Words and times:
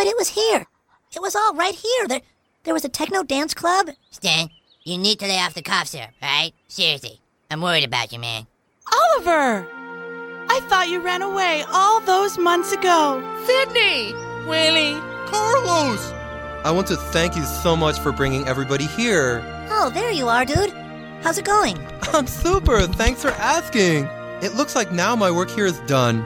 But 0.00 0.06
it 0.06 0.16
was 0.16 0.28
here. 0.28 0.64
It 1.14 1.20
was 1.20 1.36
all 1.36 1.52
right 1.52 1.74
here. 1.74 2.08
There, 2.08 2.22
there 2.64 2.72
was 2.72 2.86
a 2.86 2.88
techno 2.88 3.22
dance 3.22 3.52
club. 3.52 3.90
Stan, 4.10 4.48
you 4.82 4.96
need 4.96 5.18
to 5.18 5.26
lay 5.26 5.38
off 5.38 5.52
the 5.52 5.60
cough 5.60 5.92
here, 5.92 6.08
right? 6.22 6.52
Seriously, 6.68 7.20
I'm 7.50 7.60
worried 7.60 7.84
about 7.84 8.10
you, 8.10 8.18
man. 8.18 8.46
Oliver! 8.90 9.68
I 10.48 10.60
thought 10.70 10.88
you 10.88 11.02
ran 11.02 11.20
away 11.20 11.64
all 11.70 12.00
those 12.00 12.38
months 12.38 12.72
ago. 12.72 13.22
Sydney! 13.44 14.14
Willie! 14.48 14.98
Carlos! 15.26 16.12
I 16.64 16.70
want 16.70 16.86
to 16.86 16.96
thank 16.96 17.36
you 17.36 17.44
so 17.44 17.76
much 17.76 17.98
for 17.98 18.10
bringing 18.10 18.48
everybody 18.48 18.86
here. 18.86 19.42
Oh, 19.68 19.90
there 19.92 20.12
you 20.12 20.28
are, 20.28 20.46
dude. 20.46 20.72
How's 21.20 21.36
it 21.36 21.44
going? 21.44 21.76
I'm 22.14 22.26
super. 22.26 22.86
Thanks 22.86 23.20
for 23.20 23.32
asking. 23.32 24.08
It 24.40 24.54
looks 24.54 24.74
like 24.74 24.92
now 24.92 25.14
my 25.14 25.30
work 25.30 25.50
here 25.50 25.66
is 25.66 25.78
done. 25.80 26.24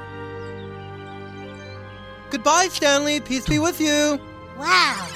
Goodbye, 2.35 2.67
Stanley. 2.69 3.21
Peace 3.21 3.47
be 3.49 3.61
with 3.61 3.81
you. 3.81 4.19
Wow. 4.59 5.07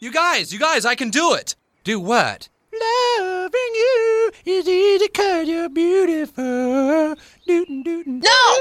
You 0.00 0.10
guys, 0.10 0.52
you 0.52 0.58
guys, 0.58 0.84
I 0.84 0.96
can 0.96 1.10
do 1.10 1.32
it. 1.34 1.54
Do 1.84 2.00
what? 2.00 2.48
Loving 2.72 3.74
you 3.74 4.32
is 4.44 4.66
easy 4.66 5.06
cause 5.06 5.46
you're 5.46 5.68
beautiful. 5.68 7.14
Dootin' 7.46 7.84
dootin' 7.84 8.18
No! 8.18 8.58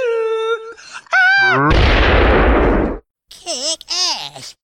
Kick 3.31 3.83
ass. 3.89 4.55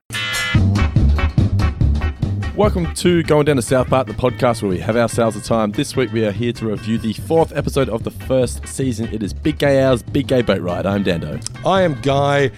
Welcome 2.60 2.92
to 2.96 3.22
Going 3.22 3.46
Down 3.46 3.56
to 3.56 3.62
South 3.62 3.88
Park, 3.88 4.06
the 4.06 4.12
podcast 4.12 4.60
where 4.60 4.68
we 4.68 4.78
have 4.80 4.94
ourselves 4.94 5.34
a 5.34 5.40
time. 5.40 5.72
This 5.72 5.96
week 5.96 6.12
we 6.12 6.26
are 6.26 6.30
here 6.30 6.52
to 6.52 6.66
review 6.66 6.98
the 6.98 7.14
fourth 7.14 7.56
episode 7.56 7.88
of 7.88 8.04
the 8.04 8.10
first 8.10 8.68
season. 8.68 9.08
It 9.14 9.22
is 9.22 9.32
Big 9.32 9.58
Gay 9.58 9.80
Al's, 9.80 10.02
Big 10.02 10.26
Gay 10.26 10.42
Boat 10.42 10.60
Ride. 10.60 10.84
I'm 10.84 11.02
Dando. 11.02 11.40
I 11.64 11.80
am 11.80 11.98
Guy, 12.02 12.50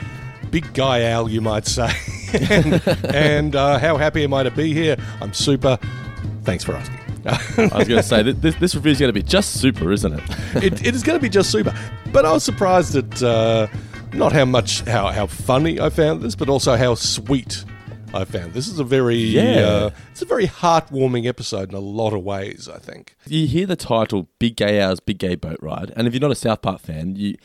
big 0.50 0.74
Guy 0.74 1.02
Al, 1.02 1.28
you 1.28 1.40
might 1.40 1.68
say. 1.68 1.88
and 2.50 2.82
and 3.14 3.54
uh, 3.54 3.78
how 3.78 3.96
happy 3.96 4.24
am 4.24 4.34
I 4.34 4.42
to 4.42 4.50
be 4.50 4.74
here? 4.74 4.96
I'm 5.20 5.32
super. 5.32 5.78
Thanks 6.42 6.64
for 6.64 6.74
asking. 6.74 6.98
I 7.24 7.78
was 7.78 7.86
going 7.86 8.00
to 8.00 8.02
say, 8.02 8.24
th- 8.24 8.36
this, 8.38 8.56
this 8.56 8.74
review 8.74 8.90
is 8.90 8.98
going 8.98 9.10
to 9.10 9.12
be 9.12 9.22
just 9.22 9.60
super, 9.60 9.92
isn't 9.92 10.14
it? 10.14 10.22
it, 10.64 10.84
it 10.84 10.96
is 10.96 11.04
going 11.04 11.16
to 11.16 11.22
be 11.22 11.28
just 11.28 11.52
super. 11.52 11.72
But 12.10 12.26
I 12.26 12.32
was 12.32 12.42
surprised 12.42 12.96
at 12.96 13.22
uh, 13.22 13.68
not 14.14 14.32
how 14.32 14.46
much, 14.46 14.80
how, 14.80 15.12
how 15.12 15.28
funny 15.28 15.78
I 15.78 15.90
found 15.90 16.22
this, 16.22 16.34
but 16.34 16.48
also 16.48 16.74
how 16.74 16.96
sweet 16.96 17.64
I 18.14 18.24
found. 18.24 18.52
This 18.54 18.68
is 18.68 18.78
a 18.78 18.84
very, 18.84 19.16
Yeah. 19.16 19.60
uh, 19.66 19.90
it's 20.10 20.22
a 20.22 20.26
very 20.26 20.46
heartwarming 20.46 21.26
episode 21.26 21.70
in 21.70 21.74
a 21.74 21.80
lot 21.80 22.12
of 22.12 22.22
ways, 22.22 22.68
I 22.72 22.78
think. 22.78 23.14
you 23.26 23.46
hear 23.46 23.66
the 23.66 23.76
title 23.76 24.28
Big 24.38 24.56
Gay 24.56 24.80
Al's, 24.80 25.00
Big 25.00 25.18
Gay 25.18 25.34
Boat 25.34 25.58
Ride, 25.62 25.92
and 25.96 26.06
if 26.06 26.12
you're 26.14 26.20
not 26.20 26.30
a 26.30 26.34
South 26.36 26.62
Park 26.62 26.80
fan, 26.80 27.16
you 27.16 27.36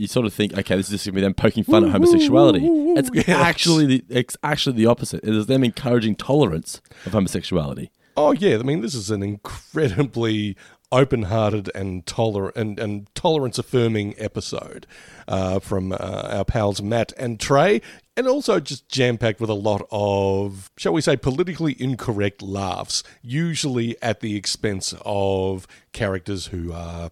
you 0.00 0.06
sort 0.06 0.24
of 0.26 0.32
think, 0.32 0.56
okay, 0.56 0.76
this 0.76 0.86
is 0.86 0.92
just 0.92 1.06
going 1.06 1.14
to 1.14 1.16
be 1.16 1.20
them 1.22 1.34
poking 1.34 1.64
fun 1.64 1.84
at 1.84 1.90
homosexuality. 1.90 2.60
It's 2.62 3.10
Yes. 3.12 3.28
actually 3.28 3.84
the 3.86 4.04
it's 4.08 4.36
actually 4.44 4.76
the 4.76 4.86
opposite. 4.86 5.24
It 5.24 5.34
is 5.34 5.46
them 5.46 5.64
encouraging 5.64 6.14
tolerance 6.14 6.80
of 7.04 7.10
homosexuality. 7.12 7.90
Oh 8.16 8.30
yeah, 8.32 8.58
I 8.58 8.62
mean 8.62 8.80
this 8.80 8.94
is 8.94 9.10
an 9.10 9.22
incredibly 9.24 10.56
open-hearted 10.90 11.70
and 11.74 12.06
tolerant 12.06 12.56
and, 12.56 12.78
and 12.78 13.14
tolerance-affirming 13.14 14.14
episode 14.18 14.86
uh, 15.26 15.58
from 15.58 15.92
uh, 15.92 15.96
our 15.96 16.44
pals 16.46 16.80
Matt 16.80 17.12
and 17.18 17.38
Trey, 17.38 17.82
and 18.18 18.26
also 18.28 18.60
just 18.60 18.88
jam-packed 18.88 19.40
with 19.40 19.48
a 19.48 19.54
lot 19.54 19.86
of, 19.90 20.70
shall 20.76 20.92
we 20.92 21.00
say, 21.00 21.16
politically 21.16 21.74
incorrect 21.80 22.42
laughs, 22.42 23.02
usually 23.22 23.96
at 24.02 24.20
the 24.20 24.36
expense 24.36 24.92
of 25.06 25.66
characters 25.92 26.46
who 26.48 26.72
are 26.72 27.10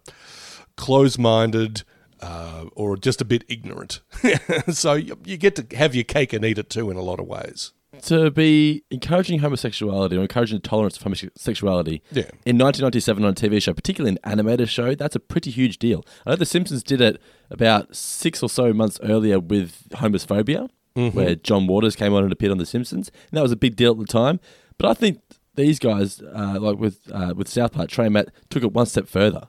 close-minded. 0.77 1.83
Uh, 2.19 2.65
or 2.75 2.97
just 2.97 3.21
a 3.21 3.27
bit 3.27 3.45
ignorant. 3.47 4.01
so 4.71 4.95
you, 4.95 5.19
you 5.27 5.37
get 5.37 5.55
to 5.55 5.77
have 5.77 5.95
your 5.95 6.03
cake 6.03 6.33
and 6.33 6.47
eat 6.47 6.57
it 6.57 6.71
too 6.71 6.91
in 6.91 6.97
a 6.97 7.03
lot 7.03 7.21
of 7.21 7.27
ways. 7.27 7.73
to 8.05 8.31
be 8.31 8.83
encouraging 8.91 9.41
homosexuality 9.41 10.17
or 10.17 10.23
encouraging 10.23 10.57
the 10.57 10.67
tolerance 10.67 10.97
of 10.97 11.03
homosexuality 11.03 12.01
Yeah. 12.13 12.23
in 12.47 12.57
1997 12.57 13.23
on 13.23 13.31
a 13.33 13.35
TV 13.35 13.61
show, 13.63 13.75
particularly 13.75 14.13
an 14.13 14.19
animated 14.33 14.71
show, 14.71 14.95
that's 14.95 15.15
a 15.15 15.21
pretty 15.21 15.51
huge 15.51 15.79
deal. 15.79 16.07
I 16.25 16.31
know 16.31 16.37
The 16.37 16.47
Simpsons 16.47 16.83
did 16.83 17.03
it 17.03 17.21
about 17.51 17.95
six 17.95 18.43
or 18.43 18.49
so 18.49 18.73
months 18.73 18.99
earlier 19.03 19.39
with 19.39 19.87
homophobia, 19.91 20.71
where 20.97 21.35
John 21.35 21.67
Waters 21.67 21.97
came 21.97 22.13
on 22.15 22.25
and 22.25 22.33
appeared 22.33 22.53
on 22.53 22.59
The 22.59 22.67
Simpsons, 22.67 23.11
and 23.31 23.37
that 23.37 23.43
was 23.43 23.53
a 23.53 23.57
big 23.57 23.77
deal 23.77 23.93
at 23.93 23.99
the 23.99 24.07
time. 24.07 24.41
But 24.79 24.91
I 24.91 24.95
think 24.95 25.21
these 25.55 25.79
guys, 25.79 26.21
uh, 26.21 26.59
like 26.61 26.79
with 26.79 27.01
uh, 27.13 27.35
with 27.37 27.49
South 27.49 27.73
Park, 27.73 27.91
Trey 27.91 28.07
and 28.07 28.15
Matt, 28.15 28.29
took 28.51 28.63
it 28.63 28.73
one 28.73 28.87
step 28.87 29.07
further. 29.09 29.49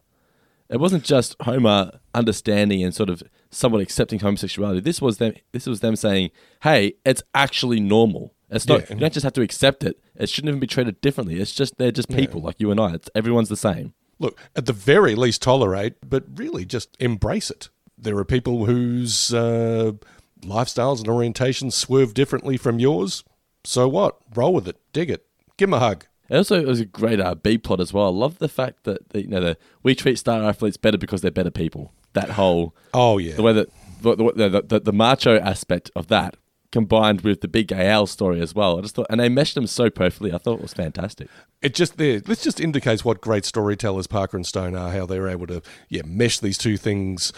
It 0.69 0.79
wasn't 0.79 1.03
just 1.03 1.35
Homer 1.41 1.99
understanding 2.13 2.83
and 2.83 2.93
sort 2.93 3.09
of 3.09 3.23
somewhat 3.49 3.81
accepting 3.81 4.19
homosexuality. 4.19 4.81
This 4.81 5.01
was 5.01 5.17
them. 5.17 5.33
This 5.53 5.65
was 5.65 5.79
them 5.79 5.95
saying, 5.95 6.31
"Hey, 6.63 6.93
it's 7.05 7.23
actually 7.33 7.79
normal. 7.79 8.33
It's 8.49 8.67
not. 8.67 8.81
Yeah. 8.81 8.95
You 8.95 8.99
don't 9.01 9.13
just 9.13 9.23
have 9.23 9.33
to 9.33 9.41
accept 9.41 9.83
it. 9.83 9.99
It 10.15 10.29
shouldn't 10.29 10.49
even 10.49 10.59
be 10.59 10.67
treated 10.67 10.99
differently. 11.01 11.39
It's 11.39 11.53
just 11.53 11.77
they're 11.77 11.91
just 11.91 12.09
people 12.09 12.41
like 12.41 12.59
you 12.59 12.71
and 12.71 12.79
I. 12.79 12.93
It's 12.93 13.09
everyone's 13.15 13.49
the 13.49 13.55
same." 13.57 13.93
look, 14.19 14.37
at 14.55 14.65
the 14.65 14.73
very 14.73 15.15
least, 15.15 15.41
tolerate, 15.41 15.95
but 16.07 16.25
really 16.35 16.65
just 16.65 16.95
embrace 16.99 17.49
it. 17.49 17.69
There 17.97 18.17
are 18.17 18.25
people 18.25 18.65
whose 18.65 19.33
uh, 19.33 19.93
lifestyles 20.41 20.99
and 20.99 21.07
orientations 21.07 21.73
swerve 21.73 22.13
differently 22.13 22.57
from 22.57 22.79
yours. 22.79 23.23
So 23.63 23.87
what? 23.87 24.17
Roll 24.35 24.53
with 24.53 24.67
it. 24.67 24.77
Dig 24.93 25.09
it. 25.09 25.25
Give 25.57 25.69
'em 25.69 25.73
a 25.73 25.79
hug. 25.79 26.05
It 26.29 26.35
also 26.35 26.61
was 26.65 26.79
a 26.81 26.85
great 26.85 27.19
uh, 27.21 27.35
B 27.35 27.57
plot 27.57 27.79
as 27.79 27.93
well. 27.93 28.05
I 28.07 28.09
love 28.09 28.39
the 28.39 28.49
fact 28.49 28.83
that 28.83 29.09
the, 29.09 29.21
you 29.21 29.27
know 29.29 29.39
the, 29.39 29.57
we 29.83 29.95
treat 29.95 30.17
star 30.19 30.43
athletes 30.43 30.75
better 30.77 30.97
because 30.97 31.21
they're 31.21 31.31
better 31.31 31.51
people. 31.51 31.93
That 32.13 32.31
whole 32.31 32.75
Oh, 32.93 33.17
yeah. 33.17 33.35
the 33.35 33.43
way 33.43 33.53
that 33.53 33.69
the, 34.01 34.15
the, 34.15 34.49
the, 34.49 34.61
the, 34.67 34.79
the 34.81 34.91
macho 34.93 35.39
aspect 35.39 35.89
of 35.95 36.07
that 36.07 36.35
combined 36.71 37.21
with 37.21 37.39
the 37.41 37.47
big 37.47 37.71
Al 37.71 38.05
story 38.07 38.41
as 38.41 38.53
well. 38.53 38.77
I 38.77 38.81
just 38.81 38.95
thought, 38.95 39.07
and 39.09 39.21
they 39.21 39.29
meshed 39.29 39.55
them 39.55 39.67
so 39.67 39.89
perfectly. 39.89 40.33
I 40.33 40.37
thought 40.37 40.55
it 40.59 40.61
was 40.61 40.73
fantastic. 40.73 41.29
It 41.61 41.73
just 41.73 41.97
there. 41.97 42.19
This 42.19 42.43
just 42.43 42.59
indicates 42.59 43.05
what 43.05 43.21
great 43.21 43.45
storytellers 43.45 44.05
Parker 44.07 44.35
and 44.35 44.45
Stone 44.45 44.75
are. 44.75 44.91
How 44.91 45.05
they're 45.05 45.29
able 45.29 45.47
to 45.47 45.61
yeah 45.87 46.01
mesh 46.05 46.39
these 46.39 46.57
two 46.57 46.75
things, 46.75 47.31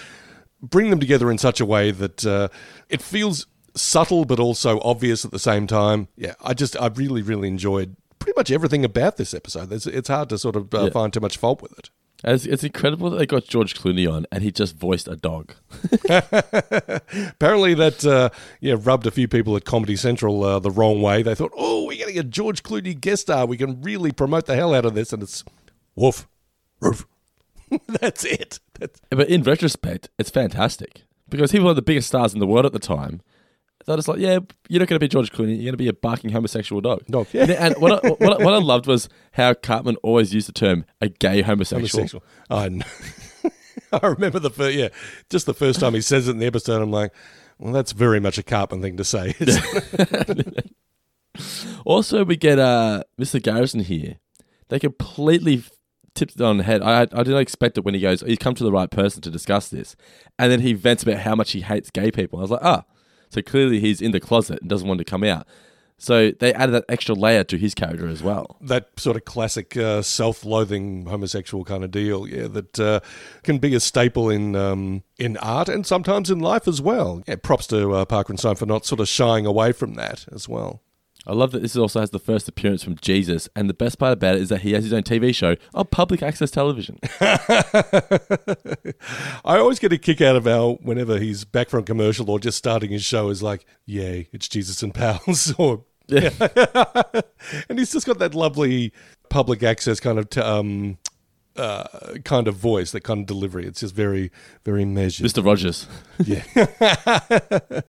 bring 0.62 0.90
them 0.90 1.00
together 1.00 1.30
in 1.32 1.38
such 1.38 1.60
a 1.60 1.66
way 1.66 1.92
that 1.92 2.26
uh, 2.26 2.48
it 2.90 3.02
feels 3.02 3.48
subtle 3.76 4.26
but 4.26 4.40
also 4.40 4.80
obvious 4.82 5.24
at 5.26 5.32
the 5.32 5.40
same 5.40 5.68
time. 5.68 6.08
Yeah, 6.16 6.34
I 6.44 6.54
just 6.54 6.76
I 6.82 6.88
really 6.88 7.22
really 7.22 7.48
enjoyed 7.48 7.96
pretty 8.20 8.36
much 8.38 8.52
everything 8.52 8.84
about 8.84 9.18
this 9.18 9.34
episode. 9.34 9.72
It's, 9.72 9.86
it's 9.88 10.10
hard 10.10 10.30
to 10.30 10.38
sort 10.38 10.56
of 10.56 10.74
uh, 10.74 10.86
Yeah. 10.86 10.90
find 10.90 11.14
too 11.14 11.22
much 11.22 11.38
fault 11.38 11.62
with 11.62 11.78
it. 11.80 11.90
It's, 12.22 12.46
it's 12.46 12.66
incredible 12.66 13.10
that 13.12 13.18
they 13.18 13.26
got 13.26 13.46
George 13.46 13.80
Clooney 13.80 14.12
on 14.12 14.26
and 14.30 14.44
he 14.44 14.52
just 14.52 14.76
voiced 14.76 15.08
a 15.08 15.16
dog. 15.16 15.54
Apparently, 16.10 17.74
that 17.76 18.06
uh, 18.06 18.30
yeah 18.60 18.76
rubbed 18.78 19.08
a 19.08 19.12
few 19.12 19.28
people 19.28 19.56
at 19.56 19.64
Comedy 19.66 19.96
Central 19.96 20.44
uh, 20.44 20.60
the 20.60 20.72
wrong 20.72 21.02
way. 21.02 21.24
They 21.24 21.36
thought, 21.36 21.54
"Oh, 21.56 21.86
we're 21.86 21.98
getting 21.98 22.20
a 22.20 22.24
George 22.24 22.64
Clooney 22.64 23.00
guest 23.00 23.24
star. 23.24 23.46
We 23.46 23.58
can 23.58 23.82
really 23.82 24.12
promote 24.12 24.46
the 24.48 24.56
hell 24.56 24.74
out 24.74 24.86
of 24.86 24.94
this." 24.96 25.14
And 25.14 25.24
it's 25.24 25.44
woof, 25.96 26.28
roof. 26.82 27.06
That's 27.88 28.26
it. 28.26 28.60
That's, 28.80 29.00
But 29.10 29.30
in 29.30 29.44
retrospect, 29.44 30.10
it's 30.18 30.30
fantastic 30.30 31.04
because 31.30 31.52
he 31.52 31.60
was 31.60 31.66
one 31.66 31.70
of 31.72 31.76
the 31.76 31.82
biggest 31.82 32.08
stars 32.08 32.34
in 32.34 32.40
the 32.40 32.48
world 32.48 32.66
at 32.66 32.74
the 32.74 32.80
time. 32.80 33.22
They're 33.86 33.96
just 33.96 34.08
like, 34.08 34.20
yeah, 34.20 34.40
you're 34.68 34.80
not 34.80 34.90
going 34.90 35.00
to 35.00 35.00
be 35.00 35.08
George 35.08 35.32
Clooney. 35.32 35.56
You're 35.56 35.64
going 35.64 35.72
to 35.72 35.78
be 35.78 35.88
a 35.88 35.94
barking 35.94 36.32
homosexual 36.32 36.82
dog. 36.82 37.06
Dog, 37.08 37.28
yeah. 37.32 37.44
And, 37.44 37.52
and 37.52 37.78
what, 37.78 38.06
I, 38.06 38.10
what, 38.10 38.42
I, 38.42 38.44
what 38.44 38.54
I 38.54 38.58
loved 38.58 38.88
was 38.88 39.10
how 39.32 39.54
Cartman 39.54 39.96
always 40.04 40.34
used 40.34 40.48
the 40.48 40.54
term 40.54 40.86
a 41.02 41.10
gay 41.10 41.42
homosexual. 41.42 41.90
homosexual. 41.90 42.24
I 42.50 42.70
know. 42.70 42.86
I 43.94 44.08
remember 44.08 44.40
the 44.40 44.52
first, 44.52 44.76
yeah, 44.76 44.90
just 45.30 45.46
the 45.46 45.54
first 45.54 45.80
time 45.80 45.94
he 45.94 46.02
says 46.02 46.28
it 46.28 46.32
in 46.32 46.40
the 46.40 46.46
episode. 46.46 46.82
I'm 46.82 46.92
like, 46.92 47.12
well, 47.58 47.74
that's 47.74 47.94
very 47.94 48.20
much 48.20 48.38
a 48.38 48.44
Cartman 48.44 48.82
thing 48.82 48.98
to 48.98 49.04
say. 49.04 49.34
Also, 51.86 52.26
we 52.26 52.36
get 52.36 52.60
uh, 52.60 53.04
Mr. 53.20 53.42
Garrison 53.42 53.80
here. 53.82 54.18
They 54.68 54.80
completely 54.80 55.64
tipped 56.20 56.36
it 56.36 56.42
on 56.42 56.58
the 56.58 56.64
head. 56.64 56.82
I, 56.82 57.02
I 57.02 57.06
didn't 57.06 57.38
expect 57.38 57.78
it 57.78 57.86
when 57.86 57.94
he 57.94 58.02
goes, 58.02 58.22
he's 58.22 58.38
come 58.38 58.54
to 58.56 58.64
the 58.64 58.72
right 58.72 58.92
person 58.92 59.22
to 59.22 59.32
discuss 59.32 59.70
this. 59.70 59.96
And 60.38 60.52
then 60.52 60.60
he 60.60 60.74
vents 60.74 61.04
about 61.04 61.20
how 61.20 61.34
much 61.34 61.54
he 61.54 61.62
hates 61.62 61.90
gay 61.90 62.12
people. 62.12 62.40
I 62.40 62.42
was 62.44 62.52
like, 62.52 62.64
ah, 62.64 62.84
so 63.30 63.42
clearly 63.42 63.80
he's 63.80 64.02
in 64.02 64.12
the 64.12 64.20
closet 64.20 64.60
and 64.62 64.70
doesn't 64.70 64.88
want 64.88 65.00
to 65.00 65.06
come 65.06 65.24
out. 65.24 65.48
So 66.02 66.32
they 66.32 66.54
added 66.54 66.72
that 66.72 66.86
extra 66.88 67.14
layer 67.14 67.44
to 67.44 67.58
his 67.58 67.76
character 67.76 68.08
as 68.08 68.24
well. 68.24 68.58
that 68.62 68.90
sort 68.98 69.18
of 69.18 69.26
classic 69.26 69.76
uh, 69.76 70.02
self-loathing 70.02 71.08
homosexual 71.08 71.66
kind 71.66 71.84
of 71.84 71.92
deal, 71.92 72.26
yeah, 72.26 72.48
that 72.48 72.80
uh, 72.80 73.00
can 73.44 73.58
be 73.58 73.76
a 73.76 73.82
staple 73.82 74.30
in 74.30 74.56
um, 74.56 75.04
in 75.18 75.36
art 75.38 75.68
and 75.68 75.86
sometimes 75.86 76.30
in 76.30 76.40
life 76.40 76.70
as 76.70 76.82
well. 76.82 77.22
Yeah, 77.28 77.36
props 77.36 77.68
to 77.68 77.94
uh, 77.94 78.06
Parker 78.06 78.32
and 78.32 78.40
Stone 78.40 78.56
for 78.56 78.66
not 78.66 78.86
sort 78.86 79.02
of 79.02 79.10
shying 79.10 79.46
away 79.46 79.74
from 79.74 79.96
that 79.96 80.26
as 80.32 80.48
well. 80.48 80.82
I 81.30 81.34
love 81.34 81.52
that 81.52 81.62
this 81.62 81.76
also 81.76 82.00
has 82.00 82.10
the 82.10 82.18
first 82.18 82.48
appearance 82.48 82.84
from 82.84 82.96
Jesus. 82.96 83.48
And 83.56 83.70
the 83.70 83.76
best 83.76 84.00
part 84.00 84.14
about 84.14 84.36
it 84.36 84.42
is 84.42 84.50
that 84.50 84.62
he 84.62 84.74
has 84.74 84.84
his 84.84 84.94
own 84.94 85.04
TV 85.04 85.34
show 85.34 85.58
on 85.76 85.86
public 85.86 86.24
access 86.24 86.50
television. 86.50 86.98
I 87.22 88.96
always 89.46 89.78
get 89.78 89.94
a 89.94 90.00
kick 90.00 90.22
out 90.22 90.36
of 90.36 90.48
Al 90.48 90.78
whenever 90.78 91.20
he's 91.20 91.46
back 91.46 91.70
from 91.70 91.84
commercial 91.84 92.32
or 92.32 92.40
just 92.40 92.58
starting 92.58 92.90
his 92.90 93.04
show 93.04 93.30
is 93.30 93.44
like, 93.44 93.64
yay, 93.86 94.28
it's 94.34 94.48
Jesus 94.48 94.82
and 94.82 94.92
pals. 94.92 95.54
or 95.60 95.84
and 96.10 97.78
he's 97.78 97.92
just 97.92 98.08
got 98.08 98.18
that 98.18 98.34
lovely 98.34 98.92
public 99.30 99.62
access 99.62 100.00
kind 100.00 100.18
of 100.18 100.32
t- 100.32 100.42
um, 100.42 100.98
uh, 101.56 102.16
kind 102.26 102.48
of 102.48 102.56
voice, 102.56 102.90
that 102.92 103.02
kind 103.02 103.20
of 103.20 103.28
delivery. 103.28 103.68
It's 103.68 103.82
just 103.82 103.94
very, 103.94 104.32
very 104.66 104.86
measured. 104.86 105.28
Mr. 105.28 105.46
Rogers. 105.46 105.86
Yeah. 106.18 107.82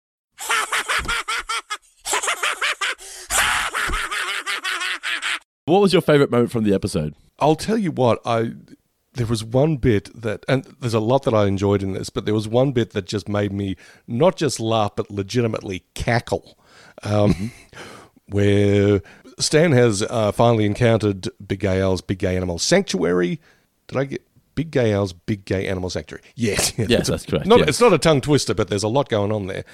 What 5.69 5.81
was 5.81 5.93
your 5.93 6.03
favorite 6.03 6.31
moment 6.31 6.51
from 6.51 6.65
the 6.65 6.75
episode? 6.75 7.15
I'll 7.39 7.57
tell 7.57 7.79
you 7.79 7.93
what, 7.93 8.21
I 8.25 8.53
there 9.15 9.27
was 9.27 9.45
one 9.45 9.77
bit 9.77 10.11
that 10.21 10.45
and 10.49 10.65
there's 10.81 10.95
a 10.95 11.01
lot 11.01 11.25
that 11.25 11.35
I 11.35 11.47
enjoyed 11.47 11.83
in 11.83 11.93
this, 11.93 12.11
but 12.11 12.25
there 12.25 12.35
was 12.35 12.49
one 12.49 12.73
bit 12.73 12.91
that 12.93 13.07
just 13.07 13.29
made 13.29 13.53
me 13.53 13.77
not 14.07 14.37
just 14.37 14.61
laugh 14.61 14.93
but 14.97 15.11
legitimately 15.11 15.85
cackle. 15.95 16.59
Um, 17.03 17.53
where 18.29 19.01
Stan 19.39 19.73
has 19.73 20.03
uh, 20.03 20.33
finally 20.33 20.67
encountered 20.67 21.29
Big 21.45 21.61
Gay 21.61 21.81
Al's 21.81 22.01
Big 22.01 22.19
Gay 22.19 22.37
Animal 22.37 22.59
Sanctuary. 22.59 23.41
Did 23.87 23.99
I 23.99 24.05
get 24.05 24.23
Big 24.55 24.71
Gay 24.71 24.93
Al's 24.93 25.13
Big 25.13 25.45
Gay 25.45 25.67
Animal 25.67 25.91
Sanctuary? 25.91 26.23
Yes, 26.35 26.73
Yes, 26.79 27.09
that's 27.09 27.25
correct, 27.25 27.47
Not, 27.47 27.61
yes. 27.61 27.69
It's 27.69 27.81
not 27.81 27.93
a 27.93 27.99
tongue 27.99 28.21
twister, 28.21 28.55
but 28.55 28.69
there's 28.69 28.83
a 28.83 28.89
lot 28.89 29.09
going 29.09 29.33
on 29.33 29.47
there. 29.47 29.65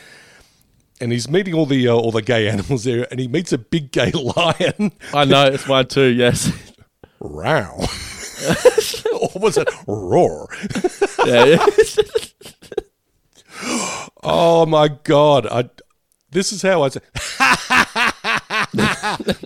And 1.00 1.10
he's 1.12 1.28
meeting 1.28 1.54
all 1.54 1.66
the 1.66 1.88
uh, 1.88 1.94
all 1.94 2.12
the 2.12 2.22
gay 2.22 2.48
animals 2.54 2.84
there, 2.84 3.06
and 3.10 3.18
he 3.20 3.28
meets 3.28 3.52
a 3.52 3.58
big 3.58 3.90
gay 3.92 4.10
lion. 4.12 4.92
I 5.12 5.24
know, 5.24 5.46
it's 5.46 5.66
mine 5.66 5.86
too, 5.86 6.06
yes. 6.06 6.52
Row. 7.20 7.78
or 9.20 9.30
was 9.40 9.56
it 9.56 9.68
roar? 9.86 10.48
yeah, 11.26 11.44
yeah. 11.44 11.66
Oh 14.26 14.64
my 14.64 14.88
god! 14.88 15.46
I 15.46 15.68
this 16.30 16.50
is 16.50 16.62
how 16.62 16.82
I 16.82 16.88
say. 16.88 17.00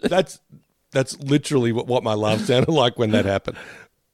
that's 0.08 0.38
that's 0.92 1.18
literally 1.18 1.72
what, 1.72 1.86
what 1.86 2.04
my 2.04 2.14
laugh 2.14 2.40
sounded 2.40 2.70
like 2.70 2.98
when 2.98 3.10
that 3.10 3.24
happened. 3.24 3.58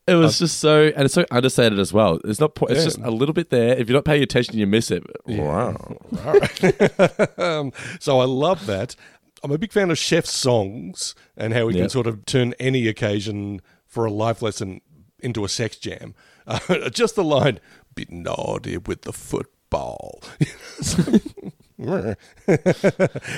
It 0.07 0.15
was 0.17 0.39
just 0.39 0.59
so, 0.59 0.93
and 0.95 1.05
it's 1.07 1.15
so 1.15 1.25
understated 1.31 1.79
as 1.79 1.93
well. 1.93 2.21
It's 2.25 2.39
not. 2.41 2.55
po- 2.55 2.67
It's 2.67 2.81
Yeah. 2.81 2.85
just 2.85 2.99
a 2.99 3.11
little 3.11 3.33
bit 3.33 3.49
there. 3.51 3.75
If 3.77 3.89
you're 3.89 3.97
not 3.97 4.05
paying 4.05 4.23
attention, 4.23 4.59
you 4.59 4.67
miss 4.67 4.91
it. 4.91 5.03
Wow. 5.27 5.77
um, 7.39 7.73
so 8.01 8.21
I 8.21 8.25
love 8.27 8.67
that. 8.67 8.97
I'm 9.43 9.51
a 9.51 9.59
big 9.59 9.73
fan 9.73 9.91
of 9.91 9.99
Chef's 9.99 10.33
songs 10.35 11.15
and 11.37 11.55
how 11.55 11.69
he 11.69 11.77
Yeah. 11.77 11.83
can 11.85 11.91
sort 11.91 12.07
of 12.07 12.25
turn 12.27 12.55
any 12.61 12.87
occasion 12.89 13.61
for 13.87 14.05
a 14.05 14.11
life 14.13 14.43
lesson 14.43 14.81
into 15.21 15.45
a 15.45 15.49
sex 15.49 15.77
jam. 15.77 16.15
Uh, 16.47 16.89
just 16.91 17.15
the 17.17 17.25
line, 17.25 17.59
"Bit 17.95 18.11
naughty 18.13 18.77
with 18.77 19.03
the 19.03 19.13
football." 19.13 20.23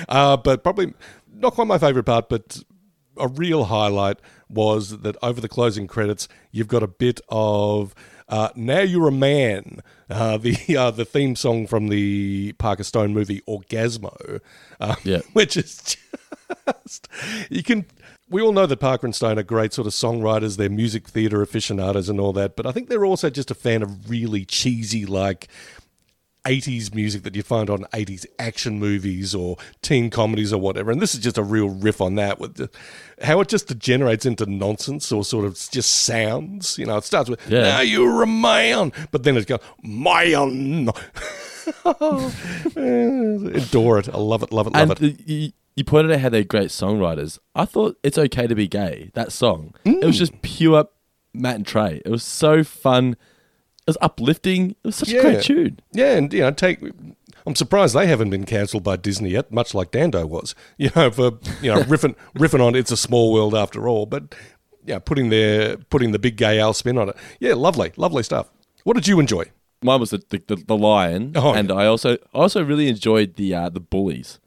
uh, 0.08 0.36
but 0.36 0.62
probably 0.62 0.94
not 1.34 1.54
quite 1.54 1.66
my 1.66 1.78
favorite 1.78 2.04
part, 2.04 2.28
but 2.28 2.62
a 3.18 3.28
real 3.28 3.64
highlight 3.64 4.18
was 4.48 4.98
that 4.98 5.16
over 5.22 5.40
the 5.40 5.48
closing 5.48 5.86
credits, 5.86 6.28
you've 6.52 6.68
got 6.68 6.82
a 6.82 6.86
bit 6.88 7.20
of 7.28 7.94
uh, 8.28 8.50
"Now 8.54 8.80
You're 8.80 9.08
a 9.08 9.12
Man," 9.12 9.80
uh, 10.10 10.36
the 10.38 10.76
uh, 10.76 10.90
the 10.90 11.04
theme 11.04 11.36
song 11.36 11.66
from 11.66 11.88
the 11.88 12.52
Parker 12.58 12.84
Stone 12.84 13.12
movie 13.14 13.40
Orgasmo, 13.48 14.40
uh, 14.80 14.96
Yeah. 15.04 15.20
which 15.32 15.56
is 15.56 15.96
just 16.86 17.08
you 17.50 17.62
can. 17.62 17.86
We 18.28 18.42
all 18.42 18.50
know 18.52 18.66
that 18.66 18.78
Parker 18.78 19.06
and 19.06 19.14
Stone 19.14 19.38
are 19.38 19.44
great 19.44 19.72
sort 19.72 19.86
of 19.86 19.92
songwriters. 19.92 20.56
They're 20.56 20.68
music 20.68 21.06
theatre 21.08 21.42
aficionados 21.42 22.08
and 22.08 22.18
all 22.18 22.32
that, 22.32 22.56
but 22.56 22.66
I 22.66 22.72
think 22.72 22.88
they're 22.88 23.04
also 23.04 23.30
just 23.30 23.52
a 23.52 23.54
fan 23.54 23.82
of 23.84 24.10
really 24.10 24.44
cheesy 24.44 25.06
like 25.06 25.46
80s 26.46 26.94
music 26.94 27.24
that 27.24 27.34
you 27.34 27.42
find 27.42 27.68
on 27.68 27.80
80s 27.92 28.24
action 28.38 28.78
movies 28.78 29.34
or 29.34 29.56
teen 29.82 30.10
comedies 30.10 30.52
or 30.52 30.60
whatever. 30.60 30.92
And 30.92 31.02
this 31.02 31.14
is 31.14 31.20
just 31.20 31.36
a 31.36 31.42
real 31.42 31.68
riff 31.68 32.00
on 32.00 32.14
that 32.14 32.38
with 32.38 32.54
the, 32.54 32.70
how 33.22 33.40
it 33.40 33.48
just 33.48 33.66
degenerates 33.66 34.24
into 34.24 34.46
nonsense 34.46 35.10
or 35.10 35.24
sort 35.24 35.44
of 35.44 35.54
just 35.54 36.04
sounds. 36.04 36.78
You 36.78 36.86
know, 36.86 36.96
it 36.98 37.04
starts 37.04 37.28
with, 37.28 37.40
Yeah. 37.48 37.62
now 37.62 37.80
you're 37.80 38.22
a 38.22 38.26
man, 38.26 38.92
but 39.10 39.24
then 39.24 39.36
it's 39.36 39.44
goes, 39.46 39.58
man. 39.82 40.88
Adore 43.56 43.98
it. 43.98 44.08
I 44.08 44.18
love 44.18 44.42
it, 44.44 44.52
love 44.52 44.68
it, 44.68 44.72
love 44.72 44.90
And 44.90 45.02
it. 45.02 45.28
you, 45.28 45.52
you 45.74 45.84
pointed 45.84 46.12
out 46.12 46.20
how 46.20 46.28
they're 46.28 46.44
great 46.44 46.68
songwriters. 46.68 47.40
I 47.54 47.64
thought 47.64 47.98
it's 48.04 48.18
okay 48.18 48.46
to 48.46 48.54
be 48.54 48.68
gay. 48.68 49.10
That 49.14 49.32
song. 49.32 49.74
It 49.84 50.04
was 50.04 50.14
mm. 50.14 50.20
just 50.20 50.42
pure 50.42 50.86
Matt 51.34 51.56
and 51.56 51.66
Trey. 51.66 52.02
It 52.04 52.10
was 52.10 52.22
so 52.22 52.62
fun. 52.62 53.16
It 53.86 53.90
was 53.90 53.98
uplifting. 54.00 54.70
It 54.70 54.76
was 54.84 54.96
such 54.96 55.12
a 55.12 55.20
great 55.20 55.42
tune. 55.44 55.80
Yeah, 55.92 56.16
and 56.16 56.32
you 56.32 56.40
know, 56.40 56.50
take. 56.50 56.80
I'm 57.46 57.54
surprised 57.54 57.94
they 57.94 58.08
haven't 58.08 58.30
been 58.30 58.44
cancelled 58.44 58.82
by 58.82 58.96
Disney 58.96 59.30
yet, 59.30 59.52
much 59.52 59.72
like 59.74 59.92
Dando 59.92 60.26
was. 60.26 60.54
You 60.78 60.90
know, 60.96 61.10
for 61.10 61.38
you 61.62 61.72
know 61.72 61.82
riffing 61.84 62.16
riffing 62.36 62.60
on 62.64 62.74
"It's 62.74 62.90
a 62.90 62.96
Small 62.96 63.32
World" 63.32 63.54
after 63.54 63.88
all, 63.88 64.06
but 64.06 64.34
yeah, 64.84 64.98
putting 64.98 65.28
their 65.30 65.76
putting 65.76 66.10
the 66.12 66.18
big 66.18 66.36
gay 66.36 66.58
Al 66.58 66.72
spin 66.74 66.98
on 66.98 67.08
it. 67.10 67.16
Yeah, 67.40 67.54
lovely, 67.54 67.92
lovely 67.96 68.22
stuff. 68.22 68.50
What 68.84 68.94
did 68.94 69.06
you 69.06 69.20
enjoy? 69.20 69.44
Mine 69.82 70.00
was 70.00 70.10
the 70.10 70.22
the, 70.30 70.42
the, 70.46 70.56
the 70.56 70.76
lion, 70.76 71.32
Oh, 71.36 71.52
and 71.52 71.68
yeah. 71.68 71.74
I 71.76 71.86
also 71.86 72.14
I 72.14 72.18
also 72.32 72.64
really 72.64 72.88
enjoyed 72.88 73.36
the 73.36 73.54
uh, 73.54 73.68
the 73.68 73.80
bullies. 73.80 74.40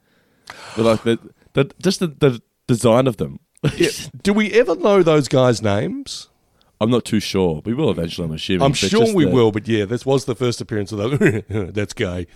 The, 0.76 0.82
like 0.82 1.02
the, 1.04 1.18
the 1.52 1.70
just 1.82 2.00
the, 2.00 2.08
the 2.08 2.42
design 2.66 3.06
of 3.06 3.16
them. 3.18 3.40
Yeah, 3.76 3.90
do 4.22 4.32
we 4.32 4.50
ever 4.52 4.74
know 4.74 5.02
those 5.02 5.28
guys' 5.28 5.62
names? 5.62 6.29
I'm 6.80 6.90
not 6.90 7.04
too 7.04 7.20
sure. 7.20 7.60
We 7.64 7.74
will 7.74 7.90
eventually. 7.90 8.26
I'm 8.26 8.32
assuming. 8.32 8.62
I'm 8.62 8.72
sure 8.72 9.14
we 9.14 9.24
the- 9.26 9.30
will, 9.30 9.52
but 9.52 9.68
yeah, 9.68 9.84
this 9.84 10.06
was 10.06 10.24
the 10.24 10.34
first 10.34 10.60
appearance 10.60 10.92
of 10.92 10.98
that. 10.98 11.44
That's 11.74 11.92
gay. 11.92 12.26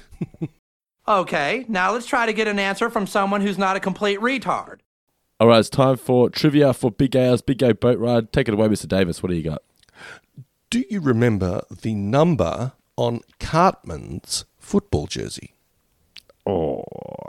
Okay, 1.07 1.65
now 1.69 1.93
let's 1.93 2.07
try 2.07 2.27
to 2.27 2.33
get 2.33 2.49
an 2.49 2.59
answer 2.59 2.89
from 2.89 3.07
someone 3.07 3.41
who's 3.41 3.59
not 3.59 3.77
a 3.77 3.81
complete 3.81 4.21
retard. 4.21 4.79
All 5.41 5.49
right, 5.49 5.59
it's 5.59 5.69
time 5.69 5.97
for 5.97 6.31
trivia 6.31 6.73
for 6.73 6.91
Big 6.91 7.11
Gay 7.11 7.37
Big 7.45 7.59
Gay 7.59 7.73
Boat 7.73 7.99
Ride. 7.99 8.33
Take 8.33 8.49
it 8.49 8.55
away, 8.55 8.69
Mr. 8.69 8.89
Davis. 8.89 9.23
What 9.23 9.31
do 9.31 9.37
you 9.37 9.43
got? 9.43 9.63
Do 10.71 10.85
you 10.89 11.01
remember 11.01 11.63
the 11.83 11.95
number 11.95 12.73
on 12.97 13.21
Cartman's 13.41 14.45
football 14.59 15.07
jersey? 15.07 15.55
Oh, 16.47 16.85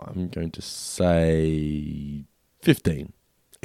I'm 0.06 0.29
going 0.29 0.51
to 0.51 0.62
say 0.62 2.23
15. 2.62 3.13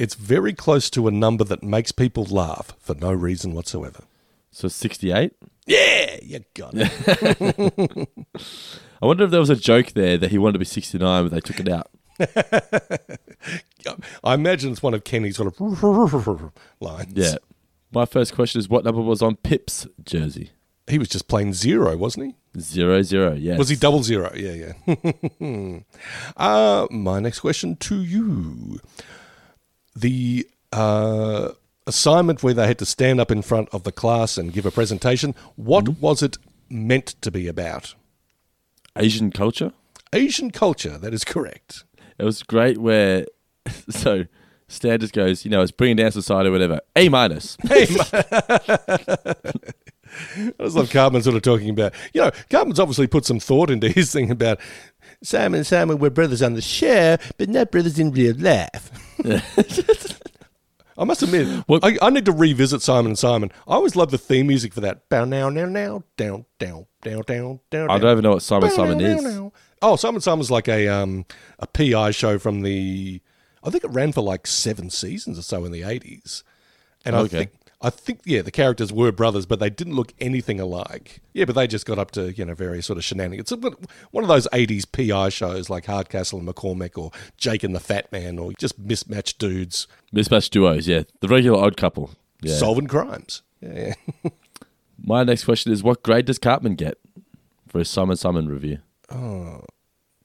It's 0.01 0.15
very 0.15 0.53
close 0.53 0.89
to 0.89 1.07
a 1.07 1.11
number 1.11 1.43
that 1.43 1.61
makes 1.61 1.91
people 1.91 2.23
laugh 2.23 2.73
for 2.79 2.95
no 2.95 3.13
reason 3.13 3.53
whatsoever. 3.53 4.01
So 4.49 4.67
68. 4.67 5.31
Yeah, 5.67 6.17
you 6.23 6.39
got 6.55 6.71
it. 6.73 8.09
I 9.03 9.05
wonder 9.05 9.25
if 9.25 9.29
there 9.29 9.39
was 9.39 9.51
a 9.51 9.55
joke 9.55 9.91
there 9.91 10.17
that 10.17 10.31
he 10.31 10.39
wanted 10.39 10.53
to 10.53 10.59
be 10.59 10.65
69, 10.65 11.25
but 11.25 11.31
they 11.31 11.39
took 11.39 11.59
it 11.59 11.69
out. 11.69 11.91
I 14.23 14.33
imagine 14.33 14.71
it's 14.71 14.81
one 14.81 14.95
of 14.95 15.03
Kenny's 15.03 15.37
sort 15.37 15.53
of 15.53 15.59
lines. 16.79 17.13
Yeah. 17.13 17.35
My 17.91 18.07
first 18.07 18.33
question 18.33 18.57
is 18.57 18.67
what 18.67 18.83
number 18.83 19.01
was 19.01 19.21
on 19.21 19.35
Pip's 19.35 19.85
jersey? 20.03 20.49
He 20.87 20.97
was 20.97 21.09
just 21.09 21.27
playing 21.27 21.53
zero, 21.53 21.95
wasn't 21.95 22.25
he? 22.25 22.35
Zero 22.59 23.03
zero. 23.03 23.33
yeah. 23.33 23.55
Was 23.55 23.69
he 23.69 23.75
double 23.75 24.01
zero? 24.01 24.33
Yeah, 24.35 24.73
yeah. 24.89 25.79
uh, 26.37 26.87
my 26.89 27.19
next 27.19 27.41
question 27.41 27.75
to 27.75 28.01
you. 28.01 28.79
The 29.95 30.47
uh, 30.71 31.49
assignment 31.87 32.43
where 32.43 32.53
they 32.53 32.67
had 32.67 32.79
to 32.79 32.85
stand 32.85 33.19
up 33.19 33.31
in 33.31 33.41
front 33.41 33.69
of 33.73 33.83
the 33.83 33.91
class 33.91 34.37
and 34.37 34.53
give 34.53 34.65
a 34.65 34.71
presentation, 34.71 35.35
what 35.55 35.85
Mm-hmm. 35.85 36.01
was 36.01 36.21
it 36.23 36.37
meant 36.69 37.15
to 37.21 37.31
be 37.31 37.47
about? 37.47 37.95
Asian 38.95 39.31
culture? 39.31 39.73
Asian 40.13 40.51
culture, 40.51 40.97
that 40.97 41.13
is 41.13 41.23
correct. 41.23 41.83
It 42.17 42.23
was 42.25 42.43
great 42.43 42.77
where, 42.77 43.25
so 43.89 44.25
Stan 44.67 44.99
just 44.99 45.13
goes, 45.13 45.43
you 45.45 45.51
know, 45.51 45.61
it's 45.61 45.71
bringing 45.71 45.97
down 45.97 46.11
society 46.11 46.49
or 46.49 46.51
whatever. 46.51 46.79
A 46.95 47.09
minus. 47.09 47.57
Hey, 47.67 47.87
I 50.59 50.63
just 50.63 50.75
love 50.75 50.91
Cartman 50.91 51.23
sort 51.23 51.37
of 51.37 51.41
talking 51.41 51.69
about, 51.69 51.93
you 52.13 52.21
know, 52.21 52.31
Cartman's 52.49 52.79
obviously 52.81 53.07
put 53.07 53.25
some 53.25 53.39
thought 53.39 53.69
into 53.69 53.87
his 53.89 54.11
thing 54.11 54.29
about 54.29 54.59
Simon 55.23 55.59
and 55.59 55.67
Simon 55.67 55.99
were 55.99 56.09
brothers 56.09 56.41
on 56.41 56.53
the 56.55 56.61
show, 56.61 57.17
but 57.37 57.47
not 57.49 57.71
brothers 57.71 57.99
in 57.99 58.11
real 58.11 58.35
life. 58.37 58.89
I 60.97 61.03
must 61.03 61.23
admit, 61.23 61.47
What- 61.67 61.83
I, 61.83 61.97
I 62.01 62.09
need 62.09 62.25
to 62.25 62.31
revisit 62.31 62.81
Simon 62.81 63.11
and 63.11 63.19
Simon. 63.19 63.51
I 63.67 63.73
always 63.75 63.95
love 63.95 64.11
the 64.11 64.17
theme 64.17 64.47
music 64.47 64.73
for 64.73 64.81
that. 64.81 65.07
Bow 65.09 65.25
now, 65.25 65.49
now, 65.49 65.65
now, 65.65 66.03
down, 66.17 66.45
down, 66.59 66.85
down, 67.01 67.21
down, 67.23 67.59
down. 67.69 67.89
I 67.89 67.97
don't 67.97 68.11
even 68.11 68.23
know 68.23 68.31
what 68.33 68.43
Simon 68.43 68.69
Bow, 68.69 68.75
Simon 68.75 68.97
now, 68.97 69.05
is. 69.05 69.23
now, 69.23 69.29
now. 69.29 69.53
Oh, 69.83 69.95
Simon 69.95 70.21
Simon's 70.21 70.51
like 70.51 70.67
a 70.67 70.87
um 70.89 71.25
a 71.59 71.65
PI 71.65 72.11
show 72.11 72.37
from 72.37 72.61
the. 72.61 73.19
I 73.63 73.69
think 73.71 73.83
it 73.83 73.91
ran 73.91 74.11
for 74.11 74.21
like 74.21 74.45
seven 74.45 74.89
seasons 74.91 75.39
or 75.39 75.41
so 75.43 75.65
in 75.65 75.71
the 75.71 75.81
eighties, 75.83 76.43
and 77.05 77.15
I 77.15 77.25
think 77.27 77.51
I 77.81 77.89
think 77.89 78.21
yeah 78.25 78.41
the 78.41 78.51
characters 78.51 78.93
were 78.93 79.11
brothers, 79.11 79.45
but 79.45 79.59
they 79.59 79.69
didn't 79.69 79.95
look 79.95 80.13
anything 80.19 80.59
alike. 80.59 81.21
Yeah, 81.33 81.45
but 81.45 81.55
they 81.55 81.67
just 81.67 81.85
got 81.85 81.97
up 81.97 82.11
to 82.11 82.31
you 82.33 82.45
know 82.45 82.53
various 82.53 82.85
sort 82.85 82.97
of 82.97 83.03
shenanigans. 83.03 83.51
It's 83.51 83.77
one 84.11 84.23
of 84.23 84.27
those 84.27 84.47
eighties 84.53 84.85
PI 84.85 85.29
shows 85.29 85.69
like 85.69 85.85
Hardcastle 85.85 86.39
and 86.39 86.47
McCormick 86.47 86.97
or 86.97 87.11
Jake 87.37 87.63
and 87.63 87.75
the 87.75 87.79
Fat 87.79 88.11
Man 88.11 88.37
or 88.39 88.51
just 88.53 88.77
mismatched 88.77 89.39
dudes 89.39 89.87
Mismatched 90.11 90.51
duos, 90.53 90.87
yeah. 90.87 91.03
The 91.21 91.27
regular 91.27 91.59
odd 91.63 91.77
couple. 91.77 92.11
Yeah. 92.41 92.55
solving 92.55 92.87
crimes. 92.87 93.43
Yeah, 93.61 93.93
yeah. 94.23 94.29
My 95.03 95.23
next 95.23 95.45
question 95.45 95.71
is 95.71 95.83
what 95.83 96.03
grade 96.03 96.25
does 96.25 96.37
Cartman 96.39 96.75
get 96.75 96.97
for 97.67 97.79
his 97.79 97.89
Simon 97.89 98.17
Simon 98.17 98.47
review? 98.47 98.79
Oh, 99.09 99.63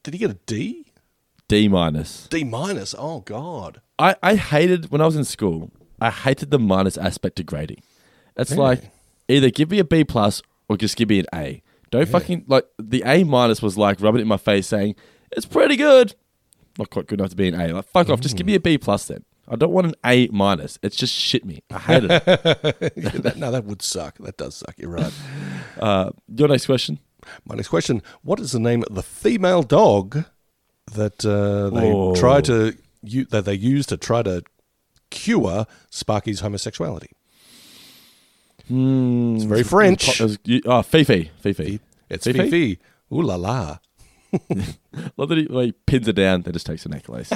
did 0.03 0.13
he 0.13 0.19
get 0.19 0.31
a 0.31 0.37
D? 0.45 0.91
D 1.47 1.67
minus. 1.67 2.27
D 2.27 2.43
minus. 2.43 2.93
Oh 2.97 3.21
God. 3.21 3.81
I, 3.97 4.15
I 4.21 4.35
hated 4.35 4.91
when 4.91 5.01
I 5.01 5.05
was 5.05 5.15
in 5.15 5.23
school. 5.23 5.71
I 5.99 6.11
hated 6.11 6.51
the 6.51 6.59
minus 6.59 6.97
aspect 6.97 7.37
to 7.37 7.43
grading. 7.43 7.81
It's 8.35 8.55
like 8.55 8.91
either 9.27 9.49
give 9.49 9.71
me 9.71 9.79
a 9.79 9.83
B 9.83 10.03
plus 10.03 10.41
or 10.69 10.77
just 10.77 10.95
give 10.95 11.09
me 11.09 11.19
an 11.19 11.25
A. 11.33 11.61
Don't 11.89 12.07
fucking 12.07 12.45
like 12.47 12.65
the 12.77 13.01
A 13.05 13.23
minus 13.23 13.61
was 13.61 13.77
like 13.77 14.01
rubbing 14.01 14.19
it 14.19 14.23
in 14.23 14.27
my 14.27 14.37
face 14.37 14.67
saying 14.67 14.95
it's 15.31 15.45
pretty 15.45 15.75
good. 15.75 16.15
Not 16.77 16.89
quite 16.91 17.07
good 17.07 17.19
enough 17.19 17.31
to 17.31 17.35
be 17.35 17.47
an 17.47 17.59
A. 17.59 17.73
Like 17.73 17.85
fuck 17.85 18.09
off, 18.09 18.19
just 18.19 18.37
give 18.37 18.45
me 18.45 18.55
a 18.55 18.59
B 18.59 18.77
plus 18.77 19.05
then. 19.07 19.23
I 19.49 19.55
don't 19.55 19.71
want 19.71 19.87
an 19.87 19.95
A 20.05 20.27
minus. 20.27 20.77
It's 20.83 20.97
just 20.97 21.13
shit 21.13 21.45
me. 21.45 21.63
I 21.71 21.79
hate 21.79 22.03
it. 22.03 22.09
That- 23.23 23.37
no, 23.37 23.49
that 23.51 23.63
would 23.65 23.81
suck. 23.81 24.17
That 24.17 24.37
does 24.37 24.55
suck. 24.55 24.75
You're 24.77 24.89
right. 24.91 25.13
uh, 25.79 26.11
your 26.27 26.49
next 26.49 26.65
question. 26.65 26.99
My 27.45 27.55
next 27.55 27.69
question: 27.69 28.03
What 28.21 28.39
is 28.39 28.51
the 28.51 28.59
name 28.59 28.83
of 28.87 28.93
the 28.95 29.03
female 29.03 29.63
dog 29.63 30.25
that 30.93 31.25
uh, 31.25 31.69
they 31.77 31.91
Oh. 31.91 32.15
try 32.15 32.41
to 32.41 32.75
that 33.29 33.45
they 33.45 33.53
use 33.53 33.85
to 33.87 33.97
try 33.97 34.21
to 34.23 34.43
cure 35.09 35.65
Sparky's 35.89 36.39
homosexuality? 36.41 37.09
Hmm, 38.67 39.35
It's 39.35 39.45
very 39.45 39.63
French. 39.63 40.21
Oh, 40.65 40.81
Fifi. 40.81 41.31
Fifi. 41.39 41.79
It's 42.09 42.25
Fifi? 42.25 42.39
Fifi. 42.39 42.79
Ooh 43.13 43.21
la 43.21 43.35
la. 43.35 43.77
Love 45.17 45.29
that 45.29 45.37
he, 45.37 45.45
like, 45.45 45.75
pins 45.85 46.07
her 46.07 46.13
down, 46.13 46.41
then 46.41 46.53
just 46.53 46.65
takes 46.65 46.85
a 46.85 46.89
necklace. 46.89 47.31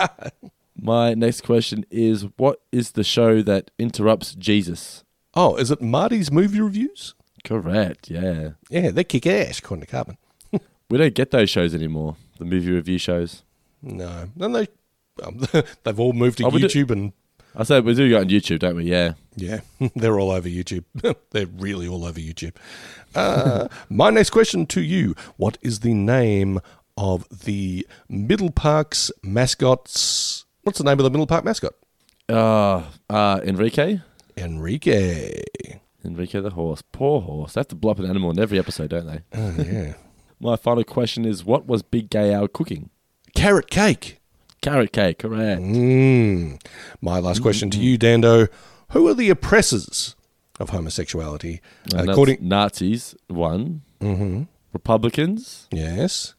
My 0.80 1.14
next 1.14 1.40
question 1.40 1.84
is 1.90 2.26
What 2.36 2.60
is 2.70 2.92
the 2.92 3.02
show 3.04 3.42
that 3.42 3.70
interrupts 3.78 4.34
Jesus? 4.34 5.04
Oh, 5.34 5.56
is 5.56 5.70
it 5.70 5.80
Marty's 5.82 6.30
movie 6.30 6.60
reviews? 6.60 7.14
Correct, 7.44 8.10
yeah. 8.10 8.50
Yeah, 8.68 8.90
they 8.90 9.04
kick 9.04 9.26
ass, 9.26 9.58
according 9.58 9.86
to 9.86 9.90
Cartman. 9.90 10.18
We 10.90 10.96
don't 10.98 11.14
get 11.14 11.30
those 11.32 11.50
shows 11.50 11.74
anymore, 11.74 12.16
the 12.38 12.44
movie 12.46 12.72
review 12.72 12.96
shows. 12.98 13.42
No, 13.82 14.28
then 14.36 14.52
they 14.52 14.68
um, 15.22 15.46
they've 15.84 16.00
all 16.00 16.12
moved 16.12 16.38
to 16.38 16.46
Oh, 16.46 16.48
we 16.50 16.60
do- 16.60 16.68
YouTube 16.68 16.90
and 16.90 17.12
I 17.54 17.64
said 17.64 17.84
we 17.84 17.94
do 17.94 18.08
go 18.10 18.18
on 18.20 18.28
YouTube, 18.28 18.60
don't 18.60 18.76
we? 18.76 18.84
Yeah. 18.84 19.14
Yeah, 19.34 19.60
they're 19.96 20.18
all 20.20 20.30
over 20.30 20.48
YouTube. 20.48 20.84
they're 21.30 21.46
really 21.46 21.88
all 21.88 22.04
over 22.04 22.20
YouTube. 22.20 22.54
Uh, 23.14 23.68
my 23.88 24.10
next 24.10 24.30
question 24.30 24.66
to 24.66 24.80
you 24.80 25.14
What 25.36 25.58
is 25.62 25.80
the 25.80 25.94
name 25.94 26.60
of 26.96 27.26
the 27.44 27.86
Middle 28.08 28.50
Park's 28.50 29.10
mascots? 29.22 30.44
What's 30.62 30.78
the 30.78 30.84
name 30.84 30.98
of 30.98 31.04
the 31.04 31.10
Middle 31.10 31.26
Park 31.26 31.44
mascot? 31.44 31.72
Uh, 32.28 32.82
uh, 33.08 33.40
Enrique? 33.44 34.00
Enrique. 34.36 35.42
Enrique 36.04 36.40
the 36.40 36.50
horse. 36.50 36.82
Poor 36.92 37.20
horse. 37.22 37.54
They 37.54 37.60
have 37.60 37.68
to 37.68 37.74
blow 37.76 37.92
up 37.92 37.98
an 37.98 38.06
animal 38.06 38.30
in 38.30 38.38
every 38.38 38.58
episode, 38.58 38.90
don't 38.90 39.06
they? 39.06 39.20
Oh, 39.34 39.54
yeah. 39.62 39.94
My 40.40 40.56
final 40.56 40.84
question 40.84 41.24
is 41.24 41.44
What 41.44 41.66
was 41.66 41.82
Big 41.82 42.10
Gay 42.10 42.32
Al 42.32 42.48
cooking? 42.48 42.90
Carrot 43.34 43.70
cake. 43.70 44.17
Carrot 44.60 44.92
cake, 44.92 45.18
correct. 45.20 45.60
Mm. 45.62 46.60
My 47.00 47.18
last 47.20 47.40
question 47.42 47.70
to 47.70 47.78
you, 47.78 47.96
Dando. 47.96 48.48
Who 48.90 49.06
are 49.08 49.14
the 49.14 49.30
oppressors 49.30 50.16
of 50.58 50.70
homosexuality? 50.70 51.60
And 51.94 52.10
According. 52.10 52.38
Nazis, 52.40 53.14
one. 53.28 53.82
hmm 54.00 54.42
Republicans, 54.72 55.66
Yes. 55.72 56.34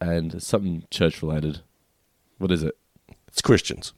and 0.00 0.42
something 0.42 0.84
church 0.90 1.22
related. 1.22 1.60
What 2.38 2.50
is 2.52 2.62
it? 2.62 2.76
It's 3.28 3.40
Christians. 3.40 3.94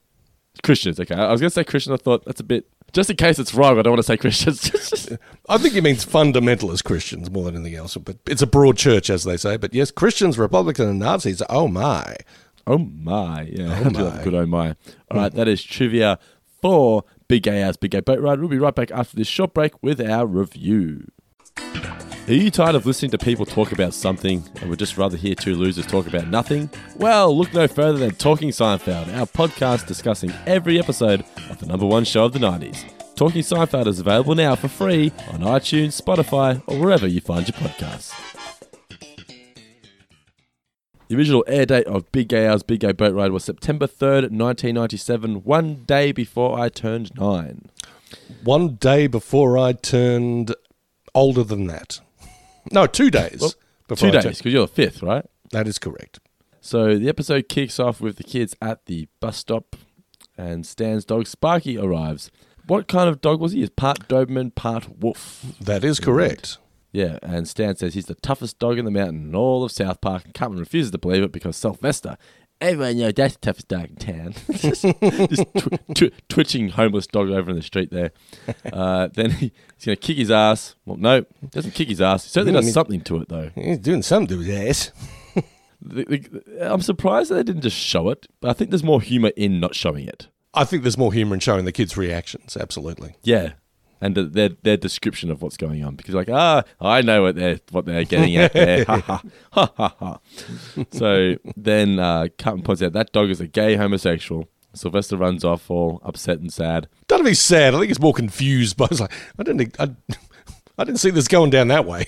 Christians. 0.62 0.98
Okay, 1.00 1.14
I 1.14 1.30
was 1.32 1.40
going 1.40 1.50
to 1.50 1.54
say 1.54 1.64
Christian. 1.64 1.92
I 1.92 1.96
thought 1.96 2.24
that's 2.24 2.40
a 2.40 2.44
bit. 2.44 2.66
Just 2.92 3.10
in 3.10 3.16
case 3.16 3.38
it's 3.38 3.52
wrong, 3.54 3.78
I 3.78 3.82
don't 3.82 3.92
want 3.92 3.98
to 3.98 4.02
say 4.04 4.16
Christians. 4.16 5.08
I 5.48 5.58
think 5.58 5.74
he 5.74 5.80
means 5.80 6.06
fundamentalist 6.06 6.84
Christians 6.84 7.30
more 7.30 7.44
than 7.44 7.56
anything 7.56 7.74
else. 7.76 7.96
But 7.96 8.16
it's 8.26 8.40
a 8.40 8.46
broad 8.46 8.76
church, 8.76 9.10
as 9.10 9.24
they 9.24 9.36
say. 9.36 9.56
But 9.56 9.74
yes, 9.74 9.90
Christians, 9.90 10.38
Republicans, 10.38 10.88
and 10.90 10.98
Nazis. 11.00 11.42
Oh 11.50 11.66
my! 11.68 12.16
Oh 12.66 12.78
my, 12.78 13.42
yeah, 13.42 13.68
Oh 13.68 13.86
I 13.86 13.88
do 13.90 13.98
love 14.00 14.14
a 14.14 14.16
my. 14.18 14.24
good 14.24 14.34
oh 14.34 14.46
my. 14.46 14.68
All 15.10 15.18
right, 15.20 15.32
hmm. 15.32 15.38
that 15.38 15.48
is 15.48 15.62
trivia 15.62 16.18
for 16.60 17.04
Big 17.28 17.42
Gay 17.44 17.62
Ass 17.62 17.76
Big 17.76 17.90
Gay 17.92 18.00
Boat 18.00 18.20
Ride. 18.20 18.40
We'll 18.40 18.48
be 18.48 18.58
right 18.58 18.74
back 18.74 18.90
after 18.90 19.16
this 19.16 19.28
short 19.28 19.54
break 19.54 19.82
with 19.82 20.00
our 20.00 20.26
review. 20.26 21.10
Are 22.28 22.32
you 22.32 22.50
tired 22.50 22.74
of 22.74 22.84
listening 22.86 23.12
to 23.12 23.18
people 23.18 23.46
talk 23.46 23.70
about 23.70 23.94
something 23.94 24.42
and 24.60 24.68
would 24.68 24.80
just 24.80 24.98
rather 24.98 25.16
hear 25.16 25.36
two 25.36 25.54
losers 25.54 25.86
talk 25.86 26.08
about 26.08 26.26
nothing? 26.26 26.68
Well, 26.96 27.36
look 27.36 27.54
no 27.54 27.68
further 27.68 27.98
than 27.98 28.16
Talking 28.16 28.48
Seinfeld, 28.48 29.14
our 29.16 29.26
podcast 29.26 29.86
discussing 29.86 30.32
every 30.44 30.76
episode 30.80 31.24
of 31.48 31.60
the 31.60 31.66
number 31.66 31.86
one 31.86 32.02
show 32.04 32.24
of 32.24 32.32
the 32.32 32.40
90s. 32.40 32.84
Talking 33.14 33.42
Seinfeld 33.42 33.86
is 33.86 34.00
available 34.00 34.34
now 34.34 34.56
for 34.56 34.66
free 34.66 35.12
on 35.30 35.38
iTunes, 35.40 36.00
Spotify, 36.02 36.60
or 36.66 36.80
wherever 36.80 37.06
you 37.06 37.20
find 37.20 37.46
your 37.48 37.56
podcasts. 37.58 38.12
The 41.08 41.16
original 41.16 41.44
air 41.46 41.66
date 41.66 41.86
of 41.86 42.10
Big 42.10 42.28
Gay 42.28 42.46
Al's 42.46 42.62
Big 42.64 42.80
Gay 42.80 42.92
Boat 42.92 43.14
Ride 43.14 43.30
was 43.30 43.44
September 43.44 43.86
3rd, 43.86 44.30
1997, 44.32 45.44
one 45.44 45.84
day 45.84 46.10
before 46.10 46.58
I 46.58 46.68
turned 46.68 47.14
nine. 47.16 47.66
One 48.42 48.74
day 48.74 49.06
before 49.06 49.56
I 49.56 49.72
turned 49.72 50.54
older 51.14 51.44
than 51.44 51.66
that. 51.68 52.00
No, 52.72 52.86
two 52.88 53.10
days. 53.10 53.40
Well, 53.40 53.54
before 53.86 54.10
Two 54.10 54.18
I 54.18 54.22
days, 54.22 54.38
because 54.38 54.52
you're 54.52 54.66
the 54.66 54.72
fifth, 54.72 55.02
right? 55.02 55.24
that 55.52 55.68
is 55.68 55.78
correct. 55.78 56.18
So 56.60 56.98
the 56.98 57.08
episode 57.08 57.48
kicks 57.48 57.78
off 57.78 58.00
with 58.00 58.16
the 58.16 58.24
kids 58.24 58.56
at 58.60 58.86
the 58.86 59.06
bus 59.20 59.36
stop, 59.36 59.76
and 60.36 60.66
Stan's 60.66 61.04
dog 61.04 61.28
Sparky 61.28 61.78
arrives. 61.78 62.32
What 62.66 62.88
kind 62.88 63.08
of 63.08 63.20
dog 63.20 63.40
was 63.40 63.52
he? 63.52 63.62
Is 63.62 63.70
part 63.70 64.08
Doberman, 64.08 64.52
part 64.56 64.98
wolf. 64.98 65.44
That 65.60 65.84
is 65.84 66.00
correct. 66.00 66.58
Yeah, 66.92 67.18
and 67.22 67.46
Stan 67.48 67.76
says 67.76 67.94
he's 67.94 68.06
the 68.06 68.14
toughest 68.14 68.58
dog 68.58 68.78
in 68.78 68.84
the 68.84 68.90
mountain 68.90 69.28
in 69.28 69.34
all 69.34 69.64
of 69.64 69.72
South 69.72 70.00
Park, 70.00 70.24
and 70.24 70.34
Cartman 70.34 70.60
refuses 70.60 70.90
to 70.92 70.98
believe 70.98 71.22
it 71.22 71.32
because 71.32 71.56
Sylvester, 71.56 72.16
everyone 72.60 72.96
knows 72.98 73.12
that's 73.14 73.34
the 73.34 73.40
toughest 73.40 73.68
dog 73.68 73.90
in 73.90 73.96
town. 73.96 74.34
just 74.52 74.82
just 74.82 75.44
tw- 75.58 75.94
tw- 75.94 76.28
twitching 76.28 76.70
homeless 76.70 77.06
dog 77.06 77.28
over 77.30 77.50
in 77.50 77.56
the 77.56 77.62
street 77.62 77.90
there. 77.90 78.12
Uh, 78.72 79.08
then 79.14 79.30
he, 79.30 79.52
he's 79.76 79.84
going 79.86 79.96
to 79.96 80.00
kick 80.02 80.16
his 80.16 80.30
ass. 80.30 80.74
Well, 80.84 80.96
no, 80.96 81.24
he 81.40 81.46
doesn't 81.48 81.72
kick 81.74 81.88
his 81.88 82.00
ass. 82.00 82.24
He 82.24 82.30
certainly 82.30 82.52
does 82.52 82.64
mean- 82.66 82.72
something 82.74 83.00
to 83.02 83.16
it, 83.22 83.28
though. 83.28 83.50
He's 83.54 83.78
doing 83.78 84.02
something 84.02 84.28
to 84.38 84.42
his 84.42 84.90
ass. 84.92 84.92
The- 85.82 86.04
the- 86.04 86.72
I'm 86.72 86.80
surprised 86.80 87.30
that 87.30 87.34
they 87.34 87.42
didn't 87.42 87.60
just 87.62 87.76
show 87.76 88.08
it, 88.08 88.26
but 88.40 88.48
I 88.48 88.54
think 88.54 88.70
there's 88.70 88.82
more 88.82 89.00
humor 89.00 89.30
in 89.36 89.60
not 89.60 89.74
showing 89.74 90.08
it. 90.08 90.26
I 90.54 90.64
think 90.64 90.82
there's 90.82 90.96
more 90.98 91.12
humour 91.12 91.34
in 91.34 91.40
showing 91.40 91.66
the 91.66 91.70
kids' 91.72 91.96
reactions. 91.98 92.56
Absolutely. 92.56 93.14
Yeah. 93.22 93.52
And 94.00 94.14
the, 94.14 94.24
their 94.24 94.50
their 94.62 94.76
description 94.76 95.30
of 95.30 95.40
what's 95.40 95.56
going 95.56 95.82
on 95.82 95.96
because 95.96 96.14
like 96.14 96.28
ah 96.28 96.64
I 96.80 97.00
know 97.00 97.22
what 97.22 97.34
they're 97.36 97.60
what 97.70 97.86
they're 97.86 98.04
getting 98.04 98.36
at 98.36 98.52
there 98.52 98.84
ha 98.86 99.00
ha 99.00 99.22
ha 99.52 99.72
ha 99.76 99.96
ha. 99.98 100.18
So 100.92 101.36
then 101.56 101.98
uh, 101.98 102.28
Cartman 102.38 102.62
points 102.62 102.82
out 102.82 102.92
that 102.92 103.12
dog 103.12 103.30
is 103.30 103.40
a 103.40 103.46
gay 103.46 103.76
homosexual. 103.76 104.48
Sylvester 104.74 105.16
runs 105.16 105.44
off 105.44 105.70
all 105.70 106.00
upset 106.04 106.38
and 106.38 106.52
sad. 106.52 106.88
Don't 107.08 107.24
be 107.24 107.34
sad. 107.34 107.74
I 107.74 107.78
think 107.78 107.88
he's 107.88 108.00
more 108.00 108.12
confused. 108.12 108.76
But 108.76 108.90
I 108.90 108.92
was 108.92 109.00
like, 109.00 109.12
I 109.38 109.42
didn't, 109.42 109.74
I, 109.80 109.90
I 110.78 110.84
didn't 110.84 111.00
see 111.00 111.10
this 111.10 111.28
going 111.28 111.50
down 111.50 111.68
that 111.68 111.86
way. 111.86 112.06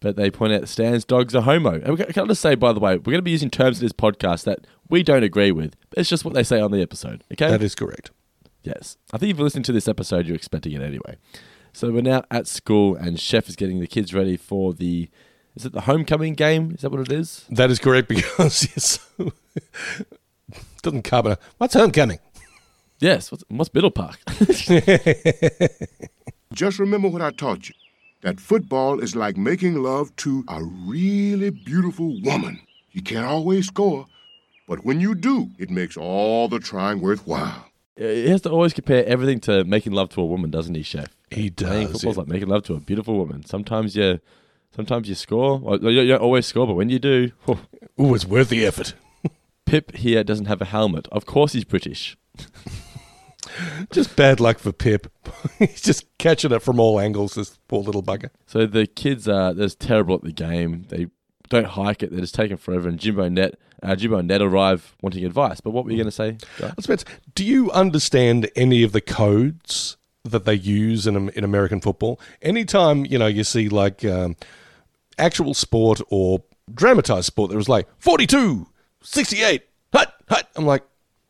But 0.00 0.16
they 0.16 0.30
point 0.30 0.52
out 0.52 0.68
Stan's 0.68 1.04
dog's 1.04 1.34
a 1.34 1.42
homo. 1.42 1.74
And 1.74 1.96
we 1.96 2.04
can 2.04 2.24
I 2.24 2.26
just 2.26 2.40
say 2.40 2.54
by 2.56 2.72
the 2.72 2.80
way 2.80 2.96
we're 2.96 3.04
going 3.04 3.18
to 3.18 3.22
be 3.22 3.30
using 3.30 3.50
terms 3.50 3.80
in 3.80 3.84
this 3.84 3.92
podcast 3.92 4.44
that 4.44 4.66
we 4.88 5.02
don't 5.02 5.22
agree 5.22 5.52
with. 5.52 5.76
It's 5.96 6.08
just 6.08 6.24
what 6.24 6.34
they 6.34 6.42
say 6.42 6.60
on 6.60 6.72
the 6.72 6.82
episode. 6.82 7.22
Okay. 7.32 7.48
That 7.48 7.62
is 7.62 7.74
correct. 7.74 8.10
Yes. 8.62 8.96
I 9.12 9.18
think 9.18 9.30
if 9.30 9.36
you're 9.38 9.44
listening 9.44 9.64
to 9.64 9.72
this 9.72 9.88
episode, 9.88 10.26
you're 10.26 10.36
expecting 10.36 10.72
it 10.72 10.82
anyway. 10.82 11.16
So 11.72 11.90
we're 11.90 12.02
now 12.02 12.24
at 12.30 12.46
school, 12.46 12.94
and 12.94 13.18
Chef 13.18 13.48
is 13.48 13.56
getting 13.56 13.80
the 13.80 13.86
kids 13.86 14.12
ready 14.14 14.36
for 14.36 14.72
the. 14.72 15.08
Is 15.54 15.66
it 15.66 15.72
the 15.72 15.82
homecoming 15.82 16.34
game? 16.34 16.72
Is 16.72 16.80
that 16.80 16.90
what 16.90 17.00
it 17.00 17.12
is? 17.12 17.44
That 17.50 17.70
is 17.70 17.78
correct 17.78 18.08
because 18.14 18.68
yes, 18.74 19.10
doesn't 20.82 21.02
cover. 21.02 21.36
What's 21.58 21.74
homecoming? 21.74 22.18
Yes. 22.98 23.30
What's, 23.32 23.44
what's 23.48 23.74
Middle 23.74 23.90
Park? 23.90 24.18
Just 26.52 26.78
remember 26.78 27.08
what 27.08 27.22
I 27.22 27.30
taught 27.30 27.68
you 27.68 27.74
that 28.22 28.38
football 28.40 29.00
is 29.00 29.16
like 29.16 29.36
making 29.36 29.82
love 29.82 30.14
to 30.16 30.44
a 30.48 30.62
really 30.62 31.50
beautiful 31.50 32.20
woman. 32.22 32.60
You 32.92 33.02
can't 33.02 33.26
always 33.26 33.66
score, 33.66 34.06
but 34.68 34.84
when 34.84 35.00
you 35.00 35.14
do, 35.14 35.50
it 35.58 35.70
makes 35.70 35.96
all 35.96 36.48
the 36.48 36.60
trying 36.60 37.00
worthwhile. 37.00 37.71
Uh, 38.00 38.04
he 38.04 38.28
has 38.28 38.40
to 38.42 38.50
always 38.50 38.72
compare 38.72 39.04
everything 39.06 39.38
to 39.40 39.64
making 39.64 39.92
love 39.92 40.08
to 40.10 40.20
a 40.20 40.26
woman, 40.26 40.50
doesn't 40.50 40.74
he, 40.74 40.82
Chef? 40.82 41.08
He 41.30 41.50
Playing 41.50 41.88
does. 41.88 41.92
football's 41.92 42.16
like 42.16 42.28
making 42.28 42.48
love 42.48 42.64
to 42.64 42.74
a 42.74 42.80
beautiful 42.80 43.16
woman. 43.16 43.44
Sometimes 43.44 43.94
you, 43.96 44.20
sometimes 44.74 45.08
you 45.08 45.14
score. 45.14 45.58
Well, 45.58 45.78
you 45.82 46.06
don't 46.08 46.22
always 46.22 46.46
score, 46.46 46.66
but 46.66 46.74
when 46.74 46.88
you 46.88 46.98
do, 46.98 47.32
whew. 47.44 47.58
Ooh, 48.00 48.14
it's 48.14 48.24
worth 48.24 48.48
the 48.48 48.64
effort. 48.64 48.94
Pip 49.66 49.94
here 49.96 50.24
doesn't 50.24 50.46
have 50.46 50.60
a 50.60 50.66
helmet. 50.66 51.06
Of 51.12 51.26
course, 51.26 51.52
he's 51.52 51.64
British. 51.64 52.16
Just 53.90 54.16
bad 54.16 54.40
luck 54.40 54.58
for 54.58 54.72
Pip. 54.72 55.12
he's 55.58 55.82
just 55.82 56.06
catching 56.18 56.52
it 56.52 56.62
from 56.62 56.80
all 56.80 56.98
angles. 56.98 57.34
This 57.34 57.58
poor 57.68 57.82
little 57.82 58.02
bugger. 58.02 58.30
So 58.46 58.66
the 58.66 58.86
kids 58.86 59.28
are 59.28 59.52
they're 59.52 59.68
terrible 59.68 60.14
at 60.14 60.22
the 60.22 60.32
game. 60.32 60.86
They 60.88 61.08
don't 61.50 61.66
hike 61.66 62.02
it. 62.02 62.10
They're 62.10 62.20
just 62.20 62.34
taking 62.34 62.56
forever. 62.56 62.88
And 62.88 62.98
Jimbo 62.98 63.28
Ned, 63.28 63.56
uh, 63.82 63.96
Jimbo 63.96 64.18
and 64.18 64.28
Ned 64.28 64.42
arrive 64.42 64.94
wanting 65.02 65.24
advice. 65.24 65.60
But 65.60 65.70
what 65.70 65.84
were 65.84 65.90
you 65.90 65.96
going 65.96 66.06
to 66.06 66.10
say? 66.10 66.38
Was 66.76 67.04
do 67.34 67.44
you 67.44 67.70
understand 67.72 68.50
any 68.56 68.82
of 68.82 68.92
the 68.92 69.00
codes 69.00 69.96
that 70.24 70.44
they 70.44 70.54
use 70.54 71.06
in 71.06 71.28
in 71.30 71.44
American 71.44 71.80
football? 71.80 72.20
Anytime 72.40 73.04
you 73.06 73.18
know 73.18 73.26
you 73.26 73.44
see 73.44 73.68
like 73.68 74.04
um, 74.04 74.36
actual 75.18 75.54
sport 75.54 76.00
or 76.08 76.42
dramatized 76.72 77.26
sport, 77.26 77.50
there 77.50 77.58
was 77.58 77.68
like 77.68 77.88
42, 77.98 78.66
68, 79.02 79.62
hut, 79.92 80.14
hut. 80.28 80.48
I'm 80.56 80.66
like, 80.66 80.84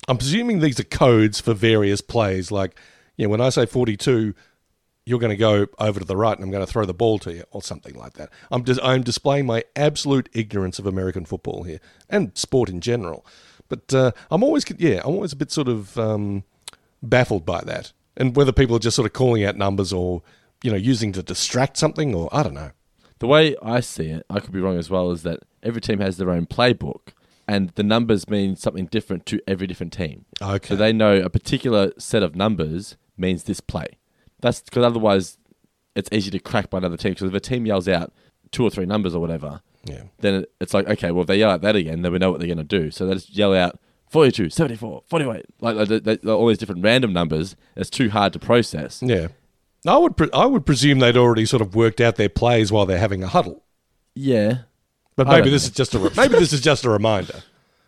I'm 0.09 0.18
presuming 0.18 0.61
these 0.61 0.80
are 0.80 0.85
codes 0.85 1.40
for 1.40 1.54
various 1.54 2.00
plays. 2.00 2.50
Like, 2.50 2.78
you 3.16 3.26
know, 3.26 3.30
when 3.30 3.40
I 3.40 3.50
say 3.50 3.66
42, 3.66 4.35
you're 5.04 5.18
going 5.18 5.30
to 5.30 5.37
go 5.37 5.66
over 5.78 5.99
to 5.99 6.06
the 6.06 6.16
right 6.16 6.37
and 6.37 6.44
I'm 6.44 6.50
going 6.50 6.64
to 6.64 6.71
throw 6.71 6.85
the 6.85 6.94
ball 6.94 7.18
to 7.21 7.32
you, 7.32 7.44
or 7.50 7.62
something 7.62 7.94
like 7.94 8.14
that. 8.14 8.30
I'm 8.50 8.62
dis- 8.62 8.78
I'm 8.82 9.02
displaying 9.02 9.47
my 9.47 9.64
absolute 9.75 10.28
ignorance 10.32 10.78
of 10.78 10.87
American 10.87 11.25
football 11.25 11.64
here 11.64 11.80
and 12.09 12.37
sport 12.37 12.68
in 12.68 12.80
general. 12.80 13.26
But 13.68 13.92
uh, 13.94 14.12
I'm 14.30 14.42
always 14.42 14.64
yeah, 14.78 15.00
I'm 15.04 15.14
always 15.14 15.32
a 15.32 15.37
bit 15.37 15.50
sort 15.50 15.68
of 15.68 15.99
um, 15.99 16.44
baffled 17.02 17.47
by 17.47 17.62
that, 17.62 17.92
and 18.16 18.37
whether 18.37 18.52
people 18.52 18.76
are 18.76 18.80
just 18.80 18.97
sort 18.97 19.06
of 19.06 19.12
calling 19.12 19.44
out 19.44 19.56
numbers 19.56 19.92
or 19.92 20.23
you 20.62 20.71
know 20.71 20.76
using 20.76 21.12
to 21.12 21.23
distract 21.23 21.76
something, 21.76 22.14
or 22.14 22.28
I 22.32 22.42
don't 22.42 22.54
know. 22.54 22.73
The 23.18 23.26
way 23.28 23.56
I 23.62 23.80
see 23.80 24.09
it, 24.09 24.26
I 24.28 24.40
could 24.40 24.52
be 24.52 24.61
wrong 24.61 24.78
as 24.78 24.90
well, 24.90 25.11
is 25.12 25.23
that 25.23 25.40
every 25.62 25.80
team 25.80 26.00
has 26.00 26.16
their 26.16 26.30
own 26.30 26.47
playbook, 26.47 27.14
and 27.49 27.71
the 27.71 27.82
numbers 27.82 28.28
mean 28.28 28.56
something 28.56 28.87
different 28.87 29.26
to 29.26 29.40
every 29.47 29.66
different 29.66 29.92
team. 29.92 30.26
Okay. 30.40 30.68
So 30.68 30.76
they 30.76 30.92
know 30.92 31.16
a 31.16 31.30
particular 31.30 31.92
set 31.99 32.23
of 32.23 32.37
numbers 32.37 32.97
means 33.16 33.44
this 33.44 33.61
play. 33.61 33.87
That's 34.42 34.61
because 34.61 34.84
otherwise, 34.84 35.38
it's 35.96 36.11
easy 36.12 36.30
to 36.32 36.38
crack 36.38 36.68
by 36.68 36.78
another 36.78 36.96
team. 36.99 37.12
Because 37.12 37.28
if 37.30 37.34
a 37.34 37.40
team 37.40 37.64
yells 37.64 37.88
out 37.88 38.12
two 38.50 38.64
or 38.64 38.70
three 38.70 38.84
numbers 38.87 39.14
or 39.14 39.20
whatever, 39.20 39.62
Yeah. 39.87 40.02
then 40.20 40.44
it's 40.61 40.75
like, 40.75 40.87
okay, 40.88 41.11
well, 41.11 41.22
if 41.22 41.26
they 41.28 41.38
yell 41.38 41.50
out 41.50 41.62
that 41.62 41.75
again, 41.76 42.02
then 42.02 42.12
we 42.12 42.18
know 42.18 42.30
what 42.30 42.40
they're 42.40 42.46
going 42.46 42.58
to 42.58 42.64
do. 42.64 42.90
So 42.90 43.06
they 43.06 43.14
just 43.14 43.34
yell 43.34 43.54
out 43.54 43.78
42, 44.11 44.50
74, 44.50 45.02
48, 45.08 45.46
like, 45.61 45.76
like 45.76 45.88
they- 45.88 46.16
they- 46.16 46.30
all 46.30 46.46
these 46.49 46.58
different 46.58 46.84
random 46.84 47.12
numbers. 47.14 47.56
It's 47.76 47.88
too 47.88 48.11
hard 48.11 48.34
to 48.34 48.38
process. 48.38 49.00
Yeah. 49.02 49.28
I 49.87 49.96
would 49.96 50.16
pre- 50.16 50.30
I 50.32 50.44
would 50.46 50.64
presume 50.66 50.99
they'd 50.99 51.16
already 51.16 51.46
sort 51.46 51.62
of 51.62 51.75
worked 51.75 52.00
out 52.00 52.16
their 52.16 52.28
plays 52.28 52.70
while 52.70 52.84
they're 52.87 52.99
having 52.99 53.22
a 53.25 53.26
huddle. 53.28 53.64
Yeah. 54.14 54.58
But 55.16 55.26
maybe 55.28 55.50
this 55.50 55.64
know. 55.64 55.66
is 55.66 55.70
just 55.70 55.94
a 55.94 55.99
re- 55.99 56.11
maybe 56.16 56.34
this 56.34 56.52
is 56.52 56.61
just 56.61 56.84
a 56.84 56.90
reminder, 56.90 57.42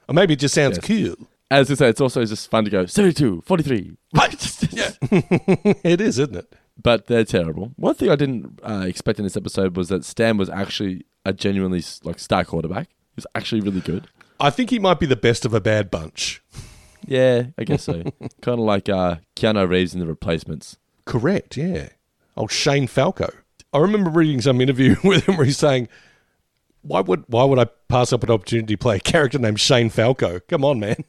or 0.09 0.15
maybe 0.15 0.35
it 0.35 0.41
just 0.41 0.55
sounds 0.55 0.79
cool. 0.83 1.15
As 1.51 1.71
I 1.71 1.75
say, 1.75 1.89
it's 1.89 2.01
also 2.01 2.25
just 2.25 2.51
fun 2.51 2.65
to 2.65 2.71
go 2.71 2.87
72, 2.87 3.43
43. 3.45 3.97
yeah. 4.71 4.91
it 5.85 6.01
is, 6.01 6.19
isn't 6.19 6.37
it? 6.37 6.55
But 6.83 7.07
they're 7.07 7.25
terrible. 7.25 7.73
One 7.77 7.95
thing 7.95 8.11
I 8.11 8.17
didn't 8.17 8.61
uh, 8.63 8.85
expect 8.87 9.19
in 9.19 9.25
this 9.25 9.37
episode 9.37 9.77
was 9.77 9.89
that 9.89 10.05
Stan 10.05 10.37
was 10.37 10.51
actually 10.51 11.05
a 11.25 11.33
genuinely 11.33 11.83
like 12.03 12.19
star 12.19 12.45
quarterback. 12.45 12.89
He 12.89 13.17
was 13.17 13.27
actually 13.35 13.61
really 13.61 13.81
good. 13.81 14.09
I 14.41 14.51
think 14.51 14.71
he 14.71 14.79
might 14.79 14.99
be 14.99 15.07
the 15.07 15.17
best 15.17 15.45
of 15.45 15.55
a 15.55 15.61
bad 15.61 15.91
bunch. 15.91 16.43
Yeah, 17.07 17.47
I 17.57 17.65
guess 17.65 17.85
so. 17.85 18.03
kind 18.41 18.59
of 18.59 18.65
like 18.65 18.89
uh, 18.89 19.17
Keanu 19.37 19.69
Reeves 19.69 19.95
in 19.95 20.01
The 20.01 20.07
Replacements. 20.07 20.79
Correct, 21.05 21.57
yeah. 21.57 21.91
Oh, 22.37 22.47
Shane 22.47 22.87
Falco. 22.87 23.31
I 23.73 23.79
remember 23.79 24.11
reading 24.11 24.41
some 24.41 24.61
interview 24.61 24.97
with 25.05 25.29
him 25.29 25.37
where 25.37 25.47
he's 25.47 25.59
saying, 25.59 25.89
"Why 26.83 27.01
would 27.01 27.25
why 27.29 27.45
would 27.45 27.59
I 27.59 27.67
pass 27.89 28.13
up 28.13 28.23
an 28.23 28.31
opportunity 28.31 28.75
to 28.75 28.79
play 28.79 28.97
a 28.97 29.01
character 29.01 29.39
named 29.39 29.61
Shane 29.61 29.91
Falco? 29.91 30.41
Come 30.49 30.65
on, 30.65 30.81
man." 30.81 31.05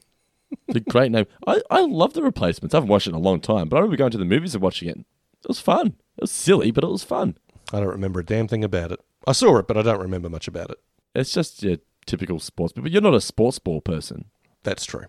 It's 0.68 0.76
a 0.76 0.80
great 0.80 1.12
name. 1.12 1.26
I, 1.46 1.60
I 1.70 1.80
love 1.80 2.12
The 2.12 2.22
Replacements. 2.22 2.74
I 2.74 2.78
haven't 2.78 2.88
watched 2.88 3.06
it 3.06 3.10
in 3.10 3.16
a 3.16 3.20
long 3.20 3.40
time, 3.40 3.68
but 3.68 3.76
I 3.76 3.80
remember 3.80 3.96
going 3.96 4.10
to 4.12 4.18
the 4.18 4.24
movies 4.24 4.54
and 4.54 4.62
watching 4.62 4.88
it. 4.88 4.98
It 4.98 5.48
was 5.48 5.60
fun. 5.60 5.88
It 6.16 6.22
was 6.22 6.30
silly, 6.30 6.70
but 6.70 6.84
it 6.84 6.90
was 6.90 7.04
fun. 7.04 7.36
I 7.72 7.80
don't 7.80 7.88
remember 7.88 8.20
a 8.20 8.24
damn 8.24 8.48
thing 8.48 8.64
about 8.64 8.92
it. 8.92 9.00
I 9.26 9.32
saw 9.32 9.58
it, 9.58 9.66
but 9.66 9.76
I 9.76 9.82
don't 9.82 10.00
remember 10.00 10.28
much 10.28 10.48
about 10.48 10.70
it. 10.70 10.78
It's 11.14 11.32
just 11.32 11.62
your 11.62 11.78
typical 12.06 12.40
sports. 12.40 12.72
But 12.72 12.90
you're 12.90 13.02
not 13.02 13.14
a 13.14 13.20
sports 13.20 13.58
ball 13.58 13.80
person. 13.80 14.26
That's 14.62 14.84
true. 14.84 15.06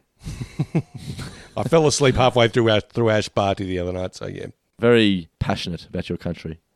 I 1.58 1.64
fell 1.64 1.88
asleep 1.88 2.16
halfway 2.16 2.48
through 2.48 2.70
Ash, 2.70 2.84
through 2.92 3.10
Ash 3.10 3.30
Party 3.34 3.66
the 3.66 3.80
other 3.80 3.94
night, 3.94 4.16
so 4.16 4.28
yeah. 4.28 4.48
Very 4.80 5.30
passionate 5.40 5.88
about 5.88 6.10
your 6.10 6.18
country. 6.18 6.60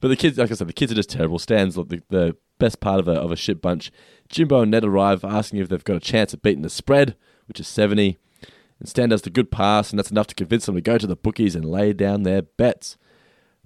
But 0.00 0.08
the 0.08 0.16
kids, 0.16 0.38
like 0.38 0.50
I 0.50 0.54
said, 0.54 0.68
the 0.68 0.72
kids 0.72 0.92
are 0.92 0.96
just 0.96 1.10
terrible. 1.10 1.38
Stan's 1.38 1.76
like 1.76 1.88
the, 1.88 2.02
the 2.08 2.36
best 2.58 2.80
part 2.80 3.00
of 3.00 3.08
a, 3.08 3.12
of 3.12 3.32
a 3.32 3.36
shit 3.36 3.62
bunch. 3.62 3.90
Jimbo 4.28 4.62
and 4.62 4.70
Ned 4.70 4.84
arrive 4.84 5.24
asking 5.24 5.60
if 5.60 5.68
they've 5.68 5.84
got 5.84 5.96
a 5.96 6.00
chance 6.00 6.34
at 6.34 6.42
beating 6.42 6.62
the 6.62 6.70
spread, 6.70 7.16
which 7.46 7.60
is 7.60 7.68
70. 7.68 8.18
And 8.78 8.88
Stan 8.88 9.08
does 9.08 9.22
the 9.22 9.30
good 9.30 9.50
pass, 9.50 9.90
and 9.90 9.98
that's 9.98 10.10
enough 10.10 10.26
to 10.28 10.34
convince 10.34 10.66
them 10.66 10.74
to 10.74 10.80
go 10.80 10.98
to 10.98 11.06
the 11.06 11.16
bookies 11.16 11.54
and 11.54 11.64
lay 11.64 11.92
down 11.92 12.22
their 12.22 12.42
bets. 12.42 12.96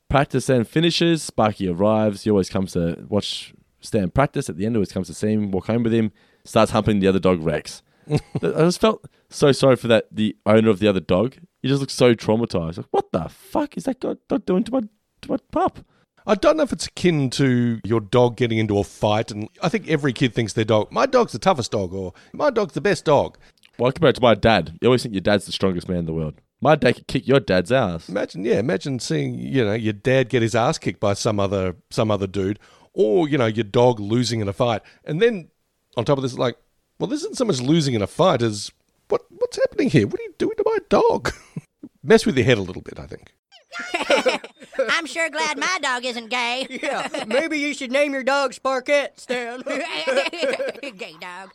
Practice 0.09 0.47
then 0.47 0.65
finishes. 0.65 1.23
Sparky 1.23 1.69
arrives. 1.69 2.25
He 2.25 2.31
always 2.31 2.51
comes 2.51 2.73
to 2.73 3.05
watch 3.09 3.55
Stan 3.81 4.11
practice. 4.11 4.49
At 4.49 4.57
the 4.57 4.67
end, 4.67 4.77
always 4.77 4.93
comes 4.93 5.09
to 5.09 5.15
see 5.15 5.33
him, 5.33 5.51
walk 5.51 5.67
home 5.67 5.83
with 5.83 5.93
him, 5.93 6.13
starts 6.45 6.73
humping 6.73 7.01
the 7.01 7.09
other 7.09 7.19
dog, 7.19 7.43
Rex. 7.43 7.83
I 8.11 8.19
just 8.41 8.81
felt 8.81 9.07
so 9.31 9.53
sorry 9.53 9.77
for 9.77 9.89
that 9.89 10.07
the 10.11 10.37
owner 10.45 10.71
of 10.71 10.79
the 10.79 10.89
other 10.89 11.01
dog. 11.01 11.37
He 11.63 11.69
just 11.69 11.81
looks 11.81 11.95
so 11.95 12.15
traumatized. 12.15 12.79
Like, 12.79 12.87
what 12.91 13.13
the 13.13 13.29
fuck 13.29 13.77
is 13.77 13.85
that 13.85 14.01
dog 14.01 14.19
doing 14.45 14.65
to 14.65 14.73
my 14.73 14.81
to 15.23 15.31
my 15.31 15.37
pup? 15.51 15.85
I 16.27 16.35
don't 16.35 16.57
know 16.57 16.63
if 16.63 16.73
it's 16.73 16.87
akin 16.87 17.31
to 17.31 17.81
your 17.85 18.01
dog 18.01 18.37
getting 18.37 18.59
into 18.59 18.79
a 18.79 18.85
fight, 18.85 19.31
and 19.31 19.49
I 19.63 19.69
think 19.69 19.89
every 19.89 20.13
kid 20.13 20.35
thinks 20.35 20.53
their 20.53 20.65
dog, 20.65 20.93
my 20.93 21.07
dog's 21.07 21.33
the 21.33 21.39
toughest 21.39 21.73
dog, 21.73 21.93
or 21.93 22.13
my 22.33 22.51
dog's 22.51 22.75
the 22.75 22.81
best 22.81 23.05
dog. 23.05 23.39
Well, 23.79 23.89
I 23.89 23.93
compare 23.93 24.11
it 24.11 24.17
to 24.17 24.23
my 24.23 24.35
dad. 24.35 24.79
You 24.81 24.89
always 24.89 25.03
think 25.03 25.15
your 25.15 25.23
dad's 25.23 25.47
the 25.47 25.53
strongest 25.53 25.89
man 25.89 25.99
in 25.99 26.07
the 26.07 26.13
world. 26.13 26.35
My 26.61 26.77
dad 26.77 26.95
could 26.95 27.09
kick 27.09 27.27
your 27.27 27.41
dad's 27.41 27.73
ass. 27.73 28.09
Imagine, 28.09 28.45
yeah, 28.45 28.61
imagine 28.61 29.01
seeing 29.01 29.35
you 29.35 29.65
know 29.65 29.73
your 29.73 29.95
dad 29.95 30.29
get 30.29 30.43
his 30.43 30.55
ass 30.55 30.79
kicked 30.79 31.01
by 31.01 31.15
some 31.15 31.41
other 31.41 31.75
some 31.91 32.11
other 32.11 32.29
dude, 32.29 32.61
or 32.93 33.29
you 33.29 33.37
know 33.37 33.47
your 33.47 33.65
dog 33.65 33.99
losing 33.99 34.41
in 34.41 34.49
a 34.49 34.53
fight, 34.53 34.83
and 35.05 35.21
then 35.21 35.51
on 35.97 36.05
top 36.05 36.19
of 36.19 36.23
this, 36.23 36.39
like, 36.39 36.57
well, 36.99 37.09
this 37.09 37.21
isn't 37.21 37.37
so 37.37 37.45
much 37.45 37.61
losing 37.61 37.95
in 37.95 38.03
a 38.03 38.07
fight 38.07 38.43
as 38.43 38.71
what 39.09 39.23
what's 39.31 39.57
happening 39.57 39.91
here? 39.91 40.07
What 40.07 40.21
are 40.21 40.25
you 40.25 40.35
doing 40.39 40.57
to 40.57 40.63
my 40.65 40.79
dog? 40.89 41.33
Mess 42.03 42.25
with 42.27 42.37
your 42.37 42.47
head 42.47 42.59
a 42.59 42.63
little 42.63 42.83
bit, 42.83 42.99
I 42.99 43.07
think. 43.07 43.33
I'm 44.79 45.07
sure 45.07 45.29
glad 45.31 45.59
my 45.59 45.79
dog 45.83 46.05
isn't 46.05 46.29
gay. 46.29 46.67
Yeah, 46.83 47.25
maybe 47.27 47.59
you 47.59 47.75
should 47.75 47.93
name 47.93 48.13
your 48.13 48.25
dog 48.25 48.53
Sparkette, 48.53 49.21
Stan. 49.21 49.63
gay 50.97 51.15
dog. 51.21 51.51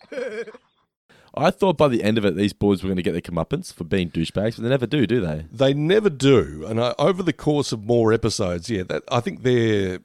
I 1.36 1.52
thought 1.52 1.78
by 1.78 1.88
the 1.88 2.04
end 2.04 2.18
of 2.18 2.26
it, 2.26 2.36
these 2.36 2.54
boys 2.54 2.82
were 2.82 2.88
going 2.88 2.98
to 2.98 3.04
get 3.04 3.12
their 3.12 3.22
comeuppance 3.22 3.74
for 3.74 3.84
being 3.84 4.10
douchebags, 4.10 4.56
but 4.56 4.64
they 4.64 4.70
never 4.70 4.88
do, 4.88 5.06
do 5.06 5.20
they? 5.22 5.46
They 5.52 5.74
never 5.74 6.10
do, 6.10 6.66
and 6.68 6.82
I, 6.82 6.94
over 6.98 7.22
the 7.22 7.34
course 7.34 7.72
of 7.72 7.84
more 7.84 8.14
episodes, 8.14 8.70
yeah, 8.70 8.84
that 8.84 9.04
I 9.12 9.20
think 9.20 9.44
their 9.44 10.00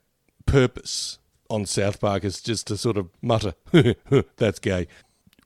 purpose 0.47 1.19
on 1.49 1.67
South 1.67 2.01
Park 2.01 2.25
is 2.25 2.41
just 2.41 2.67
to 2.69 2.77
sort 2.77 2.97
of 2.97 3.11
mutter, 3.23 3.55
"That's 4.37 4.59
gay." 4.59 4.89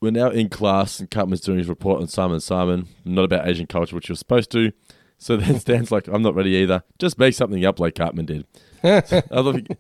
We're 0.01 0.11
now 0.11 0.29
in 0.31 0.49
class, 0.49 1.01
and 1.01 1.11
Cartman's 1.11 1.41
doing 1.41 1.59
his 1.59 1.69
report 1.69 2.01
on 2.01 2.09
Simon 2.09 2.41
Simon, 2.41 2.89
not 3.05 3.25
about 3.25 3.49
Asian 3.49 3.67
culture, 3.67 3.95
which 3.97 4.09
you're 4.09 4.17
supposed 4.17 4.51
to. 4.53 4.73
So 5.19 5.37
then 5.37 5.61
Stan's 5.61 5.91
like, 5.91 6.09
I'm 6.09 6.23
not 6.23 6.35
ready 6.35 6.51
either. 6.51 6.83
Just 6.99 7.19
make 7.19 7.35
something 7.35 7.65
up 7.65 7.81
like 7.81 7.95
Cartman 7.95 8.27
did. 8.27 8.47
I 8.85 9.03
love 9.33 9.57
it. 9.57 9.79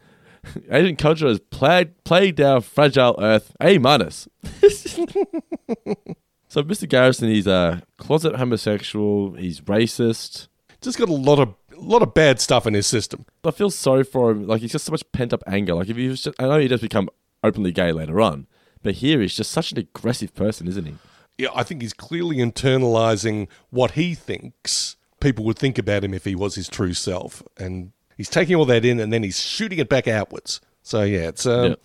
Asian 0.70 0.96
culture 0.96 1.26
has 1.26 1.40
plagued, 1.40 2.04
plagued 2.04 2.40
our 2.40 2.60
fragile 2.60 3.16
earth. 3.20 3.54
A 3.60 3.78
minus. 3.78 4.28
so 6.48 6.62
Mr. 6.62 6.88
Garrison, 6.88 7.28
he's 7.28 7.46
a 7.46 7.82
closet 7.96 8.36
homosexual. 8.36 9.34
He's 9.34 9.60
racist. 9.62 10.48
Just 10.80 10.98
got 10.98 11.08
a 11.08 11.14
lot 11.14 11.38
of 11.38 11.54
a 11.76 11.80
lot 11.80 12.02
of 12.02 12.14
bad 12.14 12.40
stuff 12.40 12.66
in 12.66 12.74
his 12.74 12.86
system. 12.86 13.26
I 13.44 13.50
feel 13.50 13.70
sorry 13.70 14.04
for 14.04 14.30
him. 14.30 14.46
Like 14.46 14.62
he's 14.62 14.72
got 14.72 14.80
so 14.80 14.92
much 14.92 15.02
pent 15.12 15.32
up 15.32 15.42
anger. 15.46 15.74
Like 15.74 15.88
if 15.88 15.96
he 15.96 16.08
was 16.08 16.22
just, 16.22 16.40
I 16.40 16.44
know 16.44 16.58
he 16.58 16.68
does 16.68 16.80
become 16.80 17.10
openly 17.42 17.72
gay 17.72 17.92
later 17.92 18.20
on, 18.20 18.46
but 18.82 18.94
here 18.94 19.20
he's 19.20 19.36
just 19.36 19.50
such 19.50 19.72
an 19.72 19.78
aggressive 19.78 20.34
person, 20.34 20.68
isn't 20.68 20.86
he? 20.86 20.94
Yeah, 21.38 21.48
I 21.54 21.64
think 21.64 21.82
he's 21.82 21.92
clearly 21.92 22.36
internalizing 22.36 23.48
what 23.70 23.92
he 23.92 24.14
thinks 24.14 24.95
people 25.20 25.44
would 25.44 25.58
think 25.58 25.78
about 25.78 26.04
him 26.04 26.14
if 26.14 26.24
he 26.24 26.34
was 26.34 26.54
his 26.54 26.68
true 26.68 26.94
self, 26.94 27.42
and 27.56 27.92
he's 28.16 28.28
taking 28.28 28.56
all 28.56 28.64
that 28.66 28.84
in 28.84 29.00
and 29.00 29.12
then 29.12 29.22
he's 29.22 29.40
shooting 29.40 29.78
it 29.78 29.88
back 29.88 30.08
outwards. 30.08 30.60
So 30.82 31.02
yeah, 31.02 31.28
it's 31.28 31.46
a 31.46 31.76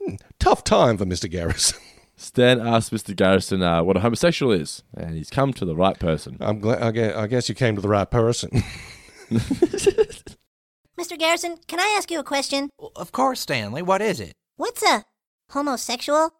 hmm, 0.00 0.14
tough 0.38 0.64
time 0.64 0.98
for 0.98 1.06
Mister 1.06 1.28
Garrison. 1.28 1.78
Stan 2.16 2.60
asks 2.60 2.90
Mr. 2.90 3.14
Garrison 3.14 3.62
uh, 3.62 3.80
what 3.84 3.96
a 3.96 4.00
homosexual 4.00 4.50
is, 4.50 4.82
and 4.96 5.14
he's 5.14 5.30
come 5.30 5.52
to 5.52 5.64
the 5.64 5.76
right 5.76 5.96
person. 5.98 6.36
I'm 6.40 6.58
glad. 6.58 6.82
I 6.82 6.90
guess, 6.90 7.16
I 7.16 7.26
guess 7.28 7.48
you 7.48 7.54
came 7.54 7.76
to 7.76 7.80
the 7.80 7.88
right 7.88 8.10
person. 8.10 8.50
Mr. 10.98 11.16
Garrison, 11.16 11.58
can 11.68 11.78
I 11.78 11.94
ask 11.96 12.10
you 12.10 12.18
a 12.18 12.24
question? 12.24 12.70
Of 12.96 13.12
course, 13.12 13.40
Stanley. 13.40 13.82
What 13.82 14.02
is 14.02 14.18
it? 14.18 14.32
What's 14.56 14.82
a 14.82 15.04
homosexual? 15.50 16.32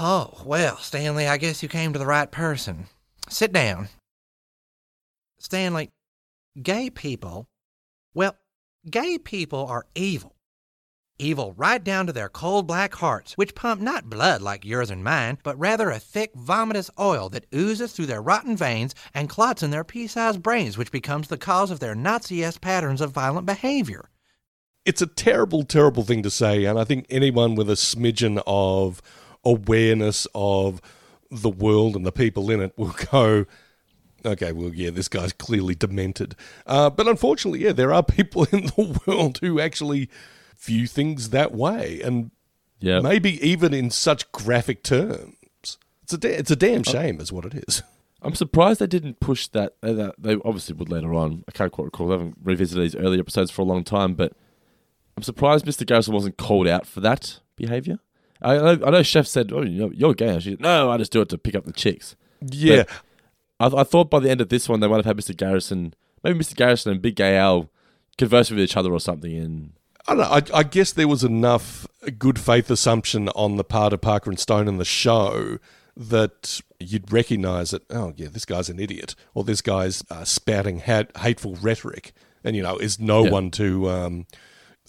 Oh, 0.00 0.42
well, 0.44 0.78
Stanley, 0.78 1.28
I 1.28 1.36
guess 1.36 1.62
you 1.62 1.68
came 1.68 1.92
to 1.92 1.98
the 2.00 2.06
right 2.06 2.30
person. 2.30 2.88
Sit 3.28 3.52
down. 3.52 3.88
Stanley, 5.44 5.90
gay 6.62 6.88
people, 6.88 7.50
well, 8.14 8.34
gay 8.90 9.18
people 9.18 9.66
are 9.66 9.84
evil. 9.94 10.36
Evil 11.18 11.52
right 11.58 11.84
down 11.84 12.06
to 12.06 12.14
their 12.14 12.30
cold 12.30 12.66
black 12.66 12.94
hearts, 12.94 13.34
which 13.34 13.54
pump 13.54 13.78
not 13.82 14.08
blood 14.08 14.40
like 14.40 14.64
yours 14.64 14.90
and 14.90 15.04
mine, 15.04 15.36
but 15.44 15.58
rather 15.58 15.90
a 15.90 15.98
thick, 15.98 16.32
vomitous 16.34 16.88
oil 16.98 17.28
that 17.28 17.44
oozes 17.54 17.92
through 17.92 18.06
their 18.06 18.22
rotten 18.22 18.56
veins 18.56 18.94
and 19.12 19.28
clots 19.28 19.62
in 19.62 19.70
their 19.70 19.84
pea 19.84 20.06
sized 20.06 20.42
brains, 20.42 20.78
which 20.78 20.90
becomes 20.90 21.28
the 21.28 21.36
cause 21.36 21.70
of 21.70 21.78
their 21.78 21.94
Nazi 21.94 22.42
esque 22.42 22.62
patterns 22.62 23.02
of 23.02 23.12
violent 23.12 23.44
behavior. 23.44 24.08
it's 24.86 25.02
a 25.02 25.06
terrible, 25.06 25.62
terrible 25.62 26.04
thing 26.04 26.22
to 26.22 26.30
say, 26.30 26.64
and 26.64 26.78
I 26.78 26.84
think 26.84 27.04
anyone 27.10 27.54
with 27.54 27.68
a 27.68 27.74
smidgen 27.74 28.42
of 28.46 29.02
awareness 29.44 30.26
of 30.34 30.80
the 31.30 31.50
world 31.50 31.96
and 31.96 32.06
the 32.06 32.12
people 32.12 32.50
in 32.50 32.62
it 32.62 32.72
will 32.78 32.94
go, 33.12 33.44
okay, 34.24 34.52
well, 34.52 34.72
yeah, 34.74 34.90
this 34.90 35.08
guy's 35.08 35.32
clearly 35.32 35.74
demented. 35.74 36.34
Uh, 36.66 36.90
but 36.90 37.06
unfortunately, 37.08 37.60
yeah, 37.64 37.72
there 37.72 37.92
are 37.92 38.02
people 38.18 38.44
in 38.52 38.66
the 38.66 39.00
world 39.06 39.38
who 39.42 39.60
actually 39.60 40.08
view 40.58 40.86
things 40.86 41.30
that 41.30 41.52
way, 41.52 42.00
and 42.02 42.30
Yeah. 42.80 43.00
maybe 43.00 43.44
even 43.46 43.74
in 43.74 43.90
such 43.90 44.30
graphic 44.32 44.82
terms. 44.82 45.36
It's 46.02 46.12
a 46.12 46.18
da- 46.18 46.34
it's 46.36 46.50
a 46.50 46.56
damn 46.56 46.82
shame, 46.82 47.20
is 47.20 47.32
what 47.32 47.44
it 47.46 47.54
is. 47.68 47.82
I'm 48.22 48.34
surprised 48.34 48.80
they 48.80 48.86
didn't 48.86 49.20
push 49.20 49.48
that. 49.48 49.74
They, 49.82 49.92
that- 49.94 50.14
they 50.18 50.36
obviously 50.44 50.74
would 50.76 50.88
later 50.90 51.12
on. 51.14 51.44
I 51.48 51.52
can't 51.52 51.72
quite 51.72 51.86
recall. 51.86 52.08
I 52.10 52.12
haven't 52.12 52.36
revisited 52.42 52.82
these 52.82 52.96
earlier 52.96 53.20
episodes 53.20 53.50
for 53.50 53.62
a 53.62 53.66
long 53.66 53.84
time, 53.84 54.14
but 54.14 54.32
I'm 55.16 55.22
surprised 55.22 55.64
Mr. 55.66 55.86
Garrison 55.86 56.14
wasn't 56.14 56.36
called 56.38 56.66
out 56.66 56.86
for 56.86 57.00
that 57.00 57.40
behavior. 57.56 57.98
I, 58.42 58.54
I, 58.56 58.74
know, 58.74 58.86
I 58.86 58.90
know 58.90 59.02
Chef 59.02 59.26
said, 59.26 59.52
"Oh, 59.52 59.62
you 59.62 59.78
know, 59.80 59.90
you're 59.94 60.12
gay." 60.14 60.38
She 60.40 60.50
said, 60.50 60.60
"No, 60.60 60.90
I 60.90 60.96
just 60.98 61.12
do 61.12 61.20
it 61.20 61.28
to 61.30 61.38
pick 61.38 61.54
up 61.54 61.64
the 61.64 61.72
chicks." 61.72 62.16
Yeah. 62.42 62.84
But 62.84 62.90
I, 63.60 63.66
I 63.66 63.84
thought 63.84 64.10
by 64.10 64.18
the 64.20 64.30
end 64.30 64.40
of 64.40 64.48
this 64.48 64.68
one 64.68 64.80
they 64.80 64.88
might 64.88 64.96
have 64.96 65.04
had 65.06 65.16
Mr. 65.16 65.36
Garrison, 65.36 65.94
maybe 66.22 66.38
Mr. 66.38 66.56
Garrison 66.56 66.92
and 66.92 67.02
Big 67.02 67.16
Gay 67.16 67.36
Al 67.36 67.70
converse 68.18 68.50
with 68.50 68.60
each 68.60 68.76
other 68.76 68.92
or 68.92 69.00
something. 69.00 69.34
And 69.36 69.72
I 70.06 70.14
don't 70.14 70.18
know. 70.50 70.56
I, 70.56 70.60
I 70.60 70.62
guess 70.64 70.92
there 70.92 71.08
was 71.08 71.24
enough 71.24 71.86
good 72.18 72.38
faith 72.38 72.70
assumption 72.70 73.28
on 73.30 73.56
the 73.56 73.64
part 73.64 73.92
of 73.92 74.00
Parker 74.00 74.30
and 74.30 74.38
Stone 74.38 74.68
in 74.68 74.78
the 74.78 74.84
show 74.84 75.58
that 75.96 76.60
you'd 76.80 77.12
recognise 77.12 77.70
that, 77.70 77.82
oh, 77.90 78.12
yeah, 78.16 78.26
this 78.30 78.44
guy's 78.44 78.68
an 78.68 78.80
idiot, 78.80 79.14
or 79.32 79.44
this 79.44 79.60
guy's 79.60 80.02
uh, 80.10 80.24
spouting 80.24 80.78
hat, 80.80 81.10
hateful 81.18 81.54
rhetoric, 81.62 82.12
and, 82.42 82.56
you 82.56 82.62
know, 82.62 82.76
is 82.76 82.98
no 82.98 83.24
Yeah. 83.24 83.30
one 83.30 83.50
to 83.52 83.88
um, 83.88 84.26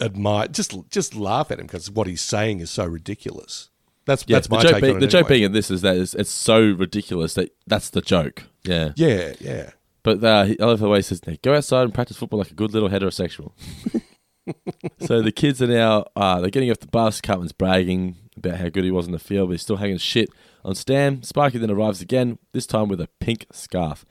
admire. 0.00 0.48
Just 0.48 0.74
just 0.90 1.14
laugh 1.14 1.50
at 1.52 1.60
him 1.60 1.66
because 1.66 1.88
what 1.90 2.06
he's 2.08 2.20
saying 2.20 2.58
is 2.60 2.70
so 2.70 2.84
ridiculous. 2.84 3.70
That's 4.06 4.24
yeah, 4.26 4.36
that's 4.36 4.46
the 4.48 4.54
my 4.56 4.62
joke. 4.62 4.72
take 4.72 4.80
Being, 4.82 4.90
on 4.92 4.96
it 4.98 5.00
the 5.00 5.06
joke 5.08 5.26
anyway. 5.26 5.28
being 5.30 5.42
in 5.44 5.52
this 5.52 5.70
is 5.70 5.82
that 5.82 5.96
it's, 5.96 6.14
it's 6.14 6.30
so 6.30 6.60
ridiculous 6.60 7.34
that 7.34 7.50
that's 7.66 7.90
the 7.90 8.00
joke. 8.00 8.44
Yeah, 8.64 8.92
Yeah, 8.96 9.34
yeah. 9.40 9.70
But 10.02 10.22
uh, 10.22 10.44
he- 10.44 10.60
I 10.60 10.64
love 10.64 10.78
the 10.78 10.88
way 10.88 10.98
he 10.98 11.02
says, 11.02 11.26
"Now 11.26 11.34
go 11.42 11.54
outside 11.54 11.82
and 11.82 11.92
practice 11.94 12.16
football 12.16 12.38
like 12.38 12.50
a 12.50 12.54
good 12.54 12.72
little 12.72 12.88
heterosexual." 12.88 13.52
so 15.00 15.20
the 15.22 15.32
kids 15.32 15.60
are 15.60 15.66
now 15.66 16.04
uh, 16.14 16.40
they're 16.40 16.50
getting 16.50 16.70
off 16.70 16.78
the 16.78 16.86
bus. 16.86 17.20
Cartman's 17.20 17.52
bragging 17.52 18.16
about 18.36 18.56
how 18.58 18.68
good 18.68 18.84
he 18.84 18.90
was 18.90 19.06
in 19.06 19.12
the 19.12 19.18
field, 19.18 19.48
but 19.48 19.52
he's 19.52 19.62
still 19.62 19.76
hanging 19.76 19.98
shit 19.98 20.28
on 20.64 20.74
Stan. 20.74 21.22
Sparky 21.22 21.58
then 21.58 21.70
arrives 21.70 22.00
again, 22.00 22.38
this 22.52 22.66
time 22.66 22.88
with 22.88 23.00
a 23.00 23.08
pink 23.20 23.46
scarf. 23.50 24.04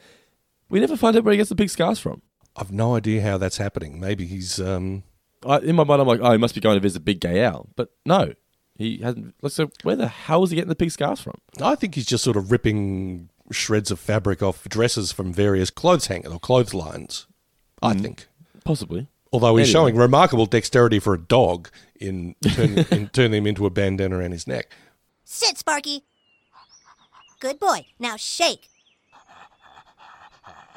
We 0.69 0.79
never 0.79 0.97
find 0.97 1.15
out 1.15 1.23
where 1.23 1.31
he 1.31 1.37
gets 1.37 1.49
the 1.49 1.55
pink 1.55 1.69
scarves 1.69 1.99
from. 1.99 2.21
I've 2.55 2.71
no 2.71 2.95
idea 2.95 3.21
how 3.21 3.37
that's 3.37 3.57
happening. 3.57 3.99
Maybe 3.99 4.25
he's 4.25 4.59
um, 4.59 5.03
I, 5.45 5.59
in 5.59 5.75
my 5.75 5.83
mind, 5.83 6.01
I'm 6.01 6.07
like, 6.07 6.21
oh, 6.21 6.31
he 6.31 6.37
must 6.37 6.55
be 6.55 6.61
going 6.61 6.75
to 6.75 6.81
visit 6.81 7.05
Big 7.05 7.19
Gay 7.21 7.41
Al, 7.43 7.69
but 7.75 7.89
no, 8.05 8.33
he 8.77 8.97
hasn't. 8.97 9.33
like, 9.41 9.51
So 9.51 9.69
where 9.83 9.95
the 9.95 10.07
hell 10.07 10.43
is 10.43 10.49
he 10.51 10.55
getting 10.55 10.69
the 10.69 10.75
pink 10.75 10.91
scarves 10.91 11.21
from? 11.21 11.35
I 11.61 11.75
think 11.75 11.95
he's 11.95 12.05
just 12.05 12.23
sort 12.23 12.37
of 12.37 12.51
ripping 12.51 13.29
shreds 13.51 13.91
of 13.91 13.99
fabric 13.99 14.41
off 14.41 14.67
dresses 14.67 15.11
from 15.11 15.33
various 15.33 15.69
clothes 15.69 16.07
hangers 16.07 16.31
or 16.33 16.39
clotheslines. 16.39 17.27
I 17.81 17.93
mm. 17.93 18.01
think. 18.01 18.27
Possibly. 18.63 19.07
Although 19.31 19.57
he's 19.57 19.67
Anyway. 19.67 19.91
showing 19.91 19.95
remarkable 19.95 20.45
dexterity 20.45 20.99
for 20.99 21.13
a 21.13 21.19
dog 21.19 21.69
in, 21.99 22.35
turn, 22.41 22.77
in 22.91 23.09
turning 23.09 23.39
him 23.43 23.47
into 23.47 23.65
a 23.65 23.69
bandana 23.69 24.17
around 24.17 24.31
his 24.31 24.47
neck. 24.47 24.71
Sit, 25.23 25.57
Sparky. 25.57 26.03
Good 27.39 27.59
boy. 27.59 27.85
Now 27.99 28.15
shake. 28.15 28.69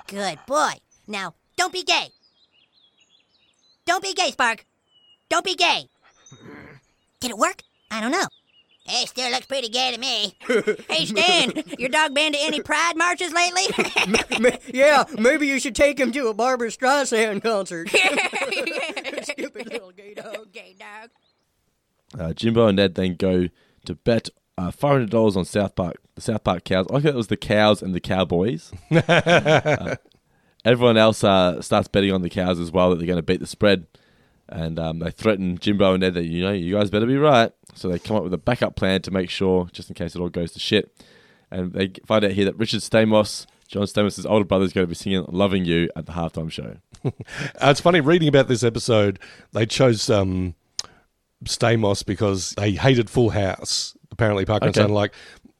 Good 0.06 0.38
boy. 0.46 0.72
Now, 1.06 1.34
don't 1.56 1.72
be 1.72 1.82
gay. 1.82 2.08
Don't 3.84 4.02
be 4.02 4.12
gay, 4.14 4.30
Spark. 4.30 4.66
Don't 5.28 5.44
be 5.44 5.54
gay. 5.54 5.88
Did 7.20 7.30
it 7.30 7.38
work? 7.38 7.62
I 7.90 8.00
don't 8.00 8.12
know. 8.12 8.26
Hey, 8.84 9.04
still 9.04 9.30
looks 9.30 9.44
pretty 9.46 9.68
gay 9.68 9.92
to 9.92 9.98
me. 10.00 10.34
hey, 10.88 11.04
Stan, 11.04 11.52
your 11.78 11.90
dog 11.90 12.14
been 12.14 12.32
to 12.32 12.38
any 12.40 12.62
pride 12.62 12.96
marches 12.96 13.32
lately? 13.34 13.64
Ma- 14.40 14.56
yeah, 14.72 15.04
maybe 15.18 15.46
you 15.46 15.60
should 15.60 15.74
take 15.74 16.00
him 16.00 16.10
to 16.12 16.28
a 16.28 16.34
Barbra 16.34 16.68
Streisand 16.68 17.42
concert. 17.42 17.90
Stupid 19.22 19.70
little 19.70 19.90
gay 19.90 20.14
dog. 20.14 20.52
Gay 20.52 20.74
dog. 20.78 21.10
Uh, 22.18 22.32
Jimbo 22.32 22.68
and 22.68 22.76
Ned 22.76 22.94
then 22.94 23.16
go 23.16 23.48
to 23.84 23.94
bet 23.94 24.30
uh, 24.56 24.70
five 24.70 24.92
hundred 24.92 25.10
dollars 25.10 25.36
on 25.36 25.44
South 25.44 25.74
Park, 25.74 25.96
the 26.14 26.22
South 26.22 26.42
Park 26.42 26.64
cows. 26.64 26.86
I 26.90 26.94
thought 27.00 27.04
it 27.04 27.14
was 27.14 27.26
the 27.26 27.36
cows 27.36 27.82
and 27.82 27.94
the 27.94 28.00
cowboys. 28.00 28.72
Uh, 28.90 29.96
everyone 30.64 30.96
else 30.96 31.22
uh, 31.22 31.60
starts 31.60 31.88
betting 31.88 32.12
on 32.12 32.22
the 32.22 32.30
cows 32.30 32.58
as 32.58 32.70
well 32.72 32.88
that 32.90 32.96
they're 32.96 33.06
going 33.06 33.18
to 33.18 33.22
beat 33.22 33.40
the 33.40 33.46
spread, 33.46 33.86
and 34.48 34.78
um, 34.78 34.98
they 34.98 35.10
threaten 35.10 35.58
Jimbo 35.58 35.94
and 35.94 36.00
Ned 36.00 36.14
that 36.14 36.24
you 36.24 36.42
know 36.42 36.52
you 36.52 36.74
guys 36.74 36.90
better 36.90 37.06
be 37.06 37.16
right. 37.16 37.52
So 37.74 37.88
they 37.88 37.98
come 37.98 38.16
up 38.16 38.24
with 38.24 38.34
a 38.34 38.38
backup 38.38 38.76
plan 38.76 39.02
to 39.02 39.10
make 39.10 39.30
sure, 39.30 39.68
just 39.72 39.88
in 39.88 39.94
case 39.94 40.14
it 40.14 40.20
all 40.20 40.28
goes 40.28 40.52
to 40.52 40.58
shit. 40.58 40.92
And 41.50 41.72
they 41.72 41.92
find 42.06 42.24
out 42.24 42.32
here 42.32 42.44
that 42.46 42.58
Richard 42.58 42.80
Stamos, 42.80 43.46
John 43.68 43.84
Stamos' 43.84 44.28
older 44.28 44.44
brother, 44.44 44.64
is 44.64 44.72
going 44.72 44.86
to 44.86 44.88
be 44.88 44.94
singing 44.94 45.24
"Loving 45.28 45.64
You" 45.64 45.88
at 45.96 46.06
the 46.06 46.12
halftime 46.12 46.50
show. 46.50 46.76
Uh, 47.60 47.70
it's 47.70 47.80
funny 47.80 48.00
reading 48.00 48.26
about 48.26 48.48
this 48.48 48.64
episode. 48.64 49.20
They 49.52 49.66
chose 49.66 50.10
um, 50.10 50.54
Stamos 51.44 52.04
because 52.04 52.50
they 52.52 52.72
hated 52.72 53.08
Full 53.08 53.30
House. 53.30 53.96
Apparently, 54.10 54.44
Parker 54.44 54.66
and 54.66 54.74
Stone 54.74 54.90
are 54.90 54.94
like, 54.94 55.12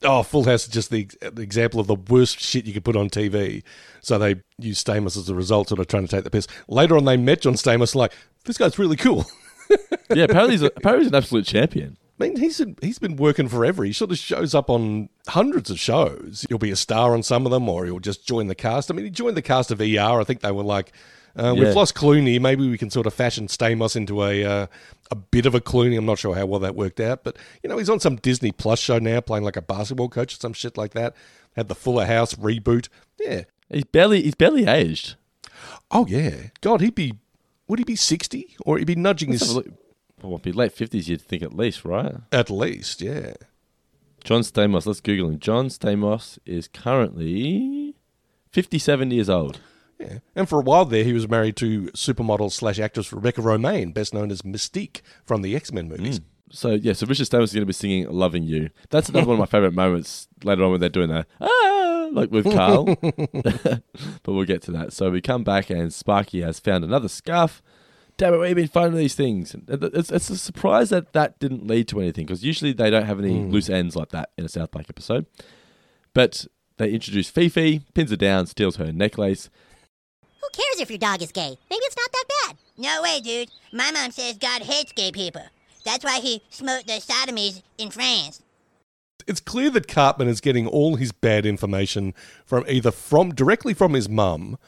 oh, 0.03 0.23
Full 0.23 0.45
House 0.45 0.65
is 0.65 0.69
just 0.69 0.91
the, 0.91 1.09
the 1.21 1.43
example 1.43 1.81
of 1.81 1.87
the 1.87 1.95
worst 1.95 2.41
shit 2.41 2.67
you 2.67 2.73
could 2.73 2.85
put 2.85 2.97
on 2.97 3.09
TV. 3.11 3.63
So 4.01 4.19
they 4.19 4.37
used 4.59 4.87
Stamos 4.87 5.17
as 5.17 5.29
a 5.29 5.35
result, 5.35 5.69
sort 5.69 5.81
of 5.81 5.87
trying 5.87 6.07
to 6.07 6.09
take 6.09 6.25
the 6.25 6.31
piss. 6.31 6.47
Later 6.69 6.97
on, 6.97 7.05
they 7.05 7.17
met 7.17 7.43
John 7.43 7.55
Stamos, 7.55 7.95
like, 7.95 8.13
this 8.45 8.59
guy's 8.59 8.79
really 8.79 8.97
cool. 8.97 9.27
yeah, 10.15 10.25
apparently 10.25 10.53
he's, 10.55 10.63
a, 10.63 10.67
apparently 10.77 11.05
he's 11.05 11.13
an 11.13 11.17
absolute 11.17 11.47
champion. 11.47 11.97
I 12.21 12.25
mean, 12.25 12.37
he's 12.37 12.61
he's 12.81 12.99
been 12.99 13.17
working 13.17 13.49
forever. 13.49 13.85
He 13.85 13.93
sort 13.93 14.11
of 14.11 14.19
shows 14.19 14.53
up 14.55 14.71
on 14.71 15.09
hundreds 15.29 15.71
of 15.71 15.79
shows. 15.79 16.45
He'll 16.49 16.59
be 16.59 16.73
a 16.73 16.77
star 16.77 17.13
on 17.15 17.23
some 17.23 17.47
of 17.47 17.53
them, 17.53 17.69
or 17.69 17.85
he'll 17.85 18.01
just 18.01 18.27
join 18.27 18.49
the 18.49 18.57
cast. 18.57 18.91
I 18.91 18.95
mean, 18.95 19.05
he 19.05 19.11
joined 19.11 19.37
the 19.37 19.43
cast 19.43 19.71
of 19.71 19.81
ER. 19.81 20.21
I 20.21 20.25
think 20.25 20.41
they 20.41 20.51
were 20.51 20.65
like, 20.65 20.93
uh, 21.39 21.55
Yeah. 21.55 21.65
"We've 21.67 21.77
lost 21.77 21.95
Clooney. 21.95 22.41
Maybe 22.41 22.69
we 22.69 22.77
can 22.77 22.91
sort 22.91 23.07
of 23.07 23.15
fashion 23.15 23.47
Stamos 23.47 23.95
into 23.95 24.25
a 24.25 24.45
uh, 24.45 24.67
a 25.13 25.15
bit 25.15 25.47
of 25.47 25.55
a 25.55 25.61
Clooney." 25.61 25.97
I'm 25.97 26.07
not 26.07 26.19
sure 26.19 26.35
how 26.35 26.47
well 26.47 26.59
that 26.61 26.75
worked 26.75 26.99
out, 26.99 27.23
but 27.23 27.37
you 27.63 27.69
know, 27.69 27.79
he's 27.79 27.91
on 27.91 28.01
some 28.01 28.17
Disney 28.17 28.51
Plus 28.51 28.81
show 28.81 28.99
now, 28.99 29.21
playing 29.21 29.45
like 29.45 29.57
a 29.57 29.63
basketball 29.63 30.09
coach 30.09 30.35
or 30.35 30.39
some 30.39 30.55
shit 30.55 30.77
like 30.77 30.95
that. 30.95 31.15
Had 31.55 31.69
the 31.69 31.77
Fuller 31.77 32.07
House 32.07 32.35
reboot. 32.35 32.89
Yeah. 33.21 33.43
He's 33.71 33.85
barely 33.85 34.23
he's 34.23 34.35
barely 34.35 34.67
aged. 34.67 35.15
Oh 35.93 36.05
yeah. 36.09 36.49
God, 36.63 36.81
he'd 36.81 36.97
be. 36.97 37.15
Would 37.69 37.79
he 37.79 37.85
be 37.85 37.97
sixty, 37.97 38.57
or 38.67 38.79
he'd 38.79 38.87
be 38.87 38.97
nudging 38.97 39.31
Let's 39.31 39.47
his. 39.47 39.55
Well, 40.23 40.33
it'd 40.33 40.43
be 40.43 40.53
late 40.53 40.73
fifties, 40.73 41.09
you'd 41.09 41.23
think 41.23 41.43
at 41.43 41.53
least, 41.53 41.85
right? 41.85 42.17
at 42.33 42.51
least? 42.51 43.01
Yeah. 43.01 43.35
John 44.25 44.41
Stamos. 44.41 44.85
Let's 44.85 45.01
Google 45.01 45.29
him. 45.31 45.39
John 45.39 45.69
Stamos 45.69 46.39
is 46.45 46.67
currently 46.67 47.95
fifty-seven 48.51 49.11
years 49.13 49.29
old. 49.29 49.61
Yeah. 50.01 50.19
And 50.35 50.49
for 50.49 50.61
a 50.61 50.63
while 50.63 50.85
there, 50.85 51.05
he 51.05 51.13
was 51.13 51.29
married 51.29 51.57
to 51.57 51.87
supermodel 51.89 52.53
slash 52.53 52.79
actress 52.79 53.13
Rebecca 53.13 53.41
Romijn, 53.41 53.93
best 53.93 54.15
known 54.15 54.31
as 54.31 54.43
Mystique 54.43 55.03
from 55.25 55.43
the 55.43 55.55
X 55.55 55.73
Men 55.73 55.89
movies. 55.89 56.21
Mm. 56.21 56.25
So 56.51 56.73
yeah, 56.73 56.93
so 56.93 57.07
Richard 57.07 57.27
Stamos 57.27 57.45
is 57.45 57.53
going 57.53 57.63
to 57.63 57.67
be 57.67 57.73
singing 57.73 58.09
"Loving 58.11 58.43
You." 58.43 58.71
That's 58.91 59.09
another 59.09 59.27
one 59.27 59.35
of 59.35 59.41
my 59.41 59.47
favorite 59.51 59.75
moments 59.75 60.29
later 60.45 60.65
on 60.65 60.73
when 60.73 60.81
they're 60.81 60.89
doing 60.89 61.11
that, 61.11 61.27
ah, 61.41 62.09
like 62.13 62.31
with 62.31 62.45
Carl. 62.45 62.85
but 63.03 63.83
we'll 64.27 64.45
get 64.45 64.63
to 64.63 64.71
that. 64.73 64.93
So 64.93 65.11
we 65.11 65.21
come 65.21 65.45
back 65.45 65.71
and 65.71 65.93
Sparky 65.93 66.43
has 66.43 66.61
found 66.61 66.85
another 66.85 67.09
scarf. 67.09 67.63
Damn 68.17 68.35
it, 68.35 68.39
we've 68.39 68.57
been 68.57 68.67
finding 68.67 68.99
these 68.99 69.15
things. 69.15 69.55
It's, 69.69 70.11
it's 70.11 70.29
a 70.29 70.37
surprise 70.37 70.91
that 70.91 71.13
that 71.13 71.39
didn't 71.39 71.69
lead 71.69 71.87
to 71.89 72.01
anything 72.01 72.27
because 72.27 72.45
usually 72.45 72.73
they 72.73 72.91
don't 72.91 73.07
have 73.07 73.21
any 73.21 73.45
loose 73.45 73.71
ends 73.71 73.95
like 73.95 74.09
that 74.09 74.31
in 74.37 74.45
a 74.45 74.49
South 74.49 74.73
Park 74.73 74.87
episode. 74.91 75.27
But 76.15 76.47
they 76.79 76.91
introduce 76.91 77.31
Fifi, 77.31 77.83
pins 77.95 78.11
her 78.11 78.17
down, 78.17 78.47
steals 78.47 78.75
her 78.77 78.93
necklace. 78.93 79.51
Who 80.41 80.49
cares 80.53 80.81
if 80.81 80.91
your 80.91 80.99
dog 80.99 81.23
is 81.23 81.31
gay? 81.31 81.59
Maybe 81.71 81.83
it's 81.85 81.97
not 81.97 82.11
that 82.11 82.25
bad. 82.47 82.57
No 82.77 83.03
way, 83.03 83.21
dude. 83.21 83.51
My 83.73 83.93
mom 83.93 84.11
says 84.11 84.37
God 84.37 84.63
hates 84.63 84.93
gay 84.93 85.13
people. 85.13 85.43
That's 85.89 86.05
why 86.05 86.21
he 86.21 86.43
smote 86.51 86.87
the 86.87 87.01
sodomies 87.01 87.63
in 87.79 87.91
France. 87.91 88.43
It's 89.27 89.41
clear 89.41 89.71
that 89.71 89.89
Cartman 89.89 90.29
is 90.29 90.43
getting 90.43 90.67
all 90.67 90.97
his 90.97 91.13
bad 91.13 91.47
information 91.47 92.13
from 92.45 92.67
either 92.69 92.91
from 92.91 93.35
directly 93.35 93.73
from 93.73 93.95
his 93.95 94.07
mum 94.07 94.59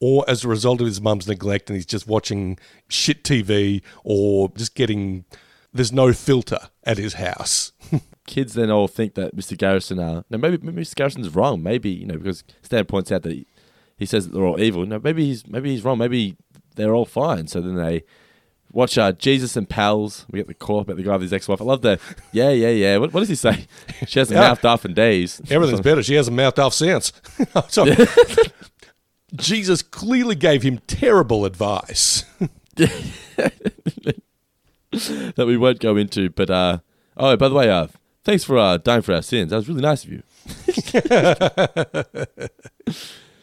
or 0.00 0.24
as 0.28 0.44
a 0.44 0.48
result 0.48 0.82
of 0.82 0.86
his 0.86 1.00
mum's 1.00 1.26
neglect 1.26 1.70
and 1.70 1.76
he's 1.76 1.86
just 1.86 2.06
watching 2.06 2.58
shit 2.88 3.24
TV 3.24 3.80
or 4.04 4.50
just 4.50 4.74
getting 4.74 5.24
there's 5.72 5.92
no 5.92 6.12
filter 6.12 6.58
at 6.84 6.98
his 6.98 7.14
house. 7.14 7.72
kids 8.26 8.52
then 8.52 8.70
all 8.70 8.86
think 8.86 9.14
that 9.14 9.34
Mr. 9.34 9.56
Garrison, 9.56 9.98
are 9.98 10.24
no, 10.28 10.36
maybe, 10.36 10.58
maybe 10.58 10.82
Mr. 10.82 10.94
Garrison's 10.94 11.34
wrong. 11.34 11.62
Maybe 11.62 11.88
you 11.88 12.06
know 12.06 12.18
because 12.18 12.44
Stan 12.60 12.84
points 12.84 13.10
out 13.10 13.22
that 13.22 13.32
he, 13.32 13.46
he 13.96 14.04
says 14.04 14.26
that 14.26 14.34
they're 14.34 14.44
all 14.44 14.60
evil. 14.60 14.84
No, 14.84 15.00
maybe 15.02 15.24
he's 15.24 15.46
maybe 15.46 15.70
he's 15.70 15.84
wrong. 15.84 15.96
Maybe 15.96 16.36
they're 16.74 16.94
all 16.94 17.06
fine. 17.06 17.46
So 17.46 17.62
then 17.62 17.76
they 17.76 18.04
watch 18.76 18.98
uh, 18.98 19.10
Jesus 19.12 19.56
and 19.56 19.68
pals. 19.68 20.26
We 20.30 20.38
get 20.38 20.46
the 20.46 20.54
call 20.54 20.80
about 20.80 20.96
the 20.98 21.02
guy 21.02 21.12
with 21.12 21.22
his 21.22 21.32
ex-wife. 21.32 21.60
I 21.60 21.64
love 21.64 21.80
the 21.80 21.98
yeah, 22.30 22.50
yeah, 22.50 22.68
yeah. 22.68 22.98
What, 22.98 23.12
what 23.12 23.20
does 23.20 23.28
he 23.30 23.34
say? 23.34 23.66
She 24.06 24.18
hasn't 24.18 24.36
Yeah. 24.38 24.48
mouthed 24.48 24.64
off 24.66 24.84
in 24.84 24.92
days. 24.94 25.40
Everything's 25.50 25.80
better. 25.80 26.02
She 26.02 26.14
hasn't 26.14 26.36
mouthed 26.36 26.58
off 26.60 26.74
since. 26.74 27.12
Jesus 29.34 29.82
clearly 29.82 30.34
gave 30.36 30.62
him 30.62 30.78
terrible 30.86 31.44
advice. 31.46 32.24
that 32.76 34.20
we 35.46 35.56
won't 35.56 35.80
go 35.80 35.96
into. 35.96 36.28
But 36.30 36.50
uh, 36.50 36.78
oh, 37.16 37.36
by 37.36 37.48
the 37.48 37.54
way, 37.54 37.70
uh, 37.70 37.88
thanks 38.24 38.44
for 38.44 38.58
uh, 38.58 38.76
dying 38.76 39.02
for 39.02 39.14
our 39.14 39.22
sins. 39.22 39.50
That 39.50 39.56
was 39.56 39.68
really 39.68 39.80
nice 39.80 40.04
of 40.04 40.12
you. 40.12 40.22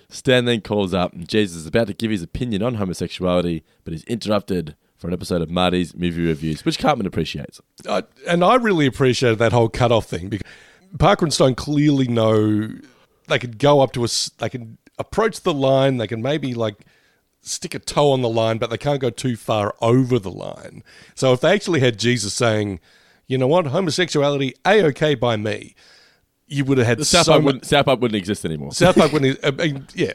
Stan 0.10 0.46
then 0.46 0.62
calls 0.62 0.94
up, 0.94 1.12
and 1.14 1.28
Jesus 1.28 1.58
is 1.58 1.66
about 1.68 1.88
to 1.88 1.94
give 1.94 2.12
his 2.12 2.22
opinion 2.22 2.62
on 2.62 2.76
homosexuality, 2.76 3.64
but 3.84 3.96
is 3.96 4.04
interrupted 4.04 4.76
for 5.04 5.10
an 5.10 5.14
episode 5.14 5.42
of 5.42 5.50
Marty's 5.52 5.94
movie 5.94 6.26
reviews, 6.26 6.64
which 6.64 6.80
Cartman 6.80 7.06
appreciates. 7.06 7.60
And 8.26 8.42
I 8.42 8.56
really 8.56 8.86
appreciated 8.86 9.38
that 9.40 9.52
whole 9.52 9.68
cutoff 9.68 10.06
thing 10.06 10.30
because 10.30 10.48
Parker 10.98 11.26
and 11.26 11.34
Stone 11.34 11.56
clearly 11.56 12.08
know 12.08 12.70
they 13.28 13.38
could 13.38 13.60
go 13.60 13.82
up 13.82 13.92
to 13.92 14.02
a, 14.02 14.06
s- 14.06 14.32
they 14.38 14.48
can 14.48 14.78
approach 14.98 15.42
the 15.42 15.54
line, 15.54 15.98
they 15.98 16.08
can 16.08 16.22
maybe 16.22 16.54
like 16.54 16.86
stick 17.42 17.76
a 17.76 17.80
toe 17.80 18.12
on 18.12 18.22
the 18.22 18.30
line, 18.30 18.60
but 18.60 18.70
they 18.70 18.78
can't 18.78 19.02
go 19.02 19.10
too 19.10 19.36
far 19.36 19.76
over 19.82 20.20
the 20.20 20.32
line. 20.32 20.86
So 21.16 21.34
if 21.34 21.42
they 21.42 21.52
actually 21.54 21.82
had 21.82 22.00
Jesus 22.00 22.34
saying, 22.34 22.80
you 23.28 23.38
know 23.38 23.48
what, 23.48 23.66
homosexuality, 23.66 24.54
a 24.66 24.84
okay 24.86 25.16
by 25.16 25.36
me, 25.36 25.76
you 26.48 26.64
would 26.64 26.78
have 26.78 26.88
had 26.88 27.00
The 27.00 27.04
South, 27.04 27.26
so 27.26 27.34
Park 27.34 27.44
wouldn't, 27.44 27.66
South 27.66 27.86
Park 27.88 28.00
wouldn't 28.00 28.18
exist 28.18 28.46
anymore. 28.46 28.72
South 28.72 28.96
Park 28.96 29.12
I 29.14 29.52
mean, 29.52 29.86
yeah, 29.96 30.14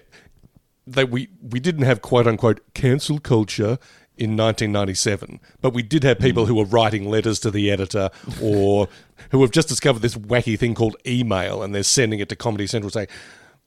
they 0.87 1.05
we 1.05 1.29
we 1.43 1.61
didn't 1.61 1.83
have 1.85 2.01
quote 2.01 2.27
unquote 2.27 2.61
cancel 2.73 3.19
culture 3.19 3.79
in 4.19 4.37
1997, 4.37 5.41
but 5.61 5.73
we 5.73 5.83
did 5.83 6.05
have 6.05 6.19
people 6.19 6.47
who 6.47 6.55
were 6.55 6.65
writing 6.65 7.09
letters 7.09 7.39
to 7.41 7.51
the 7.51 7.71
editor 7.71 8.11
or 8.43 8.89
who 9.31 9.41
have 9.43 9.51
just 9.51 9.69
discovered 9.69 10.01
this 10.01 10.17
wacky 10.17 10.59
thing 10.59 10.75
called 10.75 10.97
email 11.07 11.63
and 11.63 11.75
they're 11.75 11.83
sending 11.83 12.21
it 12.21 12.29
to 12.29 12.37
Comedy 12.37 12.67
Central 12.67 12.91
saying, 12.91 13.09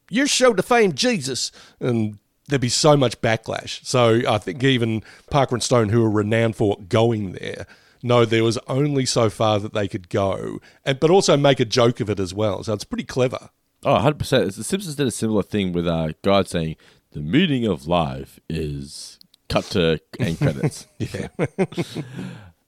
"Your 0.10 0.28
show 0.28 0.54
defamed 0.54 0.96
Jesus," 0.96 1.52
and 1.80 2.20
there'd 2.48 2.62
be 2.62 2.70
so 2.70 2.98
much 2.98 3.20
backlash. 3.22 3.84
So 3.86 4.22
I 4.28 4.38
think 4.38 4.64
even 4.64 5.04
Parker 5.30 5.56
and 5.56 5.64
Stone, 5.64 5.90
who 5.90 6.04
are 6.06 6.10
renowned 6.10 6.56
for 6.56 6.78
going 6.90 7.34
there. 7.34 7.66
No, 8.04 8.26
there 8.26 8.44
was 8.44 8.58
only 8.68 9.06
so 9.06 9.30
far 9.30 9.60
that 9.60 9.74
they 9.74 9.88
could 9.88 10.10
go, 10.10 10.60
and 10.84 11.00
but 11.00 11.12
also 11.12 11.38
make 11.38 11.60
a 11.60 11.66
joke 11.66 12.00
of 12.00 12.10
it 12.10 12.20
as 12.20 12.34
well. 12.34 12.64
So 12.64 12.74
it's 12.74 12.84
pretty 12.84 13.04
clever. 13.04 13.50
Oh, 13.84 13.96
100%. 13.96 14.56
The 14.56 14.64
Simpsons 14.64 14.96
did 14.96 15.08
a 15.08 15.12
similar 15.12 15.42
thing 15.42 15.74
with 15.74 15.88
uh, 15.88 16.10
God 16.22 16.48
saying, 16.48 16.76
the 17.14 17.22
meaning 17.22 17.66
of 17.66 17.88
life 17.88 18.40
is 18.48 19.20
cut 19.52 19.66
to 19.66 20.00
end 20.20 20.38
credits. 20.40 20.88
Yeah. 21.00 21.28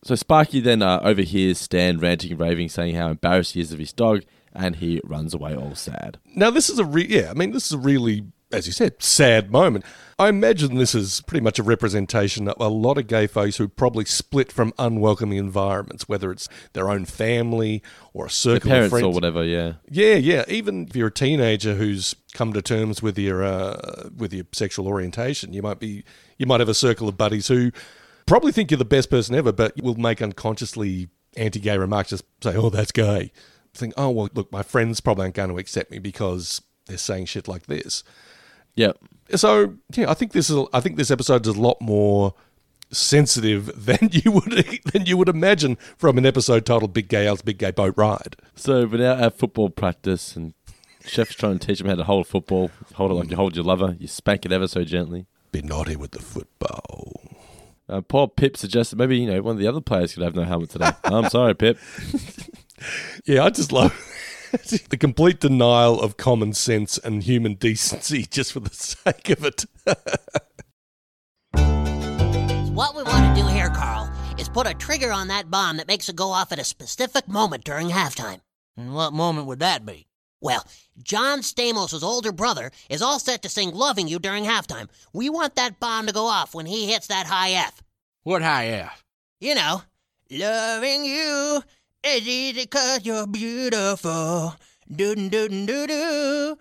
So 0.06 0.16
Sparky 0.16 0.60
then 0.60 0.82
uh, 0.82 1.00
overhears 1.02 1.60
Stan 1.60 1.98
ranting 1.98 2.32
and 2.32 2.40
raving, 2.40 2.68
saying 2.68 2.96
how 2.96 3.10
embarrassed 3.10 3.54
he 3.54 3.62
is 3.62 3.72
of 3.72 3.80
his 3.80 3.94
dog, 3.94 4.24
and 4.54 4.76
he 4.76 5.00
runs 5.06 5.34
away 5.34 5.56
all 5.56 5.76
sad. 5.76 6.20
Now, 6.36 6.50
this 6.50 6.70
is 6.70 6.78
a 6.78 6.84
re- 6.84 7.08
yeah. 7.08 7.30
I 7.30 7.34
mean, 7.36 7.52
this 7.52 7.68
is 7.68 7.72
a 7.72 7.78
really, 7.78 8.26
as 8.52 8.68
you 8.68 8.74
said, 8.74 9.02
sad 9.02 9.50
moment. 9.50 9.86
I 10.20 10.28
imagine 10.28 10.76
this 10.76 10.94
is 10.94 11.22
pretty 11.22 11.42
much 11.42 11.58
a 11.58 11.64
representation 11.64 12.50
of 12.50 12.56
a 12.60 12.68
lot 12.68 12.98
of 12.98 13.08
gay 13.08 13.28
folks 13.28 13.56
who 13.56 13.70
probably 13.70 14.04
split 14.04 14.52
from 14.52 14.74
unwelcoming 14.78 15.38
environments, 15.38 16.10
whether 16.10 16.32
it's 16.34 16.50
their 16.74 16.90
own 16.90 17.06
family 17.06 17.82
or 18.14 18.26
a 18.26 18.28
Their 18.28 18.30
circle 18.32 18.74
of 18.74 18.90
friends. 18.90 19.06
or 19.06 19.14
whatever, 19.14 19.46
yeah. 19.46 19.76
Yeah, 19.90 20.16
yeah. 20.16 20.44
Even 20.50 20.88
if 20.90 20.98
you're 20.98 21.08
a 21.08 21.12
teenager 21.12 21.76
who's 21.76 22.14
come 22.34 22.52
to 22.52 22.62
terms 22.62 23.02
with 23.02 23.18
your 23.18 23.42
uh, 23.42 24.10
with 24.18 24.34
your 24.34 24.46
sexual 24.52 24.88
orientation, 24.88 25.54
you 25.54 25.62
might 25.62 25.80
be 25.80 26.04
you 26.38 26.46
might 26.46 26.60
have 26.60 26.70
a 26.70 26.74
circle 26.74 27.08
of 27.08 27.18
buddies 27.18 27.48
who 27.48 27.72
probably 28.26 28.52
think 28.52 28.72
you're 28.72 28.78
the 28.78 28.86
best 28.86 29.10
person 29.10 29.36
ever, 29.36 29.52
but 29.52 29.74
will 29.82 29.96
make 29.96 30.22
unconsciously 30.22 31.10
anti-gay 31.36 31.78
remarks. 31.78 32.10
Just 32.10 32.26
say, 32.42 32.56
"Oh, 32.56 32.70
that's 32.70 32.92
gay." 32.92 33.32
Think, 33.74 33.94
"Oh, 33.98 34.10
well, 34.10 34.30
look, 34.34 34.52
my 34.52 34.64
friends 34.64 35.00
probably 35.00 35.24
aren't 35.24 35.36
going 35.36 35.50
to 35.50 35.58
accept 35.58 35.92
me 35.92 36.00
because 36.00 36.62
they're 36.88 36.98
saying 36.98 37.26
shit 37.26 37.48
like 37.48 37.66
this." 37.66 38.04
Yep. 38.76 38.98
So 39.36 39.76
yeah, 39.96 40.10
I 40.10 40.14
think 40.14 40.32
this 40.32 40.50
is 40.50 40.66
I 40.74 40.80
think 40.80 40.98
this 40.98 41.12
episode 41.12 41.46
is 41.46 41.56
a 41.56 41.62
lot 41.62 41.80
more 41.82 42.34
sensitive 42.92 43.72
than 43.86 44.10
you 44.12 44.32
would 44.32 44.82
than 44.92 45.06
you 45.06 45.18
would 45.18 45.30
imagine 45.30 45.78
from 45.98 46.18
an 46.18 46.26
episode 46.26 46.66
titled 46.66 46.94
"Big 46.94 47.08
Gay 47.08 47.28
Al's 47.28 47.42
Big 47.42 47.58
Gay 47.58 47.72
Boat 47.72 47.94
Ride." 47.98 48.36
So 48.56 48.86
we're 48.86 48.98
now 48.98 49.26
at 49.26 49.38
football 49.38 49.70
practice, 49.70 50.36
and 50.36 50.54
Chef's 51.06 51.36
trying 51.36 51.60
to 51.60 51.68
teach 51.68 51.82
him 51.82 51.88
how 51.88 51.96
to 51.96 52.04
hold 52.04 52.26
a 52.26 52.30
football. 52.30 52.72
Hold 52.96 53.12
it 53.12 53.16
like 53.16 53.28
mm. 53.28 53.32
you 53.32 53.38
hold 53.38 53.56
your 53.56 53.66
lover. 53.66 53.96
You 54.00 54.08
spank 54.08 54.46
it 54.46 54.52
ever 54.52 54.68
so 54.68 54.84
gently. 54.84 55.28
Be 55.54 55.62
naughty 55.62 55.96
with 55.96 56.12
the 56.12 56.20
football. 56.20 57.22
Uh, 57.88 58.02
poor 58.02 58.28
Pip 58.28 58.58
suggested 58.58 58.98
maybe 58.98 59.18
you 59.18 59.28
know 59.28 59.42
one 59.42 59.54
of 59.54 59.60
the 59.60 59.68
other 59.68 59.82
players 59.82 60.14
could 60.14 60.24
have 60.24 60.36
no 60.36 60.44
helmet 60.44 60.72
today. 60.72 60.92
I'm 61.06 61.30
sorry, 61.30 61.54
Pip. 61.56 61.78
Yeah, 63.26 63.46
I 63.46 63.50
just 63.50 63.72
love 63.72 63.94
the 64.90 64.98
complete 64.98 65.40
denial 65.40 66.02
of 66.02 66.18
common 66.18 66.54
sense 66.54 66.98
and 66.98 67.24
human 67.24 67.56
decency 67.56 68.24
just 68.30 68.52
for 68.52 68.60
the 68.60 68.74
sake 68.74 69.30
of 69.30 69.46
it. 69.46 69.66
What 72.74 72.96
we 72.96 73.04
want 73.04 73.36
to 73.36 73.42
do 73.42 73.48
here, 73.48 73.70
Carl, 73.70 74.12
is 74.38 74.50
put 74.50 74.68
a 74.68 74.74
trigger 74.74 75.12
on 75.12 75.28
that 75.30 75.50
bomb 75.50 75.78
that 75.78 75.88
makes 75.88 76.10
it 76.10 76.16
go 76.16 76.32
off 76.32 76.52
at 76.52 76.60
a 76.60 76.64
specific 76.64 77.28
moment 77.28 77.64
during 77.64 77.90
halftime. 77.90 78.42
And 78.76 78.94
what 78.94 79.14
moment 79.14 79.48
would 79.48 79.60
that 79.60 79.86
be? 79.86 80.08
Well, 80.44 80.68
John 81.02 81.40
Stamos' 81.40 82.04
older 82.04 82.34
brother 82.34 82.70
is 82.90 83.02
all 83.02 83.18
set 83.18 83.42
to 83.44 83.50
sing 83.50 83.74
Loving 83.74 84.10
You 84.10 84.20
during 84.20 84.44
halftime. 84.44 84.90
We 85.14 85.30
want 85.30 85.56
that 85.56 85.80
bomb 85.80 86.06
to 86.08 86.12
go 86.12 86.26
off 86.26 86.54
when 86.54 86.66
he 86.66 86.92
hits 86.92 87.08
that 87.08 87.28
high 87.28 87.52
F. 87.52 87.82
What 88.24 88.42
high 88.42 88.66
F? 88.66 89.06
You 89.40 89.56
know, 89.56 89.84
loving 90.30 91.06
you 91.06 91.64
is 92.04 92.28
easy 92.28 92.66
cause 92.66 93.06
you're 93.06 93.26
beautiful. 93.26 94.56
Doo 94.94 95.16
doo 95.16 95.30
doo 95.30 95.48
doo 95.48 95.88
doo. 95.88 96.58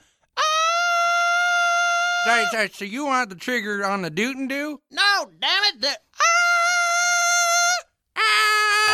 Sorry, 2.25 2.45
ah! 2.45 2.49
sorry, 2.53 2.68
so 2.68 2.85
you 2.85 3.07
want 3.07 3.31
the 3.31 3.35
trigger 3.35 3.85
on 3.85 4.03
the 4.03 4.11
doot 4.11 4.37
and 4.37 4.49
do? 4.49 4.81
No, 4.92 5.33
damn 5.40 5.64
it! 5.64 5.81
The, 5.81 5.99
ah! 6.21 7.83
Ah! 8.16 8.92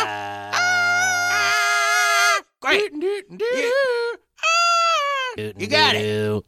Great. 2.61 2.91
You 5.39 5.67
got 5.69 5.95
it. 5.95 6.31
All 6.31 6.43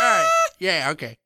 right. 0.00 0.48
Yeah, 0.58 0.88
okay. 0.92 1.18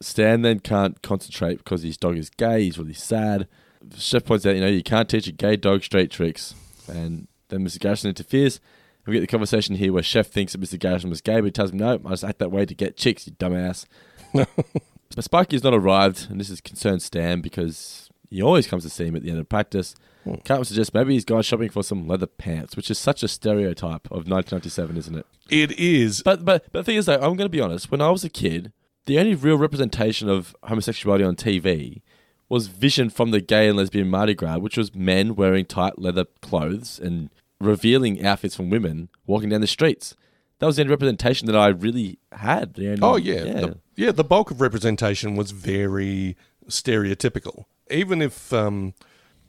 Stan 0.00 0.42
then 0.42 0.60
can't 0.60 1.02
concentrate 1.02 1.58
because 1.58 1.82
his 1.82 1.96
dog 1.96 2.16
is 2.16 2.30
gay. 2.30 2.62
He's 2.62 2.78
really 2.78 2.94
sad. 2.94 3.48
Chef 3.96 4.24
points 4.24 4.46
out, 4.46 4.54
you 4.54 4.60
know, 4.60 4.68
you 4.68 4.84
can't 4.84 5.08
teach 5.08 5.26
a 5.26 5.32
gay 5.32 5.56
dog 5.56 5.82
straight 5.82 6.12
tricks. 6.12 6.54
And 6.86 7.26
then 7.48 7.66
Mr. 7.66 7.80
Garrison 7.80 8.10
interferes. 8.10 8.60
And 9.04 9.12
we 9.12 9.14
get 9.14 9.22
the 9.22 9.26
conversation 9.26 9.74
here 9.74 9.92
where 9.92 10.04
Chef 10.04 10.28
thinks 10.28 10.52
that 10.52 10.60
Mr. 10.60 10.78
Garrison 10.78 11.10
was 11.10 11.20
gay, 11.20 11.36
but 11.36 11.46
he 11.46 11.50
tells 11.50 11.72
him, 11.72 11.78
no, 11.78 12.00
I 12.04 12.10
just 12.10 12.24
act 12.24 12.38
that 12.38 12.52
way 12.52 12.64
to 12.64 12.74
get 12.74 12.96
chicks, 12.96 13.26
you 13.26 13.32
dumbass. 13.32 13.86
but 14.32 15.24
Sparky 15.24 15.56
has 15.56 15.64
not 15.64 15.74
arrived, 15.74 16.28
and 16.30 16.38
this 16.38 16.48
has 16.48 16.60
concerned 16.60 17.02
Stan 17.02 17.40
because 17.40 18.08
he 18.30 18.40
always 18.40 18.68
comes 18.68 18.84
to 18.84 18.90
see 18.90 19.06
him 19.06 19.16
at 19.16 19.22
the 19.22 19.30
end 19.30 19.40
of 19.40 19.48
practice. 19.48 19.96
Cartman 20.24 20.64
suggest 20.64 20.94
maybe 20.94 21.12
he's 21.14 21.24
gone 21.24 21.42
shopping 21.42 21.68
for 21.68 21.82
some 21.82 22.06
leather 22.08 22.26
pants, 22.26 22.76
which 22.76 22.90
is 22.90 22.98
such 22.98 23.22
a 23.22 23.28
stereotype 23.28 24.06
of 24.06 24.26
1997, 24.28 24.96
isn't 24.96 25.16
it? 25.16 25.26
It 25.50 25.72
is. 25.78 26.22
But 26.22 26.44
but 26.44 26.64
but 26.72 26.80
the 26.80 26.84
thing 26.84 26.96
is, 26.96 27.06
though, 27.06 27.14
I'm 27.14 27.36
going 27.36 27.38
to 27.38 27.48
be 27.48 27.60
honest. 27.60 27.90
When 27.90 28.00
I 28.00 28.10
was 28.10 28.24
a 28.24 28.30
kid, 28.30 28.72
the 29.06 29.18
only 29.18 29.34
real 29.34 29.58
representation 29.58 30.28
of 30.28 30.56
homosexuality 30.64 31.24
on 31.24 31.36
TV 31.36 32.00
was 32.48 32.66
vision 32.68 33.10
from 33.10 33.30
the 33.30 33.40
gay 33.40 33.68
and 33.68 33.76
lesbian 33.76 34.08
Mardi 34.08 34.34
Gras, 34.34 34.58
which 34.58 34.76
was 34.76 34.94
men 34.94 35.34
wearing 35.34 35.64
tight 35.64 35.98
leather 35.98 36.24
clothes 36.42 36.98
and 36.98 37.30
revealing 37.60 38.24
outfits 38.24 38.54
from 38.56 38.70
women 38.70 39.08
walking 39.26 39.48
down 39.48 39.60
the 39.60 39.66
streets. 39.66 40.14
That 40.58 40.66
was 40.66 40.76
the 40.76 40.82
only 40.82 40.90
representation 40.92 41.46
that 41.48 41.56
I 41.56 41.68
really 41.68 42.18
had. 42.32 42.74
The 42.74 42.88
only- 42.90 43.00
Oh 43.02 43.16
yeah, 43.16 43.44
yeah. 43.44 43.60
The, 43.60 43.78
yeah. 43.96 44.12
The 44.12 44.24
bulk 44.24 44.50
of 44.50 44.60
representation 44.60 45.36
was 45.36 45.50
very 45.50 46.36
stereotypical. 46.68 47.64
Even 47.90 48.22
if 48.22 48.52
um, 48.52 48.94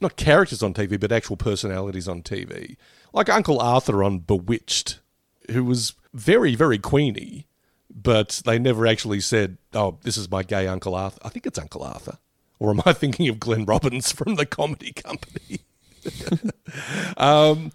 not 0.01 0.15
characters 0.17 0.62
on 0.63 0.73
TV, 0.73 0.99
but 0.99 1.12
actual 1.12 1.38
personalities 1.38 2.08
on 2.08 2.21
TV, 2.21 2.77
like 3.13 3.29
Uncle 3.29 3.60
Arthur 3.60 4.03
on 4.03 4.19
Bewitched, 4.19 4.99
who 5.51 5.63
was 5.63 5.93
very 6.13 6.55
very 6.55 6.79
queeny, 6.79 7.45
but 7.93 8.41
they 8.45 8.60
never 8.60 8.88
actually 8.88 9.21
said, 9.21 9.58
"Oh, 9.73 9.97
this 10.03 10.17
is 10.17 10.29
my 10.29 10.43
gay 10.43 10.67
Uncle 10.67 10.95
Arthur." 10.95 11.19
I 11.23 11.29
think 11.29 11.45
it's 11.45 11.60
Uncle 11.60 11.84
Arthur, 11.84 12.17
or 12.60 12.69
am 12.71 12.81
I 12.86 12.93
thinking 12.93 13.27
of 13.29 13.39
Glenn 13.39 13.65
Robbins 13.65 14.12
from 14.12 14.36
the 14.36 14.45
Comedy 14.45 14.91
Company? 14.91 15.62
um, 17.17 17.71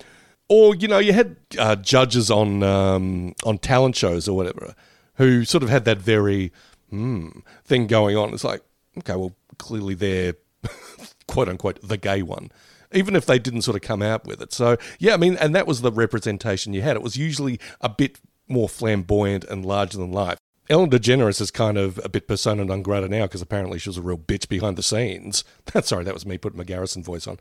or 0.49 0.75
you 0.75 0.89
know, 0.89 0.99
you 0.99 1.13
had 1.13 1.37
uh, 1.59 1.77
judges 1.77 2.31
on 2.31 2.63
um, 2.63 3.35
on 3.45 3.59
talent 3.59 3.97
shows 3.97 4.29
or 4.29 4.37
whatever 4.37 4.75
who 5.15 5.45
sort 5.45 5.63
of 5.63 5.69
had 5.69 5.85
that 5.85 5.99
very 5.99 6.51
hmm 6.89 7.29
thing 7.65 7.87
going 7.87 8.17
on. 8.17 8.33
It's 8.35 8.43
like, 8.45 8.63
okay, 8.99 9.17
well, 9.17 9.35
clearly 9.59 9.95
they're 9.95 10.35
quote 11.31 11.49
unquote 11.49 11.79
the 11.83 11.97
gay 11.97 12.23
one, 12.23 12.51
even 12.93 13.15
if 13.15 13.25
they 13.25 13.39
didn't 13.39 13.63
sort 13.63 13.77
of 13.77 13.83
come 13.83 14.03
out 14.03 14.27
with 14.27 14.43
it. 14.43 14.53
So 14.53 14.77
yeah, 14.99 15.15
I 15.15 15.17
mean, 15.17 15.37
and 15.37 15.55
that 15.55 15.67
was 15.67 15.81
the 15.81 15.93
representation 15.93 16.75
you 16.75 16.83
had. 16.83 16.97
It 16.97 17.03
was 17.03 17.17
usually 17.17 17.61
a 17.81 17.89
bit 17.89 18.21
more 18.49 18.69
flamboyant 18.69 19.45
and 19.45 19.65
larger 19.65 19.97
than 19.97 20.11
life. 20.11 20.39
Ellen 20.69 20.91
DeGeneres 20.91 21.41
is 21.41 21.51
kind 21.51 21.77
of 21.79 22.01
a 22.05 22.09
bit 22.09 22.29
persona 22.29 22.65
non 22.65 22.83
grata 22.83 23.09
now 23.09 23.23
because 23.23 23.43
apparently 23.43 23.79
she 23.79 23.89
was 23.89 23.97
a 23.97 24.03
real 24.03 24.19
bitch 24.19 24.49
behind 24.49 24.77
the 24.77 24.83
scenes. 24.83 25.45
Sorry, 25.83 26.05
that 26.05 26.15
was 26.15 26.27
me 26.27 26.37
putting 26.37 26.59
my 26.59 26.65
Garrison 26.65 27.03
voice 27.03 27.27
on. 27.27 27.39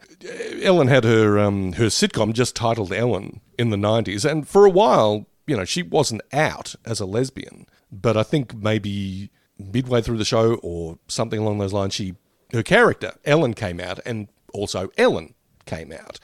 Ellen 0.62 0.88
had 0.88 1.04
her 1.04 1.39
um, 1.39 1.73
her 1.73 1.86
sitcom 1.86 2.34
just 2.34 2.56
titled 2.56 2.93
Ellen 2.93 3.41
in 3.58 3.71
the 3.71 3.78
'90s, 3.78 4.30
and 4.30 4.47
for 4.47 4.65
a 4.65 4.69
while, 4.71 5.28
you 5.45 5.58
know, 5.58 5.65
she 5.65 5.84
wasn't 5.84 6.21
out 6.32 6.75
as 6.86 6.99
a 6.99 7.06
lesbian. 7.06 7.67
But 7.91 8.17
I 8.17 8.23
think 8.23 8.56
maybe 8.56 9.32
midway 9.60 10.02
through 10.02 10.17
the 10.17 10.25
show 10.25 10.56
or 10.56 10.97
something 11.08 11.39
along 11.39 11.60
those 11.60 11.73
lines, 11.73 11.93
she 11.93 12.15
her 12.54 12.64
character 12.64 13.14
Ellen 13.26 13.54
came 13.54 13.80
out, 13.80 14.00
and 14.06 14.28
also 14.54 14.90
Ellen 14.98 15.34
came 15.66 15.92
out. 15.92 16.20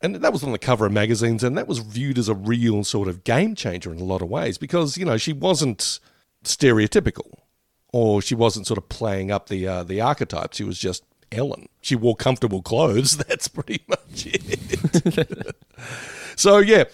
And 0.00 0.16
that 0.16 0.32
was 0.32 0.44
on 0.44 0.52
the 0.52 0.58
cover 0.58 0.86
of 0.86 0.92
magazines, 0.92 1.42
and 1.42 1.56
that 1.56 1.66
was 1.66 1.78
viewed 1.78 2.18
as 2.18 2.28
a 2.28 2.34
real 2.34 2.84
sort 2.84 3.08
of 3.08 3.24
game 3.24 3.54
changer 3.54 3.90
in 3.92 4.00
a 4.00 4.04
lot 4.04 4.20
of 4.20 4.28
ways 4.28 4.58
because, 4.58 4.98
you 4.98 5.04
know, 5.04 5.16
she 5.16 5.32
wasn't 5.32 5.98
stereotypical 6.44 7.38
or 7.92 8.20
she 8.20 8.34
wasn't 8.34 8.66
sort 8.66 8.76
of 8.76 8.88
playing 8.88 9.30
up 9.30 9.48
the 9.48 9.66
uh, 9.66 9.82
the 9.82 10.00
archetype. 10.00 10.52
She 10.52 10.64
was 10.64 10.78
just 10.78 11.04
Ellen. 11.32 11.68
She 11.80 11.96
wore 11.96 12.16
comfortable 12.16 12.60
clothes. 12.60 13.16
That's 13.28 13.48
pretty 13.48 13.82
much 13.88 14.26
it. 14.26 15.56
so, 16.36 16.58
yeah, 16.58 16.84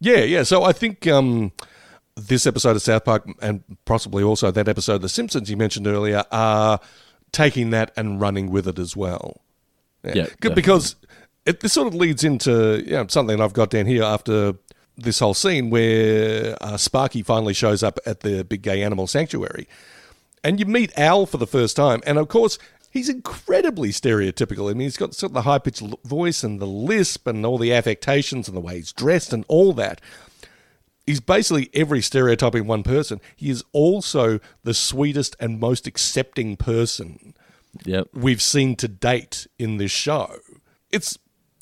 Yeah, 0.00 0.18
yeah. 0.18 0.42
So 0.44 0.62
I 0.62 0.72
think 0.72 1.06
um, 1.06 1.52
this 2.16 2.46
episode 2.46 2.76
of 2.76 2.82
South 2.82 3.04
Park 3.04 3.28
and 3.40 3.62
possibly 3.84 4.22
also 4.22 4.50
that 4.50 4.68
episode 4.68 4.96
of 4.96 5.02
The 5.02 5.08
Simpsons 5.08 5.50
you 5.50 5.56
mentioned 5.56 5.86
earlier 5.86 6.24
are 6.30 6.80
taking 7.32 7.70
that 7.70 7.92
and 7.96 8.20
running 8.20 8.50
with 8.50 8.66
it 8.66 8.78
as 8.78 8.96
well. 8.96 9.40
Yeah, 10.02 10.28
Good, 10.40 10.54
because 10.54 10.96
it, 11.46 11.60
this 11.60 11.72
sort 11.72 11.86
of 11.86 11.94
leads 11.94 12.24
into 12.24 12.82
you 12.84 12.92
know, 12.92 13.06
something 13.08 13.40
I've 13.40 13.52
got 13.52 13.70
down 13.70 13.86
here 13.86 14.02
after 14.02 14.54
this 14.96 15.18
whole 15.18 15.34
scene 15.34 15.70
where 15.70 16.56
uh, 16.60 16.76
Sparky 16.76 17.22
finally 17.22 17.54
shows 17.54 17.82
up 17.82 17.98
at 18.06 18.20
the 18.20 18.44
big 18.44 18.62
gay 18.62 18.82
animal 18.82 19.06
sanctuary. 19.06 19.68
And 20.42 20.58
you 20.58 20.66
meet 20.66 20.96
Al 20.98 21.26
for 21.26 21.36
the 21.36 21.46
first 21.46 21.76
time. 21.76 22.02
And 22.06 22.18
of 22.18 22.28
course, 22.28 22.58
he's 22.90 23.08
incredibly 23.08 23.90
stereotypical. 23.90 24.70
I 24.70 24.74
mean, 24.74 24.82
he's 24.82 24.96
got 24.96 25.14
sort 25.14 25.30
of 25.30 25.34
the 25.34 25.42
high 25.42 25.58
pitched 25.58 25.82
voice 26.04 26.42
and 26.42 26.60
the 26.60 26.66
lisp 26.66 27.26
and 27.26 27.44
all 27.44 27.58
the 27.58 27.72
affectations 27.72 28.48
and 28.48 28.56
the 28.56 28.60
way 28.60 28.76
he's 28.76 28.92
dressed 28.92 29.32
and 29.32 29.44
all 29.48 29.72
that. 29.74 30.00
He's 31.10 31.18
basically 31.20 31.70
every 31.74 32.02
stereotype 32.02 32.54
in 32.54 32.68
one 32.68 32.84
person. 32.84 33.20
He 33.34 33.50
is 33.50 33.64
also 33.72 34.38
the 34.62 34.74
sweetest 34.74 35.34
and 35.40 35.58
most 35.58 35.88
accepting 35.88 36.56
person 36.56 37.34
Yep. 37.84 38.08
we've 38.14 38.40
seen 38.40 38.76
to 38.76 38.86
date 38.86 39.48
in 39.58 39.78
this 39.78 39.90
show. 39.90 40.36
It's 40.90 41.18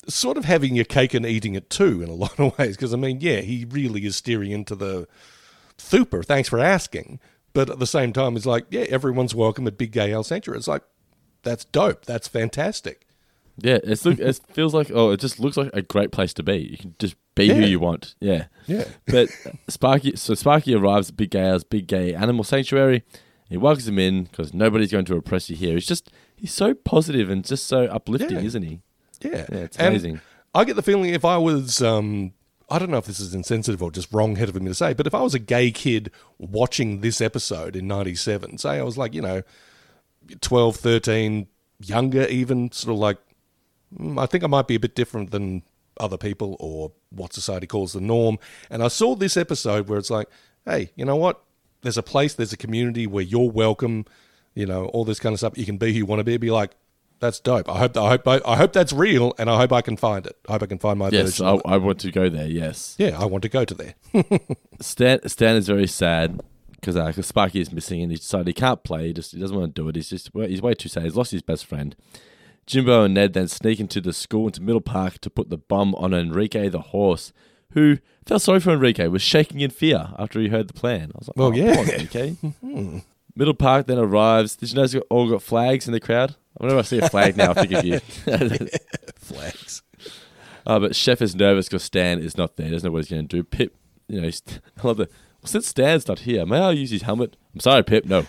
sort 0.07 0.37
of 0.37 0.45
having 0.45 0.75
your 0.75 0.85
cake 0.85 1.15
and 1.15 1.25
eating 1.25 1.55
it 1.55 1.69
too 1.71 2.03
in 2.03 2.09
a 2.09 2.13
lot 2.25 2.39
of 2.39 2.55
ways. 2.59 2.75
Because 2.75 2.93
I 2.93 2.97
mean, 2.97 3.21
yeah, 3.21 3.41
he 3.41 3.65
really 3.67 4.05
is 4.05 4.15
steering 4.15 4.51
into 4.51 4.75
the 4.75 5.07
super. 5.79 6.21
Thanks 6.21 6.47
for 6.47 6.59
asking. 6.59 7.19
But 7.53 7.71
at 7.71 7.79
the 7.79 7.87
same 7.87 8.13
time, 8.13 8.37
it's 8.37 8.45
like, 8.45 8.65
yeah, 8.69 8.85
everyone's 8.89 9.33
welcome 9.33 9.65
at 9.65 9.79
Big 9.79 9.91
Gay 9.91 10.13
Al 10.13 10.23
Sanctuary. 10.23 10.59
It's 10.59 10.67
like, 10.67 10.83
that's 11.41 11.65
dope. 11.65 12.05
That's 12.05 12.27
fantastic. 12.27 13.07
Yeah, 13.57 13.79
it's 13.83 14.05
look, 14.05 14.19
it 14.19 14.39
feels 14.51 14.73
like 14.75 14.91
oh, 14.93 15.09
it 15.09 15.19
just 15.19 15.39
looks 15.39 15.57
like 15.57 15.71
a 15.73 15.81
great 15.81 16.11
place 16.11 16.33
to 16.35 16.43
be. 16.43 16.57
You 16.57 16.77
can 16.77 16.95
just 16.99 17.15
be 17.39 17.53
who 17.53 17.61
you 17.61 17.79
want. 17.79 18.15
Yeah, 18.19 18.45
Yeah. 18.67 18.85
But 19.07 19.29
Sparky, 19.67 20.15
so 20.15 20.33
Sparky 20.35 20.75
arrives 20.75 21.09
at 21.09 21.17
Big 21.17 21.31
Gay 21.31 21.57
Big 21.69 21.87
Gay 21.87 22.13
Animal 22.13 22.43
Sanctuary. 22.43 23.03
He 23.49 23.57
welcomes 23.57 23.87
him 23.87 23.97
in 23.97 24.25
because 24.25 24.53
nobody's 24.53 24.91
going 24.91 25.05
to 25.05 25.15
oppress 25.15 25.49
you 25.49 25.55
here. 25.55 25.73
He's 25.73 25.87
just 25.87 26.11
he's 26.35 26.53
so 26.53 26.73
positive 26.73 27.29
and 27.29 27.43
just 27.43 27.65
so 27.67 27.85
uplifting, 27.85 28.37
Yeah. 28.37 28.43
isn't 28.43 28.63
he? 28.63 28.79
Yeah, 29.21 29.45
Yeah, 29.51 29.57
it's 29.57 29.77
And 29.77 29.87
amazing. 29.89 30.21
I 30.53 30.63
get 30.65 30.75
the 30.75 30.81
feeling 30.83 31.09
if 31.13 31.25
I 31.25 31.37
was, 31.37 31.81
um, 31.81 32.33
I 32.69 32.77
don't 32.79 32.89
know 32.91 32.97
if 32.97 33.05
this 33.05 33.19
is 33.19 33.33
insensitive 33.33 33.81
or 33.83 33.91
just 33.91 34.11
wrong 34.13 34.35
headed 34.35 34.55
of 34.55 34.61
me 34.61 34.67
to 34.69 34.75
say, 34.75 34.93
but 34.93 35.07
if 35.07 35.13
I 35.15 35.21
was 35.21 35.33
a 35.33 35.39
gay 35.39 35.71
kid 35.71 36.11
watching 36.37 37.01
this 37.01 37.19
episode 37.21 37.75
in 37.75 37.87
'97, 37.87 38.57
say 38.59 38.77
I 38.79 38.83
was 38.83 38.97
like, 38.97 39.13
you 39.15 39.21
know, 39.21 39.41
12, 40.41 40.75
13, 40.75 41.47
younger 41.79 42.25
even, 42.27 42.71
sort 42.71 42.93
of 42.93 42.99
like, 42.99 43.17
mm, 43.97 44.19
I 44.21 44.25
think 44.27 44.43
I 44.43 44.47
might 44.47 44.67
be 44.67 44.75
a 44.75 44.79
bit 44.79 44.95
different 44.95 45.31
than 45.31 45.63
other 45.99 46.17
people 46.17 46.55
or 46.59 46.91
what 47.09 47.33
society 47.33 47.67
calls 47.67 47.93
the 47.93 48.01
norm. 48.01 48.37
And 48.69 48.83
I 48.83 48.87
saw 48.87 49.15
this 49.15 49.37
episode 49.37 49.87
where 49.89 49.99
it's 49.99 50.09
like, 50.09 50.27
hey, 50.65 50.91
you 50.95 51.05
know 51.05 51.15
what? 51.15 51.41
There's 51.81 51.97
a 51.97 52.03
place, 52.03 52.33
there's 52.33 52.53
a 52.53 52.57
community 52.57 53.07
where 53.07 53.23
you're 53.23 53.49
welcome, 53.49 54.05
you 54.53 54.65
know, 54.65 54.85
all 54.87 55.05
this 55.05 55.19
kind 55.19 55.33
of 55.33 55.39
stuff. 55.39 55.57
You 55.57 55.65
can 55.65 55.77
be 55.77 55.91
who 55.91 55.99
you 55.99 56.05
want 56.05 56.19
to 56.19 56.23
be. 56.23 56.35
Be 56.37 56.51
like, 56.51 56.71
that's 57.19 57.39
dope. 57.39 57.69
I 57.69 57.77
hope, 57.79 57.97
I 57.97 58.09
hope, 58.09 58.27
I, 58.27 58.41
I 58.45 58.55
hope 58.55 58.71
that's 58.73 58.93
real, 58.93 59.33
and 59.37 59.49
I 59.49 59.57
hope 59.57 59.73
I 59.73 59.81
can 59.81 59.97
find 59.97 60.25
it. 60.25 60.37
I 60.47 60.53
hope 60.53 60.63
I 60.63 60.65
can 60.67 60.79
find 60.79 60.97
my 60.99 61.09
Yes, 61.09 61.37
version. 61.37 61.45
I. 61.65 61.73
I 61.73 61.77
want 61.77 61.99
to 61.99 62.11
go 62.11 62.29
there. 62.29 62.47
Yes. 62.47 62.95
Yeah, 62.97 63.19
I 63.19 63.25
want 63.25 63.41
to 63.43 63.49
go 63.49 63.65
to 63.65 63.73
there. 63.73 63.95
Stan 64.81 65.27
Stan 65.27 65.55
is 65.55 65.67
very 65.67 65.87
sad 65.87 66.41
because 66.71 66.95
uh, 66.95 67.11
Sparky 67.21 67.59
is 67.59 67.71
missing 67.73 68.01
and 68.01 68.11
he 68.11 68.17
decided 68.17 68.47
he 68.47 68.53
can't 68.53 68.83
play. 68.83 69.07
He 69.07 69.13
just 69.13 69.33
he 69.33 69.39
doesn't 69.39 69.55
want 69.57 69.75
to 69.75 69.81
do 69.81 69.87
it. 69.89 69.95
He's 69.95 70.09
just 70.09 70.29
he's 70.33 70.61
way 70.61 70.73
too 70.73 70.87
sad. 70.89 71.03
He's 71.03 71.15
lost 71.15 71.31
his 71.31 71.41
best 71.41 71.65
friend. 71.65 71.95
Jimbo 72.69 73.03
and 73.03 73.15
Ned 73.15 73.33
then 73.33 73.47
sneak 73.47 73.79
into 73.79 73.99
the 73.99 74.13
school 74.13 74.45
into 74.45 74.61
Middle 74.61 74.79
Park 74.79 75.17
to 75.21 75.29
put 75.31 75.49
the 75.49 75.57
bomb 75.57 75.95
on 75.95 76.13
Enrique 76.13 76.69
the 76.69 76.79
horse, 76.81 77.33
who 77.71 77.97
felt 78.27 78.43
sorry 78.43 78.59
for 78.59 78.71
Enrique, 78.73 79.07
was 79.07 79.23
shaking 79.23 79.59
in 79.59 79.71
fear 79.71 80.09
after 80.19 80.39
he 80.39 80.49
heard 80.49 80.67
the 80.67 80.73
plan. 80.73 81.11
I 81.15 81.17
was 81.17 81.27
like, 81.29 81.35
Well, 81.35 81.47
oh, 81.47 81.51
yeah. 81.51 81.75
poor 81.75 81.85
Enrique. 81.95 82.35
Middle 83.35 83.55
Park 83.55 83.87
then 83.87 83.97
arrives. 83.97 84.55
Did 84.55 84.69
you 84.69 84.75
notice 84.75 84.91
they 84.91 84.99
all 84.99 85.27
got 85.27 85.41
flags 85.41 85.87
in 85.87 85.93
the 85.93 85.99
crowd? 85.99 86.35
Whenever 86.57 86.79
I 86.79 86.83
see 86.83 86.99
a 86.99 87.09
flag 87.09 87.37
now, 87.37 87.51
I 87.51 87.65
think 87.65 87.71
of 87.71 87.85
you. 87.85 87.99
Flags. 89.19 89.81
Uh, 90.67 90.79
but 90.79 90.95
Chef 90.95 91.21
is 91.23 91.35
nervous 91.35 91.67
because 91.67 91.83
Stan 91.83 92.19
is 92.19 92.37
not 92.37 92.55
there. 92.55 92.67
He 92.67 92.71
doesn't 92.73 92.87
know 92.87 92.91
what 92.91 92.99
he's 92.99 93.09
going 93.09 93.27
to 93.27 93.35
do. 93.37 93.43
Pip, 93.43 93.75
you 94.07 94.19
know, 94.19 94.25
he's, 94.25 94.43
I 94.83 94.87
love 94.87 94.97
the. 94.97 95.05
Well, 95.41 95.47
since 95.47 95.67
Stan's 95.67 96.07
not 96.07 96.19
here, 96.19 96.45
may 96.45 96.59
I 96.59 96.71
use 96.71 96.91
his 96.91 97.01
helmet? 97.03 97.35
I'm 97.53 97.61
sorry, 97.61 97.81
Pip. 97.83 98.05
No. 98.05 98.25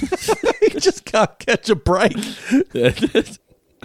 you 0.00 0.80
just 0.80 1.04
can't 1.04 1.38
catch 1.38 1.68
a 1.68 1.76
break. 1.76 2.16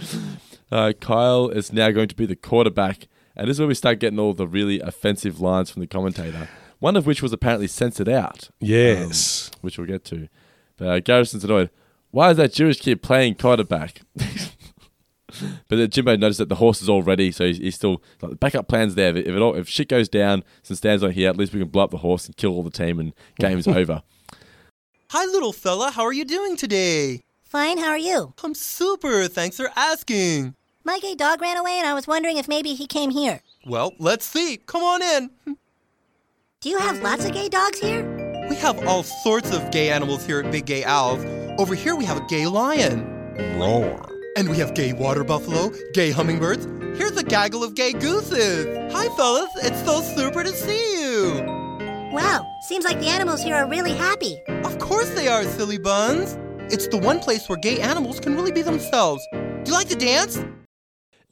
uh, 0.72 0.92
Kyle 1.00 1.48
is 1.48 1.72
now 1.72 1.90
going 1.90 2.08
to 2.08 2.16
be 2.16 2.26
the 2.26 2.36
quarterback, 2.36 3.08
and 3.36 3.48
this 3.48 3.56
is 3.56 3.60
where 3.60 3.68
we 3.68 3.74
start 3.74 3.98
getting 4.00 4.18
all 4.18 4.34
the 4.34 4.46
really 4.46 4.80
offensive 4.80 5.40
lines 5.40 5.70
from 5.70 5.80
the 5.80 5.86
commentator. 5.86 6.48
One 6.78 6.96
of 6.96 7.06
which 7.06 7.22
was 7.22 7.32
apparently 7.32 7.66
censored 7.66 8.08
out. 8.08 8.48
Yes. 8.58 9.50
um, 9.52 9.58
which 9.60 9.76
we'll 9.78 9.86
get 9.86 10.04
to. 10.06 10.28
But 10.76 10.88
uh, 10.88 11.00
Garrison's 11.00 11.44
annoyed. 11.44 11.70
Why 12.10 12.30
is 12.30 12.38
that 12.38 12.52
Jewish 12.54 12.80
kid 12.80 13.02
playing 13.02 13.34
quarterback? 13.34 14.00
but 14.16 15.76
then 15.76 15.90
Jimbo 15.90 16.16
noticed 16.16 16.38
that 16.38 16.48
the 16.48 16.56
horse 16.56 16.82
is 16.82 16.88
all 16.88 17.02
ready, 17.02 17.30
so 17.30 17.46
he's, 17.46 17.58
he's 17.58 17.74
still 17.74 18.02
like 18.22 18.30
the 18.30 18.36
backup 18.36 18.66
plans 18.66 18.94
there. 18.94 19.14
If 19.14 19.26
it 19.28 19.38
all, 19.38 19.54
if 19.54 19.68
shit 19.68 19.88
goes 19.88 20.08
down, 20.08 20.42
since 20.62 20.78
Stan's 20.78 21.02
not 21.02 21.12
here, 21.12 21.28
at 21.28 21.36
least 21.36 21.52
we 21.52 21.60
can 21.60 21.68
blow 21.68 21.84
up 21.84 21.90
the 21.90 21.98
horse 21.98 22.26
and 22.26 22.36
kill 22.36 22.52
all 22.52 22.62
the 22.62 22.70
team, 22.70 22.98
and 22.98 23.12
game's 23.38 23.68
over. 23.68 24.02
Hi, 25.10 25.24
little 25.26 25.52
fella. 25.52 25.90
How 25.90 26.02
are 26.04 26.12
you 26.12 26.24
doing 26.24 26.56
today? 26.56 27.24
Fine, 27.50 27.78
how 27.78 27.88
are 27.88 27.98
you? 27.98 28.32
I'm 28.44 28.54
super. 28.54 29.26
Thanks 29.26 29.56
for 29.56 29.72
asking. 29.74 30.54
My 30.84 31.00
gay 31.00 31.16
dog 31.16 31.42
ran 31.42 31.56
away 31.56 31.72
and 31.78 31.86
I 31.88 31.94
was 31.94 32.06
wondering 32.06 32.36
if 32.36 32.46
maybe 32.46 32.74
he 32.74 32.86
came 32.86 33.10
here. 33.10 33.40
Well, 33.66 33.92
let's 33.98 34.24
see. 34.24 34.58
Come 34.58 34.84
on 34.84 35.02
in. 35.02 35.56
Do 36.60 36.68
you 36.68 36.78
have 36.78 37.02
lots 37.02 37.24
of 37.24 37.32
gay 37.32 37.48
dogs 37.48 37.80
here? 37.80 38.46
We 38.48 38.54
have 38.54 38.86
all 38.86 39.02
sorts 39.02 39.52
of 39.52 39.68
gay 39.72 39.90
animals 39.90 40.24
here 40.24 40.38
at 40.38 40.52
Big 40.52 40.64
Gay 40.64 40.84
Al's. 40.84 41.24
Over 41.58 41.74
here, 41.74 41.96
we 41.96 42.04
have 42.04 42.18
a 42.18 42.26
gay 42.28 42.46
lion. 42.46 43.04
Roar. 43.58 44.08
And 44.36 44.48
we 44.48 44.56
have 44.58 44.74
gay 44.74 44.92
water 44.92 45.24
buffalo, 45.24 45.72
gay 45.92 46.12
hummingbirds. 46.12 46.66
Here's 46.96 47.16
a 47.16 47.24
gaggle 47.24 47.64
of 47.64 47.74
gay 47.74 47.92
gooses. 47.92 48.92
Hi, 48.92 49.08
fellas. 49.16 49.50
It's 49.56 49.84
so 49.84 50.02
super 50.02 50.44
to 50.44 50.50
see 50.50 51.02
you. 51.02 51.42
Wow, 52.12 52.46
seems 52.68 52.84
like 52.84 53.00
the 53.00 53.08
animals 53.08 53.42
here 53.42 53.56
are 53.56 53.66
really 53.68 53.94
happy. 53.94 54.40
Of 54.46 54.78
course 54.78 55.10
they 55.10 55.26
are, 55.26 55.42
silly 55.42 55.78
buns. 55.78 56.38
It's 56.72 56.86
the 56.88 56.98
one 56.98 57.20
place 57.20 57.48
where 57.48 57.58
gay 57.58 57.80
animals 57.80 58.20
can 58.20 58.34
really 58.36 58.52
be 58.52 58.62
themselves. 58.62 59.26
Do 59.32 59.62
you 59.66 59.72
like 59.72 59.88
to 59.88 59.96
dance? 59.96 60.36
It 60.38 60.46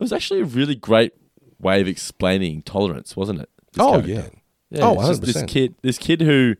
was 0.00 0.12
actually 0.12 0.40
a 0.40 0.44
really 0.44 0.74
great 0.74 1.12
way 1.60 1.80
of 1.80 1.88
explaining 1.88 2.62
tolerance, 2.62 3.16
wasn't 3.16 3.40
it? 3.40 3.48
This 3.72 3.84
Oh, 3.84 3.90
character. 4.02 4.10
yeah. 4.10 4.26
Yeah, 4.70 4.84
Oh, 4.84 5.00
it's 5.00 5.08
just 5.08 5.22
this 5.22 5.36
100%. 5.36 5.48
kid, 5.48 5.74
this 5.82 5.98
kid 5.98 6.20
who 6.20 6.54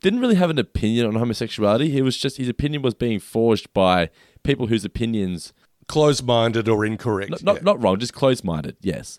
didn't 0.00 0.20
really 0.20 0.36
have 0.36 0.50
an 0.50 0.58
opinion 0.58 1.06
on 1.06 1.14
homosexuality. 1.14 1.90
He 1.90 2.00
was 2.02 2.16
just 2.16 2.38
his 2.38 2.48
opinion 2.48 2.82
was 2.82 2.94
being 2.94 3.18
forged 3.20 3.72
by 3.72 4.10
people 4.42 4.66
whose 4.68 4.84
opinions 4.84 5.52
Closed 5.88 6.24
minded 6.24 6.68
or 6.68 6.84
incorrect. 6.86 7.30
not 7.30 7.42
not, 7.42 7.56
yeah. 7.56 7.62
not 7.62 7.82
wrong, 7.82 7.98
just 7.98 8.14
closed 8.14 8.44
minded. 8.44 8.76
Yes, 8.80 9.18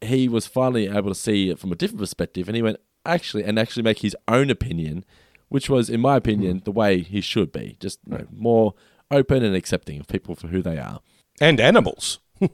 he 0.00 0.28
was 0.28 0.46
finally 0.46 0.86
able 0.88 1.10
to 1.10 1.14
see 1.14 1.50
it 1.50 1.58
from 1.58 1.72
a 1.72 1.74
different 1.74 2.00
perspective, 2.00 2.48
and 2.48 2.56
he 2.56 2.62
went 2.62 2.78
actually 3.04 3.44
and 3.44 3.58
actually 3.58 3.82
make 3.82 3.98
his 3.98 4.16
own 4.28 4.48
opinion, 4.48 5.04
which 5.48 5.68
was, 5.70 5.88
in 5.90 6.00
my 6.00 6.14
Hmm. 6.14 6.18
opinion, 6.18 6.62
the 6.64 6.72
way 6.72 7.00
he 7.02 7.20
should 7.20 7.52
be, 7.52 7.76
just 7.80 8.00
you 8.06 8.18
know, 8.18 8.26
more 8.32 8.74
open 9.10 9.44
and 9.44 9.54
accepting 9.54 10.00
of 10.00 10.08
people 10.08 10.34
for 10.34 10.48
who 10.48 10.62
they 10.62 10.78
are. 10.78 11.00
And 11.40 11.60
animals. 11.60 12.18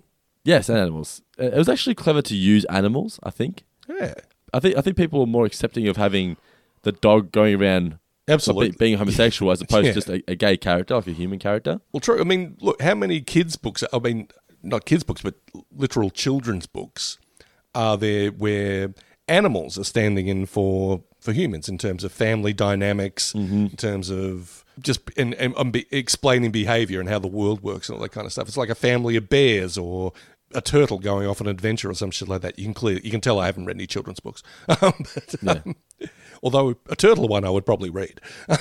Yes, 0.45 0.69
and 0.69 0.77
animals. 0.77 1.23
Uh, 1.39 1.45
It 1.45 1.55
was 1.57 1.69
actually 1.69 1.95
clever 1.95 2.21
to 2.23 2.35
use 2.35 2.65
animals. 2.65 3.21
I 3.23 3.31
think. 3.31 3.65
Yeah. 3.89 4.15
I 4.53 4.59
think 4.59 4.77
I 4.77 4.81
think 4.81 4.97
people 4.97 5.21
were 5.21 5.27
more 5.27 5.47
accepting 5.47 5.87
of 5.87 5.97
having 5.97 6.37
the 6.83 6.91
dog 6.91 7.31
going 7.31 7.55
around 7.55 7.99
Absolutely. 8.29 8.71
be- 8.73 8.77
being 8.77 8.99
homosexual 8.99 9.53
as 9.53 9.61
opposed 9.65 9.87
Yeah. 9.87 9.93
to 9.93 9.95
just 9.95 10.09
a, 10.09 10.23
a 10.27 10.35
gay 10.35 10.57
character, 10.57 10.97
like 10.97 11.07
a 11.07 11.13
human 11.13 11.39
character. 11.39 11.81
Well, 11.93 12.01
true. 12.01 12.21
I 12.21 12.25
mean, 12.25 12.57
look, 12.61 12.83
how 12.83 12.97
many 12.97 13.21
kids' 13.21 13.55
books, 13.57 13.85
I 13.93 13.99
mean, 14.01 14.29
not 14.65 14.85
kids' 14.85 15.05
books, 15.05 15.23
but 15.23 15.35
literal 15.77 16.11
children's 16.11 16.67
books 16.67 17.19
are 17.75 17.97
there 17.97 18.31
where 18.33 18.93
animals 19.29 19.79
are 19.79 19.85
standing 19.85 20.27
in 20.27 20.47
for, 20.47 21.03
for 21.23 21.33
humans 21.33 21.69
in 21.69 21.79
terms 21.79 22.05
of 22.05 22.13
family 22.13 22.53
dynamics, 22.53 23.33
in 23.35 23.71
terms 23.77 24.11
of 24.11 24.65
just 24.81 25.01
and, 25.17 25.35
and, 25.35 25.55
and 25.57 25.73
be, 25.73 25.87
explaining 25.91 26.51
behavior 26.51 26.99
and 27.01 27.09
how 27.09 27.19
the 27.19 27.29
world 27.29 27.63
works 27.63 27.89
and 27.89 27.97
all 27.97 28.03
that 28.03 28.11
kind 28.11 28.27
of 28.27 28.33
stuff. 28.33 28.49
It's 28.49 28.57
like 28.57 28.69
a 28.69 28.75
family 28.75 29.17
of 29.17 29.29
bears 29.29 29.79
or 29.79 30.13
a 30.55 30.61
turtle 30.61 30.99
going 30.99 31.27
off 31.27 31.41
on 31.41 31.47
an 31.47 31.53
adventure 31.53 31.89
or 31.89 31.95
some 31.95 32.11
shit 32.11 32.29
like 32.29 32.43
that. 32.43 32.59
You 32.59 32.65
can 32.67 32.75
clear, 32.75 32.99
you 32.99 33.11
can 33.11 33.21
tell 33.21 33.39
I 33.39 33.47
haven't 33.47 33.67
read 33.67 33.77
any 33.77 33.87
children's 33.87 34.21
books. 34.21 34.43
Um, 34.83 35.05
but, 35.43 35.67
um, 35.67 35.77
although 36.43 36.77
a 36.89 36.97
turtle 36.97 37.29
one 37.29 37.45
I 37.45 37.51
would 37.51 37.65
probably 37.65 37.91
read. 37.91 38.21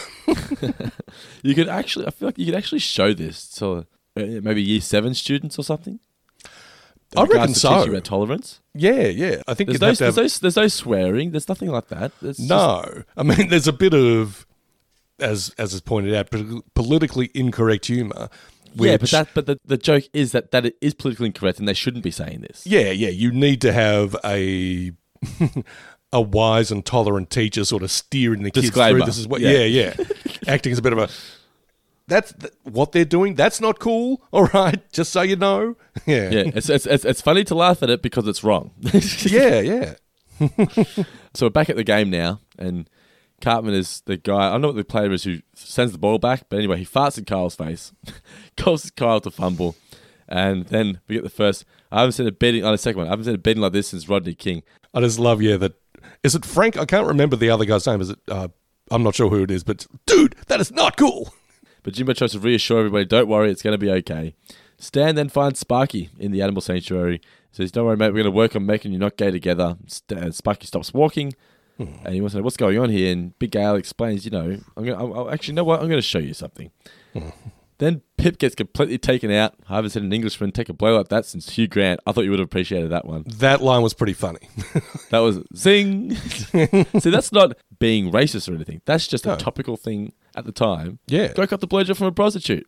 You 1.43 1.55
could 1.55 1.67
actually, 1.67 2.07
I 2.07 2.11
feel 2.11 2.27
like 2.27 2.37
you 2.37 2.45
could 2.45 2.55
actually 2.55 2.79
show 2.79 3.13
this 3.13 3.49
to 3.55 3.79
uh, 3.79 3.83
maybe 4.15 4.61
year 4.61 4.79
seven 4.79 5.13
students 5.13 5.59
or 5.59 5.63
something. 5.63 5.99
I 7.17 7.23
reckon 7.23 7.53
so. 7.53 7.83
about 7.83 8.05
tolerance. 8.05 8.60
Yeah, 8.73 9.07
yeah. 9.07 9.41
I 9.47 9.53
think 9.53 9.69
There's 9.69 9.81
no, 9.81 9.87
have 9.87 9.99
have- 9.99 10.15
there's, 10.15 10.41
no, 10.41 10.45
there's 10.45 10.55
no 10.55 10.67
swearing. 10.67 11.31
There's 11.31 11.49
nothing 11.49 11.69
like 11.69 11.87
that. 11.89 12.11
It's 12.21 12.37
just- 12.37 12.49
No, 12.49 13.03
I 13.17 13.23
mean, 13.23 13.49
there's 13.49 13.67
a 13.67 13.73
bit 13.73 13.93
of, 13.93 14.45
as 15.19 15.53
as 15.57 15.73
is 15.73 15.81
pointed 15.81 16.13
out, 16.15 16.29
politically 16.73 17.29
incorrect 17.33 17.87
humour. 17.87 18.29
yeah, 18.75 18.97
but 18.97 19.09
that 19.11 19.27
but 19.33 19.45
the, 19.45 19.59
the 19.65 19.77
joke 19.77 20.05
is 20.13 20.31
that 20.31 20.51
that 20.51 20.65
it 20.65 20.77
is 20.81 20.93
politically 20.93 21.27
incorrect 21.27 21.59
and 21.59 21.67
they 21.67 21.73
shouldn't 21.73 22.03
be 22.03 22.11
saying 22.11 22.41
this. 22.41 22.65
yeah, 22.65 22.89
yeah, 22.91 23.09
you 23.09 23.31
need 23.31 23.59
to 23.61 23.73
have 23.73 24.15
a 24.23 24.91
a 26.13 26.21
wise 26.21 26.71
and 26.71 26.85
tolerant 26.85 27.29
teacher 27.29 27.63
sort 27.65 27.83
of 27.83 27.91
steering 27.91 28.43
the 28.43 28.51
kids 28.51 28.69
through. 28.69 29.03
This 29.05 29.17
is 29.17 29.27
what, 29.27 29.41
Yeah. 29.41 29.51
yeah, 29.63 29.93
yeah, 29.97 30.05
acting 30.47 30.71
as 30.71 30.77
a 30.77 30.81
bit 30.81 30.93
of 30.93 30.99
a. 30.99 31.09
That's 32.11 32.33
th- 32.33 32.51
what 32.63 32.91
they're 32.91 33.05
doing. 33.05 33.35
That's 33.35 33.61
not 33.61 33.79
cool. 33.79 34.21
All 34.33 34.47
right, 34.47 34.81
just 34.91 35.13
so 35.13 35.21
you 35.21 35.37
know. 35.37 35.77
Yeah, 36.05 36.29
Yeah, 36.29 36.51
it's, 36.55 36.69
it's, 36.69 36.85
it's, 36.85 37.05
it's 37.05 37.21
funny 37.21 37.45
to 37.45 37.55
laugh 37.55 37.81
at 37.81 37.89
it 37.89 38.01
because 38.01 38.27
it's 38.27 38.43
wrong. 38.43 38.71
yeah, 38.81 39.59
yeah. 39.61 39.93
So 41.33 41.45
we're 41.45 41.51
back 41.51 41.69
at 41.69 41.77
the 41.77 41.85
game 41.85 42.09
now, 42.09 42.41
and 42.57 42.89
Cartman 43.39 43.73
is 43.75 44.01
the 44.05 44.17
guy. 44.17 44.47
I 44.47 44.51
don't 44.51 44.61
know 44.61 44.67
what 44.69 44.75
the 44.75 44.83
player 44.83 45.11
is 45.13 45.23
who 45.23 45.39
sends 45.55 45.93
the 45.93 45.97
ball 45.97 46.17
back, 46.17 46.49
but 46.49 46.57
anyway, 46.57 46.79
he 46.79 46.85
farts 46.85 47.17
in 47.17 47.23
Kyle's 47.23 47.55
face, 47.55 47.93
causes 48.57 48.91
Kyle 48.91 49.21
to 49.21 49.31
fumble, 49.31 49.75
and 50.27 50.65
then 50.65 50.99
we 51.07 51.15
get 51.15 51.23
the 51.23 51.29
first. 51.29 51.63
I 51.93 51.99
haven't 51.99 52.13
seen 52.13 52.27
a 52.27 52.31
betting 52.31 52.65
on 52.65 52.73
the 52.73 52.77
second 52.77 52.97
one. 52.99 53.07
I 53.07 53.11
haven't 53.11 53.25
seen 53.25 53.35
a 53.35 53.37
betting 53.37 53.61
like 53.61 53.71
this 53.73 53.89
since 53.89 54.09
Rodney 54.09 54.33
King. 54.33 54.63
I 54.93 54.99
just 54.99 55.19
love, 55.19 55.41
yeah, 55.41 55.55
that. 55.57 55.73
Is 56.23 56.35
it 56.35 56.45
Frank? 56.45 56.77
I 56.77 56.85
can't 56.85 57.07
remember 57.07 57.37
the 57.37 57.51
other 57.51 57.63
guy's 57.63 57.87
name. 57.87 58.01
Is 58.01 58.09
it? 58.09 58.19
Uh, 58.27 58.49
I'm 58.89 59.03
not 59.03 59.15
sure 59.15 59.29
who 59.29 59.43
it 59.43 59.51
is, 59.51 59.63
but 59.63 59.87
dude, 60.05 60.35
that 60.47 60.59
is 60.59 60.71
not 60.71 60.97
cool. 60.97 61.33
But 61.83 61.93
Jimbo 61.93 62.13
tries 62.13 62.31
to 62.33 62.39
reassure 62.39 62.79
everybody, 62.79 63.05
"Don't 63.05 63.27
worry, 63.27 63.49
it's 63.51 63.61
going 63.61 63.73
to 63.73 63.77
be 63.77 63.91
okay." 63.91 64.33
Stan 64.77 65.15
then 65.15 65.29
finds 65.29 65.59
Sparky 65.59 66.09
in 66.17 66.31
the 66.31 66.41
animal 66.41 66.61
sanctuary. 66.61 67.21
Says, 67.51 67.71
"Don't 67.71 67.85
worry, 67.85 67.97
mate. 67.97 68.07
We're 68.09 68.23
going 68.23 68.25
to 68.25 68.31
work 68.31 68.55
on 68.55 68.65
making 68.65 68.93
you 68.93 68.99
not 68.99 69.17
gay 69.17 69.31
together." 69.31 69.77
St- 69.87 70.19
uh, 70.19 70.31
Sparky 70.31 70.67
stops 70.67 70.93
walking, 70.93 71.33
and 71.77 72.13
he 72.13 72.21
wants 72.21 72.33
to 72.33 72.39
know 72.39 72.43
what's 72.43 72.57
going 72.57 72.77
on 72.79 72.89
here. 72.89 73.11
And 73.11 73.37
Big 73.39 73.55
Al 73.55 73.75
explains, 73.75 74.25
"You 74.25 74.31
know, 74.31 74.57
I'm 74.77 74.85
going. 74.85 74.97
to 74.97 75.03
I'll, 75.03 75.29
actually, 75.31 75.53
you 75.53 75.55
know 75.57 75.63
what? 75.63 75.81
I'm 75.81 75.87
going 75.87 75.97
to 75.97 76.01
show 76.01 76.19
you 76.19 76.33
something." 76.33 76.71
Then 77.81 78.03
Pip 78.17 78.37
gets 78.37 78.53
completely 78.53 78.99
taken 78.99 79.31
out. 79.31 79.55
I 79.67 79.75
haven't 79.77 79.89
seen 79.89 80.03
an 80.03 80.13
Englishman 80.13 80.51
take 80.51 80.69
a 80.69 80.73
blow 80.73 80.95
like 80.95 81.07
that 81.07 81.25
since 81.25 81.49
Hugh 81.49 81.67
Grant. 81.67 81.99
I 82.05 82.11
thought 82.11 82.25
you 82.25 82.29
would 82.29 82.37
have 82.37 82.45
appreciated 82.45 82.91
that 82.91 83.05
one. 83.05 83.23
That 83.25 83.61
line 83.63 83.81
was 83.81 83.95
pretty 83.95 84.13
funny. 84.13 84.47
That 85.09 85.19
was 85.19 85.39
zing. 85.57 86.15
See, 86.15 87.09
that's 87.09 87.31
not 87.31 87.57
being 87.79 88.11
racist 88.11 88.47
or 88.49 88.53
anything. 88.53 88.81
That's 88.85 89.07
just 89.07 89.25
No. 89.25 89.33
a 89.33 89.37
topical 89.37 89.75
thing 89.77 90.13
at 90.35 90.45
the 90.45 90.51
time. 90.51 90.99
Yeah. 91.07 91.33
Go 91.33 91.45
cut 91.47 91.59
the 91.59 91.67
blowjob 91.67 91.97
from 91.97 92.05
a 92.07 92.11
prostitute. 92.11 92.67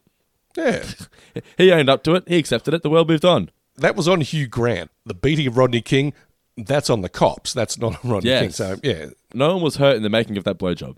yeah, 0.57 0.84
He 1.57 1.72
owned 1.72 1.89
up 1.89 2.03
to 2.05 2.16
it. 2.16 2.24
He 2.28 2.38
accepted 2.39 2.74
it. 2.74 2.82
The 2.82 2.89
world 2.89 3.07
moved 3.07 3.24
on. 3.24 3.51
that 3.78 3.95
was 3.95 4.07
on 4.07 4.20
Hugh 4.22 4.47
Grant. 4.47 4.89
The 5.05 5.14
beating 5.14 5.45
of 5.47 5.57
Rodney 5.57 5.82
King. 5.82 6.14
That's 6.57 6.89
on 6.89 7.01
the 7.01 7.07
cops. 7.09 7.53
That's 7.53 7.78
not 7.78 8.03
on 8.03 8.11
Rodney 8.11 8.32
Yes. 8.32 8.41
King. 8.41 8.51
So 8.51 8.76
yeah, 8.82 9.05
No 9.34 9.53
one 9.53 9.61
was 9.64 9.76
hurt 9.76 9.95
in 9.95 10.01
the 10.03 10.09
making 10.09 10.38
of 10.38 10.43
that 10.45 10.57
blowjob. 10.57 10.97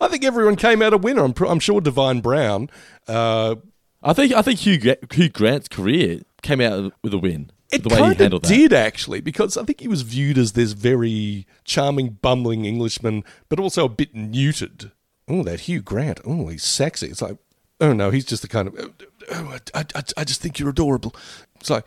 I 0.00 0.08
think 0.08 0.24
everyone 0.24 0.56
came 0.56 0.82
out 0.82 0.92
a 0.92 0.98
winner. 0.98 1.24
I'm, 1.24 1.32
pr- 1.32 1.46
I'm 1.46 1.60
sure 1.60 1.80
Divine 1.80 2.20
Brown. 2.20 2.70
Uh, 3.08 3.56
I 4.02 4.12
think 4.12 4.32
I 4.32 4.42
think 4.42 4.60
Hugh, 4.60 4.94
Hugh 5.12 5.28
Grant's 5.28 5.68
career 5.68 6.20
came 6.42 6.60
out 6.60 6.92
with 7.02 7.12
a 7.14 7.18
win. 7.18 7.50
it 7.72 7.82
the 7.82 7.88
way 7.88 7.96
he 7.96 8.00
kind 8.02 8.12
of 8.12 8.18
handled 8.18 8.42
that. 8.44 8.48
did 8.48 8.72
actually, 8.72 9.20
because 9.20 9.56
I 9.56 9.64
think 9.64 9.80
he 9.80 9.88
was 9.88 10.02
viewed 10.02 10.38
as 10.38 10.52
this 10.52 10.72
very 10.72 11.46
charming, 11.64 12.18
bumbling 12.22 12.64
Englishman, 12.64 13.24
but 13.48 13.58
also 13.58 13.84
a 13.84 13.88
bit 13.88 14.14
neutered. 14.14 14.92
Oh, 15.28 15.42
that 15.42 15.60
Hugh 15.60 15.82
Grant. 15.82 16.20
Oh, 16.24 16.48
he's 16.48 16.62
sexy. 16.62 17.08
It's 17.08 17.22
like, 17.22 17.36
oh 17.80 17.92
no, 17.92 18.10
he's 18.10 18.24
just 18.24 18.42
the 18.42 18.48
kind 18.48 18.68
of. 18.68 18.92
Oh, 19.32 19.58
I, 19.74 19.84
I, 19.94 20.02
I 20.16 20.24
just 20.24 20.40
think 20.40 20.58
you're 20.60 20.68
adorable. 20.70 21.14
It's 21.58 21.70
like, 21.70 21.84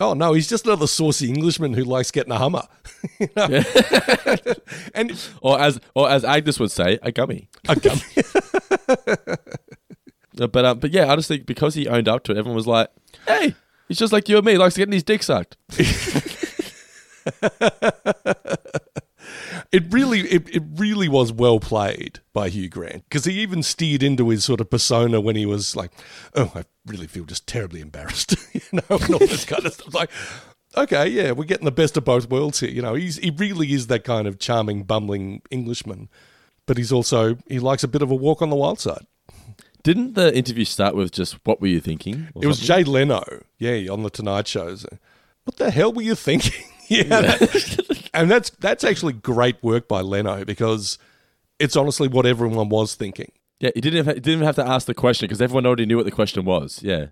oh 0.00 0.14
no, 0.14 0.32
he's 0.32 0.48
just 0.48 0.66
another 0.66 0.86
saucy 0.86 1.28
Englishman 1.28 1.74
who 1.74 1.84
likes 1.84 2.10
getting 2.10 2.32
a 2.32 2.38
Hummer. 2.38 2.62
You 3.18 3.28
know? 3.36 3.46
and 4.94 5.28
Or 5.40 5.60
as 5.60 5.80
or 5.94 6.10
as 6.10 6.24
Agnes 6.24 6.58
would 6.60 6.70
say, 6.70 6.98
a 7.02 7.10
gummy. 7.12 7.48
a 7.68 7.76
gum- 7.76 8.00
Uh, 10.40 10.46
But 10.46 10.64
um, 10.64 10.78
but 10.78 10.90
yeah, 10.92 11.12
I 11.12 11.16
just 11.16 11.28
think 11.28 11.44
because 11.44 11.74
he 11.74 11.86
owned 11.88 12.08
up 12.08 12.22
to 12.24 12.32
it, 12.32 12.38
everyone 12.38 12.56
was 12.56 12.66
like, 12.66 12.88
"Hey, 13.26 13.54
he's 13.88 13.98
just 13.98 14.12
like 14.12 14.28
you 14.28 14.36
and 14.36 14.46
me. 14.46 14.52
He 14.52 14.58
likes 14.58 14.76
getting 14.76 14.92
his 14.92 15.02
dick 15.02 15.22
sucked." 15.22 15.56
It 19.72 19.84
really 19.92 20.20
it, 20.20 20.48
it 20.54 20.62
really 20.76 21.08
was 21.08 21.32
well 21.32 21.60
played 21.60 22.20
by 22.32 22.48
Hugh 22.48 22.68
Grant 22.68 23.04
because 23.04 23.24
he 23.24 23.40
even 23.40 23.62
steered 23.62 24.02
into 24.02 24.28
his 24.28 24.44
sort 24.44 24.60
of 24.60 24.70
persona 24.70 25.20
when 25.20 25.36
he 25.36 25.46
was 25.46 25.76
like, 25.76 25.92
"Oh, 26.34 26.50
I 26.54 26.64
really 26.86 27.06
feel 27.06 27.24
just 27.24 27.46
terribly 27.46 27.80
embarrassed," 27.80 28.34
you 28.52 28.60
know, 28.72 28.96
and 28.96 29.14
all 29.14 29.18
this 29.18 29.44
kind 29.44 29.64
of 29.64 29.72
stuff. 29.72 29.94
Like, 29.94 30.10
okay, 30.76 31.08
yeah, 31.08 31.32
we're 31.32 31.44
getting 31.44 31.66
the 31.66 31.72
best 31.72 31.96
of 31.96 32.04
both 32.04 32.28
worlds 32.28 32.60
here. 32.60 32.70
You 32.70 32.82
know, 32.82 32.94
he's 32.94 33.18
he 33.18 33.30
really 33.30 33.72
is 33.72 33.86
that 33.86 34.04
kind 34.04 34.26
of 34.26 34.38
charming, 34.38 34.82
bumbling 34.82 35.42
Englishman, 35.50 36.08
but 36.66 36.76
he's 36.76 36.92
also 36.92 37.36
he 37.48 37.60
likes 37.60 37.84
a 37.84 37.88
bit 37.88 38.02
of 38.02 38.10
a 38.10 38.16
walk 38.16 38.42
on 38.42 38.50
the 38.50 38.56
wild 38.56 38.80
side. 38.80 39.06
Didn't 39.82 40.14
the 40.14 40.36
interview 40.36 40.64
start 40.64 40.96
with 40.96 41.12
just 41.12 41.38
"What 41.44 41.60
were 41.60 41.68
you 41.68 41.80
thinking?" 41.80 42.28
It 42.40 42.46
was 42.46 42.58
something? 42.58 42.84
Jay 42.84 42.90
Leno, 42.90 43.22
yeah, 43.58 43.90
on 43.90 44.02
the 44.02 44.10
Tonight 44.10 44.48
Show. 44.48 44.76
What 45.44 45.56
the 45.56 45.70
hell 45.70 45.92
were 45.92 46.02
you 46.02 46.14
thinking? 46.16 46.64
yeah, 46.88 47.36
and 48.12 48.30
that's 48.30 48.50
that's 48.50 48.84
actually 48.84 49.12
great 49.12 49.62
work 49.62 49.88
by 49.88 50.00
Leno 50.00 50.44
because 50.44 50.98
it's 51.58 51.76
honestly 51.76 52.08
what 52.08 52.26
everyone 52.26 52.68
was 52.68 52.94
thinking. 52.94 53.32
Yeah, 53.60 53.70
he 53.74 53.80
didn't 53.80 54.06
have, 54.06 54.14
he 54.14 54.20
didn't 54.20 54.38
even 54.38 54.46
have 54.46 54.56
to 54.56 54.66
ask 54.66 54.86
the 54.86 54.94
question 54.94 55.26
because 55.26 55.42
everyone 55.42 55.66
already 55.66 55.86
knew 55.86 55.96
what 55.96 56.06
the 56.06 56.10
question 56.10 56.44
was. 56.44 56.82
Yeah. 56.82 57.06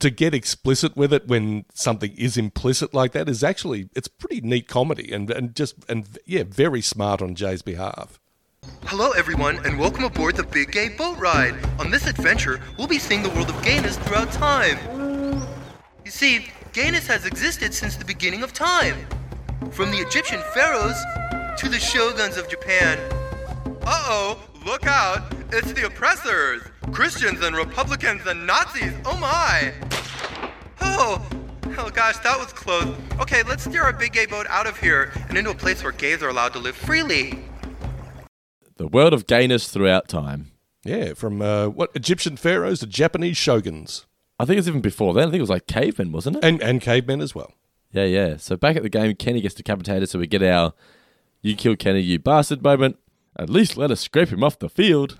To 0.00 0.10
get 0.10 0.34
explicit 0.34 0.96
with 0.96 1.12
it 1.12 1.28
when 1.28 1.66
something 1.74 2.12
is 2.16 2.36
implicit 2.36 2.94
like 2.94 3.12
that 3.12 3.28
is 3.28 3.44
actually 3.44 3.90
it's 3.94 4.08
pretty 4.08 4.40
neat 4.40 4.66
comedy 4.66 5.12
and 5.12 5.30
and 5.30 5.54
just 5.54 5.76
and 5.88 6.18
yeah, 6.26 6.44
very 6.46 6.80
smart 6.80 7.22
on 7.22 7.34
Jay's 7.34 7.62
behalf. 7.62 8.18
Hello, 8.84 9.10
everyone, 9.10 9.58
and 9.66 9.78
welcome 9.78 10.04
aboard 10.04 10.36
the 10.36 10.44
Big 10.44 10.70
Gay 10.70 10.88
Boat 10.88 11.18
Ride. 11.18 11.54
On 11.80 11.90
this 11.90 12.06
adventure, 12.06 12.60
we'll 12.78 12.86
be 12.86 12.98
seeing 12.98 13.22
the 13.22 13.28
world 13.30 13.50
of 13.50 13.60
gayness 13.62 13.96
throughout 13.96 14.30
time. 14.30 14.78
You 16.04 16.10
see, 16.10 16.46
gayness 16.72 17.06
has 17.08 17.26
existed 17.26 17.74
since 17.74 17.96
the 17.96 18.04
beginning 18.04 18.42
of 18.42 18.52
time. 18.52 19.06
From 19.70 19.90
the 19.90 19.98
Egyptian 19.98 20.40
pharaohs 20.52 21.00
to 21.58 21.68
the 21.68 21.78
shoguns 21.78 22.36
of 22.36 22.48
Japan. 22.48 22.98
Uh 23.84 24.04
oh, 24.08 24.42
look 24.66 24.86
out! 24.86 25.32
It's 25.52 25.72
the 25.72 25.86
oppressors! 25.86 26.62
Christians 26.92 27.42
and 27.42 27.56
Republicans 27.56 28.26
and 28.26 28.46
Nazis! 28.46 28.92
Oh 29.04 29.16
my! 29.16 29.72
Oh, 30.80 31.26
oh 31.78 31.90
gosh, 31.90 32.18
that 32.18 32.38
was 32.38 32.52
close. 32.52 32.94
Okay, 33.20 33.42
let's 33.44 33.64
steer 33.64 33.82
our 33.82 33.92
big 33.92 34.12
gay 34.12 34.26
boat 34.26 34.46
out 34.48 34.66
of 34.66 34.78
here 34.78 35.12
and 35.28 35.38
into 35.38 35.50
a 35.50 35.54
place 35.54 35.82
where 35.82 35.92
gays 35.92 36.22
are 36.22 36.28
allowed 36.28 36.52
to 36.54 36.58
live 36.58 36.76
freely. 36.76 37.38
The 38.76 38.88
world 38.88 39.12
of 39.12 39.26
gayness 39.26 39.68
throughout 39.68 40.08
time. 40.08 40.52
Yeah, 40.84 41.14
from 41.14 41.40
uh, 41.40 41.68
what 41.68 41.90
Egyptian 41.94 42.36
pharaohs 42.36 42.80
to 42.80 42.86
Japanese 42.86 43.36
shoguns 43.36 44.06
I 44.42 44.44
think 44.44 44.56
it 44.56 44.60
was 44.60 44.68
even 44.68 44.80
before 44.80 45.14
then. 45.14 45.28
I 45.28 45.30
think 45.30 45.38
it 45.38 45.42
was 45.42 45.50
like 45.50 45.68
cavemen, 45.68 46.10
wasn't 46.10 46.38
it? 46.38 46.44
and 46.44 46.60
and 46.60 46.80
cavemen 46.80 47.20
as 47.20 47.32
well. 47.32 47.54
Yeah, 47.92 48.04
yeah. 48.04 48.36
So 48.38 48.56
back 48.56 48.76
at 48.76 48.82
the 48.82 48.88
game, 48.88 49.14
Kenny 49.16 49.40
gets 49.40 49.54
decapitated, 49.54 50.08
so 50.08 50.18
we 50.18 50.26
get 50.26 50.42
our 50.42 50.72
"You 51.42 51.54
kill 51.56 51.76
Kenny, 51.76 52.00
you 52.00 52.18
bastard" 52.18 52.62
moment. 52.62 52.96
At 53.38 53.48
least 53.48 53.76
let 53.78 53.90
us 53.90 54.00
scrape 54.00 54.28
him 54.28 54.44
off 54.44 54.58
the 54.58 54.68
field. 54.68 55.16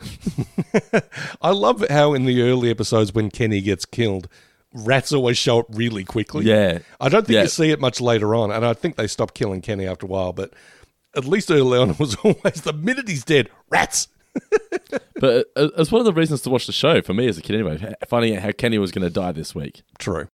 I 1.43 1.51
love 1.51 1.85
how 1.89 2.13
in 2.13 2.25
the 2.27 2.43
early 2.43 2.71
episodes 2.71 3.15
when 3.15 3.31
Kenny 3.31 3.61
gets 3.63 3.85
killed, 3.87 4.29
rats 4.75 5.13
always 5.13 5.39
show 5.39 5.61
up 5.61 5.67
really 5.71 6.05
quickly. 6.05 6.45
Yeah. 6.45 6.81
I 7.01 7.09
don't 7.09 7.27
think 7.27 7.37
Yeah. 7.37 7.43
you 7.43 7.49
see 7.49 7.71
it 7.71 7.81
much 7.81 8.01
later 8.03 8.35
on, 8.35 8.51
and 8.51 8.67
I 8.67 8.75
think 8.75 8.97
they 8.97 9.07
stopped 9.07 9.33
killing 9.35 9.63
Kenny 9.63 9.87
after 9.87 10.05
a 10.05 10.09
while. 10.11 10.33
But 10.35 10.53
at 11.17 11.25
least 11.25 11.51
early 11.51 11.79
on, 11.79 11.91
it 11.91 11.99
was 11.99 12.15
always 12.17 12.61
the 12.63 12.75
minute 12.75 13.09
he's 13.09 13.25
dead, 13.25 13.49
rats. 13.71 14.09
but 15.21 15.47
uh, 15.57 15.69
it's 15.79 15.91
one 15.93 16.01
of 16.01 16.07
the 16.07 16.13
reasons 16.13 16.43
to 16.43 16.51
watch 16.51 16.67
the 16.67 16.73
show 16.73 17.01
for 17.03 17.15
me 17.15 17.29
as 17.29 17.39
a 17.39 17.43
kid, 17.43 17.55
anyway. 17.55 17.95
Finding 18.09 18.37
out 18.37 18.43
how 18.43 18.53
Kenny 18.53 18.77
was 18.79 18.91
going 18.93 19.05
to 19.07 19.11
die 19.11 19.33
this 19.33 19.55
week. 19.55 19.83
True. 19.99 20.29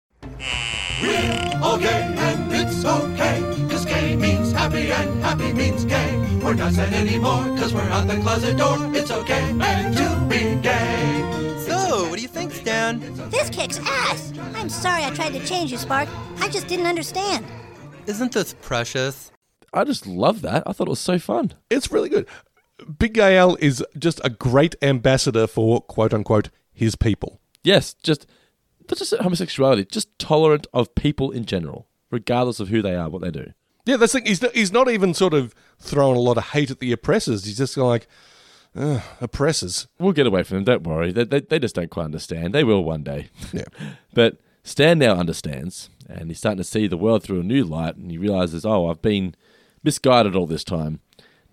All 1.62 1.78
gay 1.78 2.14
and 2.16 2.52
it's 2.52 2.84
okay. 2.84 3.40
Cause 3.68 3.84
gay 3.84 4.16
means 4.16 4.52
happy 4.52 4.90
and 4.90 5.22
happy 5.22 5.52
means 5.52 5.84
gay. 5.84 6.38
We're 6.42 6.54
not 6.54 6.72
sad 6.72 6.92
anymore 6.92 7.44
cause 7.56 7.72
we're 7.74 7.80
out 7.82 8.06
the 8.08 8.16
closet 8.16 8.56
door. 8.56 8.76
It's 8.94 9.10
okay 9.10 9.50
and 9.60 9.96
to 9.96 10.26
be 10.28 10.60
gay. 10.62 11.64
So, 11.66 12.08
what 12.08 12.16
do 12.16 12.22
you 12.22 12.28
think, 12.28 12.52
Stan? 12.52 13.00
This 13.30 13.50
kicks 13.50 13.78
ass. 13.82 14.32
I'm 14.54 14.68
sorry 14.68 15.04
I 15.04 15.10
tried 15.10 15.34
to 15.34 15.44
change 15.46 15.72
you, 15.72 15.78
Spark. 15.78 16.08
I 16.40 16.48
just 16.48 16.66
didn't 16.66 16.86
understand. 16.86 17.44
Isn't 18.06 18.32
this 18.32 18.54
precious? 18.62 19.30
I 19.72 19.84
just 19.84 20.06
love 20.06 20.42
that. 20.42 20.62
I 20.66 20.72
thought 20.72 20.88
it 20.88 20.90
was 20.90 21.00
so 21.00 21.18
fun. 21.18 21.52
It's 21.68 21.92
really 21.92 22.08
good. 22.08 22.26
Big 22.98 23.14
Gay 23.14 23.36
Al 23.36 23.56
is 23.56 23.84
just 23.98 24.20
a 24.24 24.30
great 24.30 24.76
ambassador 24.80 25.46
for 25.46 25.80
quote 25.82 26.14
unquote 26.14 26.48
his 26.72 26.96
people. 26.96 27.40
Yes, 27.62 27.94
just 27.94 28.26
not 28.90 28.98
just 28.98 29.14
homosexuality, 29.14 29.84
just 29.84 30.18
tolerant 30.18 30.66
of 30.72 30.94
people 30.94 31.30
in 31.30 31.44
general, 31.44 31.88
regardless 32.10 32.60
of 32.60 32.68
who 32.68 32.82
they 32.82 32.94
are, 32.94 33.08
what 33.08 33.22
they 33.22 33.30
do. 33.30 33.52
Yeah, 33.84 33.96
that's 33.96 34.12
the 34.12 34.20
thing. 34.20 34.26
He's 34.26 34.42
not, 34.42 34.54
he's 34.54 34.72
not 34.72 34.90
even 34.90 35.14
sort 35.14 35.34
of 35.34 35.54
throwing 35.78 36.16
a 36.16 36.20
lot 36.20 36.36
of 36.36 36.48
hate 36.48 36.70
at 36.70 36.78
the 36.78 36.92
oppressors. 36.92 37.44
He's 37.44 37.56
just 37.56 37.76
like, 37.76 38.06
"Ugh, 38.76 39.00
oppressors. 39.20 39.88
We'll 39.98 40.12
get 40.12 40.26
away 40.26 40.42
from 40.42 40.58
them. 40.58 40.64
Don't 40.64 40.82
worry. 40.86 41.10
They, 41.10 41.24
they, 41.24 41.40
they 41.40 41.58
just 41.58 41.74
don't 41.74 41.90
quite 41.90 42.04
understand. 42.04 42.54
They 42.54 42.64
will 42.64 42.84
one 42.84 43.02
day. 43.02 43.30
Yeah. 43.52 43.64
But 44.14 44.38
Stan 44.62 44.98
now 44.98 45.14
understands, 45.14 45.88
and 46.08 46.28
he's 46.28 46.38
starting 46.38 46.58
to 46.58 46.64
see 46.64 46.86
the 46.86 46.98
world 46.98 47.22
through 47.22 47.40
a 47.40 47.44
new 47.44 47.64
light, 47.64 47.96
and 47.96 48.10
he 48.10 48.18
realizes, 48.18 48.66
oh, 48.66 48.88
I've 48.88 49.00
been 49.00 49.34
misguided 49.82 50.36
all 50.36 50.46
this 50.46 50.64
time. 50.64 51.00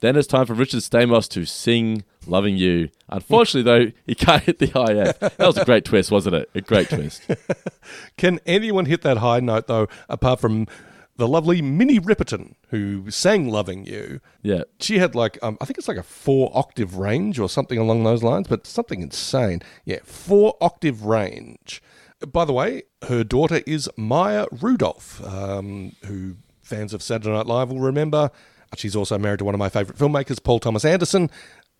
Then 0.05 0.17
it's 0.17 0.27
time 0.27 0.45
for 0.45 0.53
Richard 0.53 0.81
Stamos 0.81 1.27
to 1.29 1.45
sing 1.45 2.03
Loving 2.27 2.57
You. 2.57 2.89
Unfortunately, 3.09 3.63
though, 3.63 3.91
he 4.05 4.13
can't 4.13 4.43
hit 4.43 4.59
the 4.59 4.67
high 4.67 4.93
F. 4.93 5.17
That 5.17 5.39
was 5.39 5.57
a 5.57 5.65
great 5.65 5.83
twist, 5.83 6.11
wasn't 6.11 6.35
it? 6.35 6.49
A 6.53 6.61
great 6.61 6.89
twist. 6.89 7.23
Can 8.15 8.39
anyone 8.45 8.85
hit 8.85 9.01
that 9.01 9.17
high 9.17 9.39
note 9.39 9.65
though, 9.65 9.87
apart 10.07 10.39
from 10.39 10.67
the 11.15 11.27
lovely 11.27 11.59
Minnie 11.59 11.99
Riperton, 11.99 12.53
who 12.69 13.09
sang 13.09 13.49
"Loving 13.49 13.87
You." 13.87 14.21
Yeah. 14.43 14.65
She 14.79 14.99
had 14.99 15.15
like 15.15 15.39
um, 15.41 15.57
I 15.59 15.65
think 15.65 15.79
it's 15.79 15.87
like 15.87 15.97
a 15.97 16.03
four 16.03 16.51
octave 16.53 16.97
range 16.97 17.39
or 17.39 17.49
something 17.49 17.79
along 17.79 18.03
those 18.03 18.21
lines, 18.21 18.47
but 18.47 18.67
something 18.67 19.01
insane. 19.01 19.63
Yeah, 19.85 20.01
four 20.03 20.55
octave 20.61 21.01
range. 21.01 21.81
By 22.31 22.45
the 22.45 22.53
way, 22.53 22.83
her 23.07 23.23
daughter 23.23 23.63
is 23.65 23.89
Maya 23.97 24.45
Rudolph, 24.51 25.25
um, 25.25 25.93
who 26.05 26.35
fans 26.61 26.93
of 26.93 27.01
Saturday 27.01 27.31
Night 27.31 27.47
Live 27.47 27.71
will 27.71 27.79
remember. 27.79 28.29
She's 28.77 28.95
also 28.95 29.17
married 29.17 29.39
to 29.39 29.45
one 29.45 29.55
of 29.55 29.59
my 29.59 29.69
favourite 29.69 29.97
filmmakers, 29.99 30.41
Paul 30.43 30.59
Thomas 30.59 30.85
Anderson. 30.85 31.29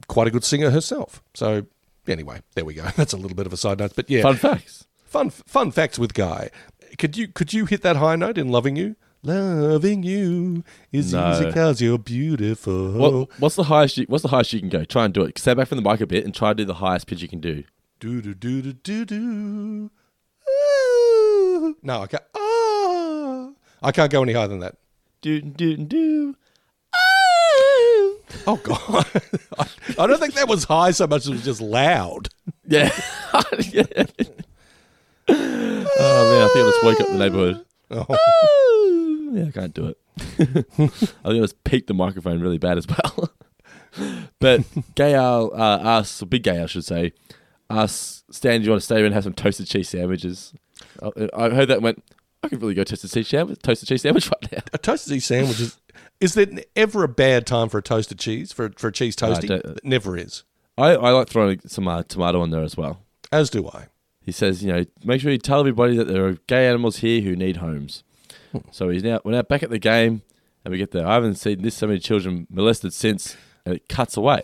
Quite 0.08 0.28
a 0.28 0.32
good 0.32 0.44
singer 0.44 0.70
herself. 0.72 1.24
So 1.34 1.66
anyway, 2.08 2.42
there 2.56 2.66
we 2.66 2.74
go. 2.74 2.84
That's 2.96 3.14
a 3.14 3.18
little 3.18 3.36
bit 3.36 3.46
of 3.48 3.54
a 3.54 3.58
side 3.58 3.80
note, 3.80 3.94
but 3.96 4.10
yeah, 4.10 4.22
Fun 4.24 4.36
facts. 4.36 4.86
fun 5.06 5.30
fun 5.30 5.72
facts 5.72 5.98
with 6.00 6.14
Guy. 6.14 6.50
Could 6.98 7.18
you 7.18 7.28
could 7.28 7.54
you 7.54 7.66
hit 7.66 7.82
that 7.84 7.96
high 7.98 8.16
note 8.16 8.38
in 8.38 8.50
loving 8.50 8.76
you? 8.76 8.96
Loving 9.24 10.04
you 10.04 10.64
is 10.92 11.12
No. 11.12 11.32
easy 11.32 11.52
cause 11.52 11.82
you're 11.82 11.98
beautiful. 11.98 12.92
What, 12.92 13.30
what's 13.40 13.56
the 13.56 13.64
highest? 13.64 13.98
You, 13.98 14.06
what's 14.08 14.22
the 14.22 14.28
highest 14.30 14.54
you 14.54 14.60
can 14.60 14.70
go? 14.70 14.86
Try 14.86 15.06
and 15.06 15.14
do 15.14 15.24
it. 15.24 15.40
Step 15.40 15.58
back 15.58 15.68
from 15.68 15.82
the 15.82 15.90
mic 15.90 16.00
a 16.00 16.06
bit 16.06 16.26
and 16.26 16.34
try 16.36 16.52
to 16.52 16.56
do 16.56 16.64
the 16.66 16.76
highest 16.76 17.08
pitch 17.08 17.24
you 17.24 17.28
can 17.28 17.40
do. 17.40 17.64
Do 18.00 18.22
do 18.22 18.36
do 18.36 18.62
do 18.62 18.74
do 18.74 19.06
do. 19.06 19.92
Ooh. 20.50 21.76
No, 21.82 22.02
I 22.02 22.08
can't. 22.08 22.24
Ah. 22.36 23.50
I 23.82 23.92
can't 23.92 24.12
go 24.12 24.22
any 24.24 24.34
higher 24.34 24.48
than 24.48 24.60
that. 24.60 24.76
Do 25.22 25.42
do 25.42 25.76
do. 25.78 26.36
Oh 28.48 28.58
God! 28.58 29.06
I, 30.00 30.08
don't 30.08 30.20
think 30.20 30.34
that 30.34 30.48
was 30.48 30.66
high 30.66 30.92
so 30.92 31.08
much 31.08 31.24
as 31.24 31.28
it 31.28 31.32
was 31.32 31.46
just 31.46 31.62
loud. 31.62 32.30
Yeah. 32.68 32.92
yeah. 33.60 33.84
Oh 35.28 36.30
man, 36.32 36.42
I 36.44 36.50
think 36.54 36.66
I 36.66 36.70
just 36.70 36.84
woke 36.84 37.02
up 37.02 37.08
the 37.08 37.18
neighborhood. 37.18 37.66
Oh. 37.92 38.52
Yeah, 39.32 39.48
I 39.48 39.52
can't 39.52 39.74
do 39.74 39.88
it. 39.88 39.98
I 40.18 40.86
think 40.86 41.14
I 41.26 41.34
just 41.34 41.62
peaked 41.66 41.88
the 41.88 41.94
microphone 41.94 42.40
really 42.40 42.60
bad 42.60 42.78
as 42.78 42.88
well. 42.88 43.32
but 44.40 44.62
Gail, 44.96 45.52
uh, 45.54 45.58
us, 45.58 46.22
or 46.22 46.28
Big 46.28 46.48
I 46.48 46.68
should 46.68 46.86
say, 46.86 47.12
us, 47.70 48.24
Stan, 48.30 48.62
do 48.62 48.66
you 48.66 48.72
want 48.72 48.82
to 48.82 48.86
stay 48.86 48.98
here 48.98 49.06
and 49.06 49.14
have 49.14 49.26
some 49.26 49.34
toasted 49.34 49.68
cheese 49.68 49.90
sandwiches? 49.90 50.54
I, 51.02 51.30
I 51.34 51.50
heard 51.50 51.68
that 51.68 51.78
and 51.78 51.84
went, 51.84 52.04
I 52.44 52.48
could 52.48 52.62
really 52.62 52.76
go 52.76 52.84
toasted 52.84 53.12
cheese 53.12 53.28
sandwich, 53.28 53.60
toasted 53.62 53.90
cheese 53.90 54.04
sandwich 54.04 54.30
right 54.30 54.52
now. 54.52 54.60
A 54.72 54.78
toasted 54.78 55.14
cheese 55.14 55.26
sandwich 55.26 55.60
is. 55.60 55.78
Is 56.22 56.34
there 56.34 56.48
ever 56.76 57.04
a 57.04 57.08
bad 57.08 57.46
time 57.46 57.70
for 57.70 57.78
a 57.80 57.82
toasted 57.84 58.20
cheese 58.20 58.52
for 58.52 58.72
for 58.78 58.88
a 58.88 58.92
cheese 58.92 59.20
No, 59.22 59.30
toasty? 59.30 59.50
It 59.50 59.84
never 59.84 60.18
is. 60.18 60.44
I, 60.78 60.92
I 60.96 61.12
like 61.12 61.30
throwing 61.30 61.62
some 61.68 61.88
uh, 61.88 62.04
tomato 62.04 62.42
on 62.42 62.50
there 62.50 62.64
as 62.64 62.76
well. 62.76 63.02
As 63.32 63.50
do 63.50 63.68
I. 63.70 63.88
He 64.22 64.32
says, 64.32 64.64
you 64.64 64.74
know, 64.74 64.86
make 65.04 65.22
sure 65.22 65.32
you 65.32 65.38
tell 65.38 65.60
everybody 65.60 65.96
that 65.98 66.08
there 66.08 66.26
are 66.26 66.34
gay 66.48 66.68
animals 66.68 66.98
here 66.98 67.22
who 67.22 67.36
need 67.36 67.58
homes. 67.58 68.04
so 68.72 68.90
he's 68.90 69.04
now 69.04 69.20
we're 69.24 69.34
now 69.34 69.44
back 69.44 69.62
at 69.64 69.70
the 69.70 69.80
game, 69.80 70.22
and 70.64 70.72
we 70.72 70.78
get 70.78 70.92
there. 70.92 71.06
I 71.06 71.14
haven't 71.14 71.36
seen 71.36 71.62
this 71.62 71.76
so 71.76 71.88
many 71.88 72.00
children 72.00 72.48
molested 72.50 72.94
since, 72.94 73.38
and 73.66 73.76
it 73.76 73.88
cuts 73.88 74.18
away. 74.18 74.44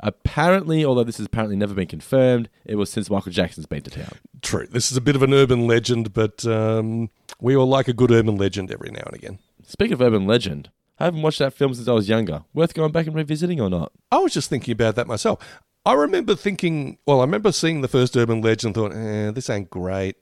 Apparently, 0.00 0.84
although 0.84 1.02
this 1.04 1.16
has 1.16 1.26
apparently 1.26 1.56
never 1.56 1.74
been 1.74 1.88
confirmed, 1.88 2.48
it 2.64 2.76
was 2.76 2.90
since 2.90 3.10
Michael 3.10 3.32
Jackson's 3.32 3.66
been 3.66 3.82
to 3.82 3.90
town. 3.90 4.12
True. 4.42 4.66
This 4.70 4.92
is 4.92 4.96
a 4.96 5.00
bit 5.00 5.16
of 5.16 5.22
an 5.22 5.34
urban 5.34 5.66
legend, 5.66 6.12
but 6.12 6.46
um, 6.46 7.10
we 7.40 7.56
all 7.56 7.66
like 7.66 7.88
a 7.88 7.92
good 7.92 8.10
urban 8.10 8.36
legend 8.36 8.70
every 8.70 8.90
now 8.90 9.02
and 9.06 9.14
again. 9.14 9.38
Speaking 9.66 9.92
of 9.94 10.00
urban 10.00 10.26
legend, 10.26 10.70
I 10.98 11.04
haven't 11.04 11.22
watched 11.22 11.38
that 11.38 11.54
film 11.54 11.74
since 11.74 11.86
I 11.88 11.92
was 11.92 12.08
younger. 12.08 12.44
Worth 12.54 12.74
going 12.74 12.92
back 12.92 13.06
and 13.06 13.14
revisiting 13.14 13.60
or 13.60 13.70
not? 13.70 13.92
I 14.10 14.18
was 14.18 14.34
just 14.34 14.50
thinking 14.50 14.72
about 14.72 14.96
that 14.96 15.06
myself. 15.06 15.38
I 15.86 15.92
remember 15.92 16.34
thinking, 16.34 16.98
well, 17.06 17.20
I 17.20 17.24
remember 17.24 17.52
seeing 17.52 17.80
the 17.80 17.88
first 17.88 18.16
Urban 18.16 18.40
Legend 18.42 18.76
and 18.76 18.92
thought, 18.92 18.96
eh, 18.98 19.30
this 19.30 19.48
ain't 19.48 19.70
great. 19.70 20.16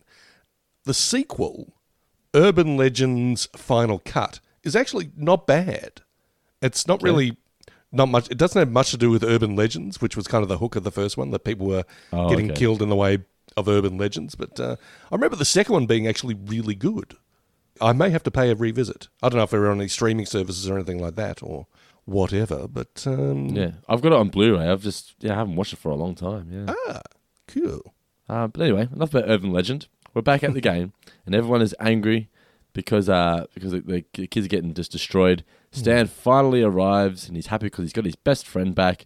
The 0.85 0.95
sequel, 0.95 1.73
Urban 2.35 2.77
Legends 2.77 3.49
Final 3.57 4.01
Cut, 4.05 4.41
is 4.62 4.77
actually 4.77 5.11
not 5.17 5.47
bad. 5.47 6.03
It's 6.61 6.87
not 6.87 7.03
really 7.03 7.37
not 7.93 8.07
much. 8.09 8.31
It 8.31 8.39
doesn't 8.39 8.59
have 8.59 8.71
much 8.71 8.91
to 8.91 8.97
do 8.97 9.11
with 9.11 9.25
Urban 9.25 9.57
Legends, 9.57 10.01
which 10.01 10.17
was 10.17 10.29
kind 10.29 10.43
of 10.43 10.49
the 10.49 10.59
hook 10.59 10.77
of 10.77 10.85
the 10.85 10.91
first 10.93 11.17
one 11.17 11.31
that 11.31 11.45
people 11.45 11.67
were 11.67 11.85
Oh, 12.12 12.29
getting 12.29 12.51
okay. 12.51 12.59
killed 12.61 12.83
in 12.83 12.89
the 12.89 12.97
way 12.97 13.19
of 13.57 13.68
Urban 13.68 13.96
Legends. 13.96 14.34
But 14.34 14.59
uh, 14.61 14.76
I 15.11 15.14
remember 15.14 15.36
the 15.36 15.44
second 15.44 15.72
one 15.72 15.86
being 15.86 16.07
actually 16.07 16.34
really 16.34 16.74
good. 16.74 17.16
I 17.80 17.92
may 17.92 18.11
have 18.11 18.22
to 18.24 18.30
pay 18.30 18.50
a 18.50 18.54
revisit. 18.54 19.09
I 19.22 19.28
don't 19.28 19.38
know 19.38 19.44
if 19.44 19.50
they're 19.50 19.70
on 19.70 19.78
any 19.80 19.88
streaming 19.88 20.26
services 20.26 20.68
or 20.68 20.76
anything 20.76 20.98
like 20.98 21.16
that 21.16 21.42
or 21.42 21.66
whatever. 22.04 22.66
But 22.68 23.04
um, 23.07 23.48
Yeah, 23.48 23.72
I've 23.88 24.00
got 24.02 24.12
it 24.12 24.18
on 24.18 24.30
Blu-ray. 24.30 24.66
I've 24.66 24.82
just 24.82 25.14
yeah, 25.20 25.32
I 25.32 25.36
haven't 25.36 25.57
watched 25.57 25.72
it 25.72 25.78
for 25.78 25.90
a 25.90 25.96
long 25.96 26.14
time. 26.14 26.48
Yeah. 26.50 26.74
Ah, 26.88 27.02
cool. 27.48 27.94
Uh, 28.28 28.46
but 28.48 28.62
anyway, 28.62 28.88
enough 28.94 29.14
about 29.14 29.28
urban 29.30 29.52
legend. 29.52 29.88
We're 30.14 30.22
back 30.22 30.42
at 30.42 30.54
the 30.54 30.61
game, 30.72 30.92
and 31.26 31.34
everyone 31.34 31.61
is 31.62 31.74
angry 31.78 32.30
because 32.72 33.09
uh 33.09 33.46
because 33.54 33.72
the, 33.72 33.80
the 34.14 34.26
kids 34.26 34.46
are 34.46 34.48
getting 34.48 34.72
just 34.74 34.92
destroyed. 34.92 35.44
Stan 35.70 36.07
finally 36.07 36.62
arrives, 36.62 37.26
and 37.28 37.36
he's 37.36 37.48
happy 37.48 37.66
because 37.66 37.84
he's 37.84 37.92
got 37.92 38.07
his 38.07 38.16
best 38.16 38.46
friend 38.46 38.74
back. 38.74 39.04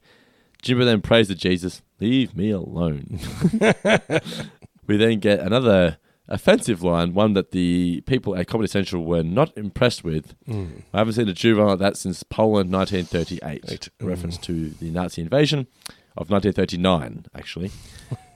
Jimbo 0.63 0.85
then 0.85 1.01
prays 1.01 1.29
to 1.29 1.35
Jesus, 1.35 1.83
"Leave 2.01 2.37
me 2.37 2.51
alone." 2.51 3.19
we 4.87 4.97
then 4.97 5.19
get 5.19 5.41
another 5.41 5.99
offensive 6.29 6.83
line, 6.83 7.13
one 7.13 7.33
that 7.35 7.51
the 7.51 8.03
people 8.03 8.37
at 8.37 8.47
Comedy 8.47 8.69
Central 8.69 9.05
were 9.05 9.23
not 9.23 9.57
impressed 9.57 10.05
with. 10.05 10.35
Mm. 10.47 10.83
I 10.95 10.99
haven't 10.99 11.15
seen 11.15 11.29
a 11.29 11.33
juvenile 11.33 11.71
like 11.71 11.79
that 11.81 11.97
since 11.97 12.23
Poland 12.23 12.73
1938, 12.73 13.65
Eight. 13.69 13.89
a 14.01 14.05
reference 14.05 14.39
to 14.39 14.71
the 14.71 14.91
Nazi 14.91 15.23
invasion 15.23 15.67
of 16.17 16.31
1939, 16.31 17.27
actually. 17.35 17.71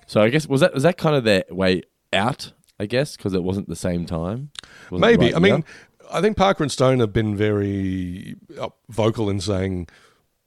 so 0.06 0.20
I 0.20 0.28
guess 0.28 0.46
was 0.46 0.60
that 0.60 0.74
was 0.74 0.82
that 0.82 0.98
kind 0.98 1.16
of 1.16 1.24
their 1.24 1.44
way 1.50 1.82
out? 2.12 2.52
I 2.78 2.86
guess 2.86 3.16
because 3.16 3.34
it 3.34 3.44
wasn't 3.44 3.68
the 3.68 3.76
same 3.76 4.04
time. 4.04 4.50
Maybe. 4.90 5.26
right 5.26 5.36
I 5.36 5.38
mean. 5.38 5.64
I 6.12 6.20
think 6.20 6.36
Parker 6.36 6.62
and 6.62 6.70
Stone 6.70 7.00
have 7.00 7.14
been 7.14 7.34
very 7.34 8.36
uh, 8.60 8.68
vocal 8.90 9.30
in 9.30 9.40
saying, 9.40 9.88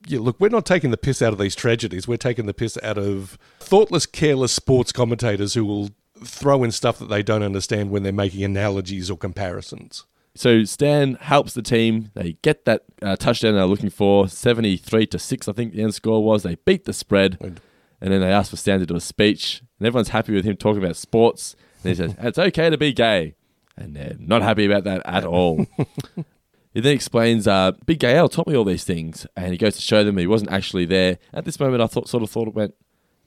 yeah, 0.08 0.20
look, 0.20 0.40
we're 0.40 0.50
not 0.50 0.66
taking 0.66 0.92
the 0.92 0.98
piss 0.98 1.22
out 1.22 1.34
of 1.34 1.40
these 1.40 1.56
tragedies. 1.56 2.08
We're 2.08 2.18
taking 2.18 2.46
the 2.46 2.54
piss 2.54 2.78
out 2.82 2.98
of 2.98 3.38
thoughtless, 3.60 4.06
careless 4.06 4.54
sports 4.54 4.92
commentators 4.92 5.54
who 5.54 5.66
will 5.66 5.90
throw 6.24 6.64
in 6.64 6.72
stuff 6.72 7.00
that 7.00 7.10
they 7.10 7.22
don't 7.22 7.44
understand 7.44 7.92
when 7.92 8.04
they're 8.04 8.14
making 8.14 8.44
analogies 8.44 9.12
or 9.12 9.18
comparisons. 9.18 10.06
So 10.36 10.64
Stan 10.64 11.16
helps 11.16 11.54
the 11.54 11.62
team. 11.62 12.12
They 12.14 12.34
get 12.42 12.66
that 12.66 12.84
uh, 13.02 13.16
touchdown 13.16 13.56
they're 13.56 13.66
looking 13.66 13.90
for, 13.90 14.30
seventy-three 14.30 15.08
to 15.08 15.20
six. 15.20 15.48
I 15.48 15.52
think 15.54 15.74
the 15.74 15.82
end 15.82 15.96
score 15.96 16.24
was. 16.24 16.44
They 16.44 16.56
beat 16.56 16.86
the 16.86 16.94
spread, 16.94 17.38
and 17.42 17.60
then 18.14 18.22
they 18.22 18.32
ask 18.32 18.52
for 18.52 18.58
Stan 18.58 18.80
to 18.80 18.86
do 18.86 18.96
a 18.96 19.02
speech, 19.02 19.64
and 19.80 19.88
everyone's 19.88 20.10
happy 20.10 20.34
with 20.34 20.46
him 20.46 20.56
talking 20.56 20.84
about 20.84 20.96
sports. 20.96 21.56
And 21.84 21.90
he 21.90 21.96
says, 21.96 22.16
"It's 22.20 22.38
okay 22.38 22.70
to 22.70 22.78
be 22.78 22.94
gay," 22.94 23.34
and 23.76 23.96
they're 23.96 24.16
not 24.20 24.44
happy 24.44 24.66
about 24.66 24.84
that 24.84 25.02
at 25.06 25.26
all. 25.26 25.66
he 26.78 26.82
then 26.82 26.94
explains, 26.94 27.48
uh, 27.48 27.72
"Big 27.88 27.98
Gay 27.98 28.16
Al 28.16 28.30
taught 28.30 28.46
me 28.48 28.56
all 28.56 28.64
these 28.64 28.84
things," 28.84 29.26
and 29.36 29.52
he 29.52 29.58
goes 29.58 29.76
to 29.78 29.82
show 29.82 30.04
them 30.04 30.18
he 30.18 30.28
wasn't 30.28 30.52
actually 30.52 30.86
there. 30.86 31.18
At 31.34 31.44
this 31.46 31.60
moment, 31.60 31.82
I 31.82 31.88
thought, 31.88 32.08
sort 32.08 32.22
of 32.22 32.30
thought 32.30 32.48
it 32.48 32.54
went, 32.54 32.76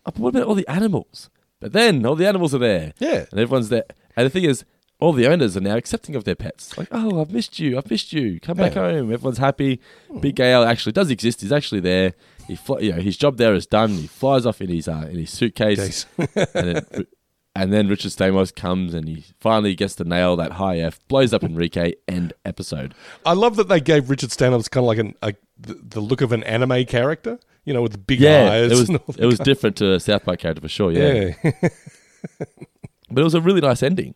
oh, 0.06 0.12
but 0.12 0.18
what 0.18 0.28
about 0.36 0.46
all 0.46 0.54
the 0.54 0.68
animals? 0.68 1.30
But 1.58 1.72
then 1.72 2.06
all 2.06 2.14
the 2.14 2.28
animals 2.28 2.54
are 2.54 2.58
there, 2.58 2.92
Yeah. 3.00 3.24
and 3.30 3.40
everyone's 3.40 3.68
there. 3.68 3.86
And 4.16 4.24
the 4.24 4.30
thing 4.30 4.44
is, 4.44 4.64
all 5.00 5.12
the 5.12 5.26
owners 5.26 5.56
are 5.56 5.60
now 5.60 5.76
accepting 5.76 6.14
of 6.14 6.24
their 6.24 6.34
pets. 6.36 6.78
Like, 6.78 6.88
oh, 6.92 7.20
I've 7.20 7.32
missed 7.32 7.58
you. 7.58 7.76
I've 7.76 7.90
missed 7.90 8.12
you. 8.12 8.38
Come 8.38 8.56
back 8.58 8.74
Yeah. 8.76 8.82
home. 8.92 9.12
Everyone's 9.12 9.38
happy. 9.38 9.80
Big 10.20 10.36
Gay 10.36 10.52
Al 10.52 10.64
actually 10.64 10.92
does 10.92 11.10
exist. 11.10 11.40
He's 11.40 11.52
actually 11.52 11.80
there. 11.80 12.14
He, 12.46 12.54
fly, 12.56 12.78
you 12.80 12.92
know, 12.92 13.00
his 13.00 13.16
job 13.16 13.36
there 13.36 13.54
is 13.54 13.66
done. 13.66 13.90
He 13.90 14.06
flies 14.06 14.44
off 14.46 14.60
in 14.60 14.68
his 14.68 14.88
uh, 14.88 15.08
in 15.10 15.18
his 15.18 15.30
suitcase, 15.30 16.06
and 16.18 16.28
then 16.54 16.86
and 17.54 17.72
then 17.72 17.88
Richard 17.88 18.12
Stamos 18.12 18.54
comes 18.54 18.94
and 18.94 19.08
he 19.08 19.24
finally 19.40 19.74
gets 19.74 19.94
to 19.96 20.04
nail 20.04 20.36
that 20.36 20.52
high 20.52 20.78
F. 20.78 21.00
Blows 21.08 21.32
up 21.32 21.42
Enrique. 21.42 21.94
End 22.06 22.32
episode. 22.44 22.94
I 23.26 23.32
love 23.32 23.56
that 23.56 23.68
they 23.68 23.80
gave 23.80 24.08
Richard 24.10 24.30
Stamos 24.30 24.70
kind 24.70 24.84
of 24.84 24.88
like 24.88 24.98
an, 24.98 25.14
a, 25.22 25.34
the, 25.58 26.00
look 26.00 26.20
of 26.20 26.32
an 26.32 26.42
anime 26.44 26.84
character, 26.84 27.38
you 27.64 27.74
know, 27.74 27.82
with 27.82 27.92
the 27.92 27.98
big 27.98 28.20
Yeah, 28.20 28.50
eyes. 28.52 28.72
it 28.72 28.88
was 28.88 29.16
it 29.18 29.26
was 29.26 29.38
different 29.38 29.76
to 29.76 29.94
a 29.94 30.00
South 30.00 30.24
Park 30.24 30.38
character 30.40 30.60
for 30.60 30.68
sure. 30.68 30.92
Yeah, 30.92 31.32
Yeah. 31.42 31.52
but 33.10 33.20
it 33.20 33.24
was 33.24 33.34
a 33.34 33.40
really 33.40 33.60
nice 33.60 33.82
ending. 33.82 34.14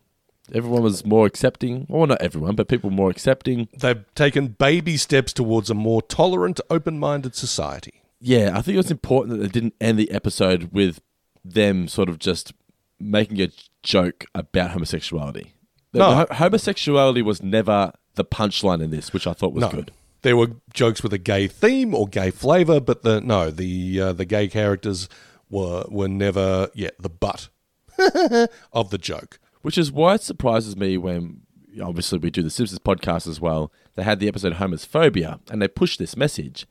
Everyone 0.53 0.83
was 0.83 1.03
more 1.05 1.25
accepting. 1.25 1.87
Well, 1.89 2.05
not 2.05 2.21
everyone, 2.21 2.55
but 2.55 2.67
people 2.67 2.91
more 2.91 3.09
accepting. 3.09 3.67
They've 3.77 4.03
taken 4.13 4.49
baby 4.49 4.95
steps 4.95 5.33
towards 5.33 5.69
a 5.71 5.73
more 5.73 6.01
tolerant, 6.03 6.61
open 6.69 6.99
minded 6.99 7.35
society. 7.35 8.03
Yeah, 8.21 8.51
I 8.55 8.61
think 8.61 8.75
it 8.75 8.77
was 8.77 8.91
important 8.91 9.37
that 9.37 9.43
they 9.43 9.49
didn't 9.59 9.73
end 9.81 9.97
the 9.99 10.11
episode 10.11 10.69
with 10.71 11.01
them 11.43 11.87
sort 11.87 12.09
of 12.09 12.19
just 12.19 12.53
making 12.99 13.41
a 13.41 13.49
joke 13.83 14.25
about 14.33 14.71
homosexuality. 14.71 15.53
No. 15.93 16.25
homosexuality 16.31 17.21
was 17.21 17.41
never 17.41 17.93
the 18.15 18.25
punchline 18.25 18.81
in 18.83 18.91
this, 18.91 19.13
which 19.13 19.27
I 19.27 19.33
thought 19.33 19.53
was 19.53 19.63
no. 19.63 19.69
good. 19.69 19.91
There 20.21 20.35
were 20.35 20.47
jokes 20.73 21.03
with 21.03 21.13
a 21.13 21.17
gay 21.17 21.47
theme 21.47 21.93
or 21.93 22.07
gay 22.07 22.31
flavor, 22.31 22.79
but 22.79 23.03
the 23.03 23.21
no, 23.21 23.51
the 23.51 24.01
uh, 24.01 24.13
the 24.13 24.25
gay 24.25 24.47
characters 24.47 25.07
were 25.49 25.85
were 25.87 26.07
never 26.07 26.69
yeah 26.73 26.89
the 26.99 27.09
butt 27.09 27.49
of 28.73 28.89
the 28.89 28.97
joke. 28.97 29.39
Which 29.61 29.77
is 29.77 29.91
why 29.91 30.15
it 30.15 30.21
surprises 30.21 30.77
me 30.77 30.97
when, 30.97 31.41
obviously, 31.81 32.19
we 32.19 32.29
do 32.29 32.43
the 32.43 32.51
Simpsons 32.51 32.79
podcast 32.79 33.27
as 33.27 33.41
well. 33.41 33.71
They 33.95 34.03
had 34.03 34.19
the 34.19 34.27
episode 34.27 34.53
Homophobia, 34.53 35.39
and 35.49 35.59
they 35.59 35.67
pushed 35.67 35.97
this 35.97 36.15
message. 36.15 36.67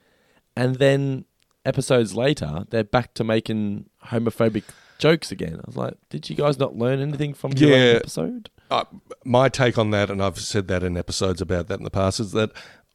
And 0.56 0.76
then 0.76 1.24
episodes 1.64 2.14
later, 2.14 2.64
they're 2.70 2.84
back 2.84 3.14
to 3.14 3.24
making 3.24 3.86
homophobic 4.06 4.62
jokes 4.98 5.30
again. 5.32 5.56
I 5.56 5.62
was 5.66 5.76
like, 5.76 5.94
did 6.10 6.28
you 6.30 6.36
guys 6.36 6.58
not 6.58 6.76
learn 6.76 7.00
anything 7.00 7.34
from 7.34 7.52
your 7.52 7.72
own 7.74 7.78
Yeah. 7.80 7.92
episode? 7.96 8.50
uh, 8.70 8.84
my 9.24 9.48
take 9.48 9.76
on 9.78 9.90
that, 9.90 10.10
and 10.10 10.22
I've 10.22 10.38
said 10.40 10.68
that 10.68 10.82
in 10.82 10.96
episodes 10.96 11.40
about 11.40 11.68
that 11.68 11.78
in 11.78 11.84
the 11.84 11.90
past, 11.90 12.18
is 12.20 12.32
that 12.32 12.50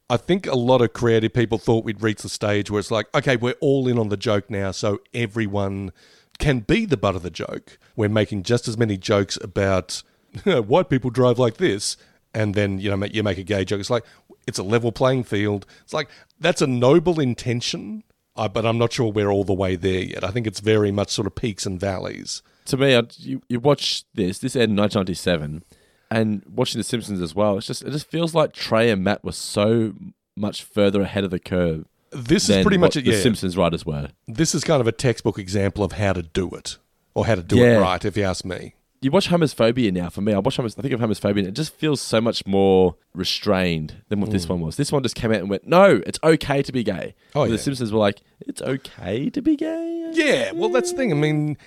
I 0.10 0.18
think 0.18 0.48
a 0.48 0.56
lot 0.56 0.82
of 0.82 0.94
creative 0.94 1.34
people 1.34 1.58
thought 1.60 1.86
we'd 1.86 2.02
reach 2.02 2.24
the 2.24 2.30
stage 2.30 2.72
where 2.72 2.80
it's 2.80 2.90
like, 2.90 3.06
okay, 3.16 3.36
we're 3.36 3.54
all 3.62 3.88
in 3.88 4.00
on 4.00 4.10
the 4.10 4.18
joke 4.18 4.50
now, 4.50 4.72
so 4.72 5.00
everyone 5.14 5.92
can 6.40 6.62
be 6.62 6.86
the 6.86 6.98
butt 6.98 7.16
of 7.16 7.22
the 7.22 7.30
joke. 7.30 7.78
We're 7.96 8.10
making 8.10 8.44
just 8.44 8.68
as 8.68 8.78
many 8.78 8.98
jokes 8.98 9.38
about 9.42 10.02
white 10.44 10.90
people 10.90 11.12
drive 11.12 11.38
like 11.38 11.58
this, 11.58 11.96
and 12.34 12.56
then 12.56 12.80
you 12.80 12.90
know 12.96 13.06
you 13.06 13.22
make 13.24 13.38
a 13.38 13.44
gay 13.44 13.64
joke. 13.64 13.80
It's 13.80 13.90
like 13.92 14.04
it's 14.48 14.58
a 14.58 14.64
level 14.64 14.92
playing 14.92 15.24
field. 15.26 15.66
It's 15.84 15.94
like 15.94 16.10
that's 16.40 16.62
a 16.62 16.68
noble 16.68 17.20
intention, 17.20 18.04
uh, 18.40 18.48
but 18.48 18.66
I'm 18.66 18.78
not 18.78 18.94
sure 18.94 19.12
we're 19.12 19.30
all 19.30 19.44
the 19.44 19.54
way 19.54 19.76
there 19.76 20.02
yet. 20.02 20.24
I 20.24 20.32
think 20.32 20.48
it's 20.48 20.60
very 20.62 20.92
much 20.92 21.10
sort 21.10 21.28
of 21.28 21.36
peaks 21.36 21.66
and 21.66 21.80
valleys. 21.80 22.42
To 22.66 22.78
me, 22.78 22.96
I, 22.96 23.04
you, 23.18 23.42
you 23.50 23.60
watch 23.60 24.04
this. 24.14 24.40
This 24.40 24.56
aired 24.56 24.70
in 24.70 24.76
1997, 24.76 25.64
and 26.12 26.44
watching 26.50 26.80
The 26.80 26.84
Simpsons 26.84 27.22
as 27.22 27.36
well. 27.36 27.58
It's 27.58 27.68
just 27.68 27.84
it 27.84 27.92
just 27.92 28.08
feels 28.10 28.34
like 28.34 28.54
Trey 28.54 28.90
and 28.90 29.04
Matt 29.04 29.24
were 29.24 29.32
so 29.32 29.94
much 30.36 30.64
further 30.64 31.02
ahead 31.02 31.24
of 31.24 31.32
the 31.32 31.40
curve. 31.40 31.86
This 32.12 32.50
is 32.50 32.64
pretty 32.64 32.78
much 32.78 32.96
it, 32.96 33.06
The 33.06 33.12
yeah. 33.12 33.22
Simpsons 33.22 33.56
writers 33.58 33.86
were. 33.86 34.10
This 34.28 34.56
is 34.56 34.64
kind 34.64 34.82
of 34.82 34.88
a 34.88 34.92
textbook 34.92 35.38
example 35.38 35.84
of 35.84 35.92
how 35.94 36.14
to 36.14 36.24
do 36.24 36.50
it, 36.52 36.78
or 37.14 37.26
how 37.26 37.36
to 37.36 37.44
do 37.44 37.58
Yeah. 37.58 37.78
it 37.78 37.82
right, 37.82 38.04
if 38.06 38.16
you 38.18 38.24
ask 38.24 38.46
me. 38.46 38.74
You 39.02 39.12
watch 39.12 39.30
Homophobia 39.30 39.94
now. 39.94 40.10
For 40.10 40.20
me, 40.22 40.34
I 40.34 40.40
watch 40.40 40.58
Homer's. 40.58 40.78
I 40.78 40.82
think 40.82 40.94
of 40.94 41.00
Homophobia. 41.00 41.40
And 41.40 41.48
it 41.48 41.54
just 41.54 41.74
feels 41.74 42.02
so 42.02 42.20
much 42.20 42.46
more 42.46 42.96
restrained 43.14 43.94
than 44.10 44.20
what 44.20 44.32
this 44.32 44.46
Mm. 44.46 44.50
one 44.50 44.60
was. 44.62 44.76
This 44.76 44.92
one 44.92 45.04
just 45.04 45.16
came 45.16 45.32
out 45.32 45.40
and 45.40 45.50
went, 45.50 45.66
"No, 45.66 46.02
it's 46.06 46.20
okay 46.24 46.62
to 46.62 46.72
be 46.72 46.84
gay." 46.84 47.16
Oh, 47.34 47.46
yeah. 47.46 47.52
The 47.52 47.58
Simpsons 47.60 47.92
were 47.94 48.00
like, 48.00 48.20
"It's 48.42 48.62
okay 48.62 49.30
to 49.30 49.42
be 49.42 49.56
gay." 49.56 50.12
Yeah, 50.14 50.52
well, 50.52 50.70
that's 50.70 50.92
the 50.92 50.98
thing. 50.98 51.12
I 51.12 51.16
mean, 51.16 51.58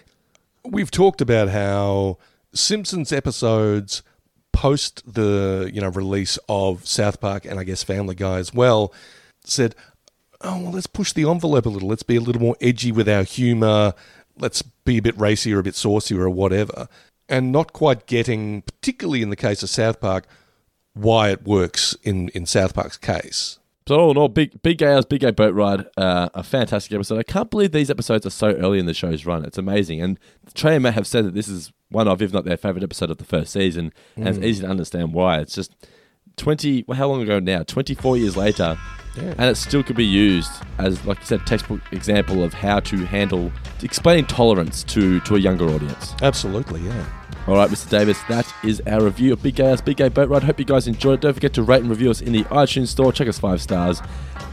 we've 0.64 0.90
talked 0.90 1.20
about 1.22 1.48
how 1.48 2.18
Simpsons 2.52 3.12
episodes 3.12 4.02
post 4.52 5.02
the 5.10 5.70
you 5.72 5.80
know 5.80 5.88
release 5.88 6.38
of 6.50 6.86
South 6.86 7.18
Park 7.20 7.46
and 7.46 7.58
I 7.58 7.64
guess 7.64 7.82
Family 7.82 8.14
Guy 8.14 8.38
as 8.38 8.52
well 8.52 8.92
said, 9.42 9.74
"Oh, 10.42 10.60
well, 10.60 10.72
let's 10.72 10.86
push 10.86 11.14
the 11.14 11.28
envelope 11.28 11.64
a 11.64 11.70
little. 11.70 11.88
Let's 11.88 12.02
be 12.02 12.16
a 12.16 12.20
little 12.20 12.42
more 12.42 12.56
edgy 12.60 12.92
with 12.92 13.08
our 13.08 13.22
humor. 13.22 13.94
Let's 14.38 14.60
be 14.60 14.98
a 14.98 15.02
bit 15.02 15.18
racy 15.18 15.54
or 15.54 15.60
a 15.60 15.62
bit 15.62 15.74
saucy 15.76 16.14
or 16.14 16.28
whatever." 16.28 16.88
And 17.32 17.50
not 17.50 17.72
quite 17.72 18.06
getting, 18.06 18.62
particularly 18.62 19.22
in 19.22 19.30
the 19.30 19.36
case 19.36 19.62
of 19.62 19.70
South 19.70 20.00
Park, 20.00 20.26
why 20.94 21.30
it 21.30 21.42
works 21.44 21.96
in 22.02 22.28
in 22.30 22.46
South 22.46 22.74
Park's 22.74 22.98
case. 22.98 23.58
So 23.88 23.98
all 23.98 24.10
in 24.12 24.16
all, 24.16 24.28
big 24.28 24.62
big 24.62 24.78
gay 24.78 24.92
Al's, 24.92 25.06
big 25.06 25.22
gay 25.22 25.30
boat 25.32 25.54
ride, 25.54 25.86
uh, 25.96 26.28
a 26.34 26.42
fantastic 26.44 26.92
episode. 26.92 27.18
I 27.18 27.24
can't 27.24 27.50
believe 27.50 27.72
these 27.72 27.90
episodes 27.90 28.24
are 28.26 28.30
so 28.30 28.48
early 28.52 28.78
in 28.78 28.86
the 28.86 28.94
show's 28.94 29.26
run. 29.26 29.44
It's 29.44 29.58
amazing. 29.58 30.00
And 30.00 30.20
Trey 30.54 30.74
and 30.76 30.82
Matt 30.84 30.94
have 30.94 31.06
said 31.06 31.24
that 31.24 31.34
this 31.34 31.48
is 31.48 31.72
one 31.88 32.06
of, 32.06 32.22
if 32.22 32.32
not 32.32 32.44
their 32.44 32.56
favorite 32.56 32.84
episode 32.84 33.10
of 33.10 33.18
the 33.18 33.24
first 33.24 33.52
season, 33.52 33.92
and 34.16 34.28
it's 34.28 34.38
Mm. 34.38 34.44
easy 34.44 34.62
to 34.62 34.68
understand 34.68 35.14
why. 35.14 35.40
It's 35.40 35.54
just 35.54 35.74
twenty. 36.36 36.84
Well, 36.86 36.96
how 36.98 37.08
long 37.08 37.22
ago 37.22 37.40
now? 37.40 37.62
Twenty 37.64 37.94
four 37.94 38.16
years 38.16 38.36
later, 38.36 38.78
Yeah. 39.16 39.34
and 39.38 39.50
it 39.50 39.56
still 39.56 39.82
could 39.82 39.96
be 39.96 40.06
used 40.06 40.50
as, 40.78 41.04
like 41.04 41.18
you 41.20 41.26
said, 41.26 41.40
a 41.40 41.44
textbook 41.44 41.80
example 41.92 42.44
of 42.44 42.54
how 42.54 42.78
to 42.80 42.98
handle 43.06 43.50
explaining 43.82 44.26
tolerance 44.26 44.84
to 44.84 45.18
to 45.20 45.34
a 45.36 45.38
younger 45.40 45.68
audience. 45.68 46.14
Absolutely, 46.22 46.82
yeah. 46.82 47.04
All 47.48 47.56
right, 47.56 47.68
Mr. 47.68 47.90
Davis, 47.90 48.22
that 48.28 48.46
is 48.62 48.80
our 48.86 49.02
review 49.02 49.32
of 49.32 49.42
Big 49.42 49.56
Gay 49.56 49.68
Al's, 49.68 49.80
Big 49.80 49.96
Gay 49.96 50.08
Boat 50.08 50.28
Ride. 50.28 50.44
Hope 50.44 50.60
you 50.60 50.64
guys 50.64 50.86
enjoyed 50.86 51.14
it. 51.14 51.22
Don't 51.22 51.34
forget 51.34 51.52
to 51.54 51.64
rate 51.64 51.80
and 51.80 51.90
review 51.90 52.08
us 52.08 52.20
in 52.20 52.32
the 52.32 52.44
iTunes 52.44 52.86
store. 52.86 53.12
Check 53.12 53.26
us 53.26 53.40
five 53.40 53.60
stars 53.60 54.00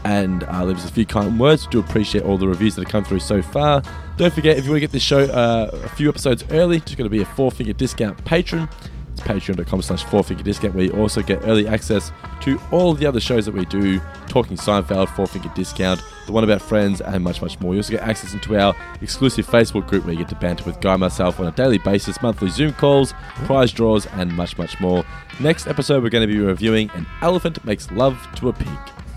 and 0.04 0.42
uh, 0.42 0.64
leave 0.64 0.76
us 0.76 0.84
a 0.84 0.92
few 0.92 1.06
kind 1.06 1.38
words. 1.38 1.66
We 1.66 1.70
do 1.70 1.78
appreciate 1.78 2.24
all 2.24 2.36
the 2.36 2.48
reviews 2.48 2.74
that 2.74 2.82
have 2.82 2.90
come 2.90 3.04
through 3.04 3.20
so 3.20 3.42
far. 3.42 3.84
Don't 4.16 4.34
forget, 4.34 4.58
if 4.58 4.64
you 4.64 4.70
want 4.72 4.78
to 4.78 4.80
get 4.80 4.90
this 4.90 5.04
show 5.04 5.20
uh, 5.20 5.70
a 5.72 5.88
few 5.90 6.08
episodes 6.08 6.44
early, 6.50 6.80
just 6.80 6.96
going 6.96 7.08
to 7.08 7.16
be 7.16 7.22
a 7.22 7.26
four 7.26 7.52
finger 7.52 7.72
discount 7.72 8.24
patron. 8.24 8.68
It's 9.12 9.20
patreon.com 9.22 9.82
slash 9.82 10.04
four 10.04 10.22
finger 10.22 10.42
discount, 10.42 10.74
where 10.74 10.84
you 10.84 10.92
also 10.92 11.22
get 11.22 11.40
early 11.44 11.66
access 11.66 12.12
to 12.42 12.60
all 12.70 12.90
of 12.92 12.98
the 12.98 13.06
other 13.06 13.20
shows 13.20 13.44
that 13.46 13.52
we 13.54 13.64
do 13.66 14.00
Talking 14.28 14.56
Seinfeld, 14.56 15.08
four 15.16 15.26
finger 15.26 15.50
discount, 15.54 16.02
the 16.26 16.32
one 16.32 16.44
about 16.44 16.62
friends, 16.62 17.00
and 17.00 17.24
much, 17.24 17.42
much 17.42 17.58
more. 17.60 17.74
You 17.74 17.80
also 17.80 17.92
get 17.92 18.02
access 18.02 18.32
into 18.32 18.56
our 18.56 18.74
exclusive 19.02 19.46
Facebook 19.46 19.88
group 19.88 20.04
where 20.04 20.12
you 20.12 20.20
get 20.20 20.28
to 20.28 20.36
banter 20.36 20.64
with 20.64 20.80
Guy 20.80 20.92
and 20.92 21.00
myself 21.00 21.40
on 21.40 21.46
a 21.46 21.52
daily 21.52 21.78
basis, 21.78 22.22
monthly 22.22 22.48
Zoom 22.48 22.72
calls, 22.74 23.12
prize 23.44 23.72
draws, 23.72 24.06
and 24.06 24.32
much, 24.36 24.56
much 24.56 24.78
more. 24.80 25.04
Next 25.40 25.66
episode, 25.66 26.02
we're 26.02 26.10
going 26.10 26.26
to 26.28 26.32
be 26.32 26.38
reviewing 26.40 26.90
An 26.94 27.06
Elephant 27.22 27.64
Makes 27.64 27.90
Love 27.90 28.24
to 28.36 28.48
a 28.48 28.52
Pig. 28.52 28.68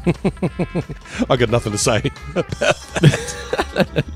I 1.29 1.35
got 1.35 1.49
nothing 1.49 1.71
to 1.71 1.77
say 1.77 1.97
about 2.31 2.49
that. 2.59 4.05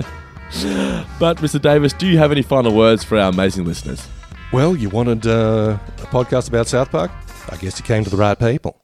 But, 1.19 1.37
Mr. 1.37 1.61
Davis, 1.61 1.91
do 1.93 2.07
you 2.07 2.17
have 2.17 2.31
any 2.31 2.41
final 2.41 2.73
words 2.73 3.03
for 3.03 3.17
our 3.17 3.29
amazing 3.29 3.65
listeners? 3.65 4.07
Well, 4.53 4.77
you 4.77 4.89
wanted 4.89 5.27
uh, 5.27 5.77
a 5.97 6.05
podcast 6.07 6.47
about 6.47 6.67
South 6.67 6.89
Park? 6.89 7.11
I 7.51 7.57
guess 7.57 7.77
you 7.77 7.85
came 7.85 8.05
to 8.05 8.09
the 8.09 8.15
right 8.15 8.39
people. 8.39 8.81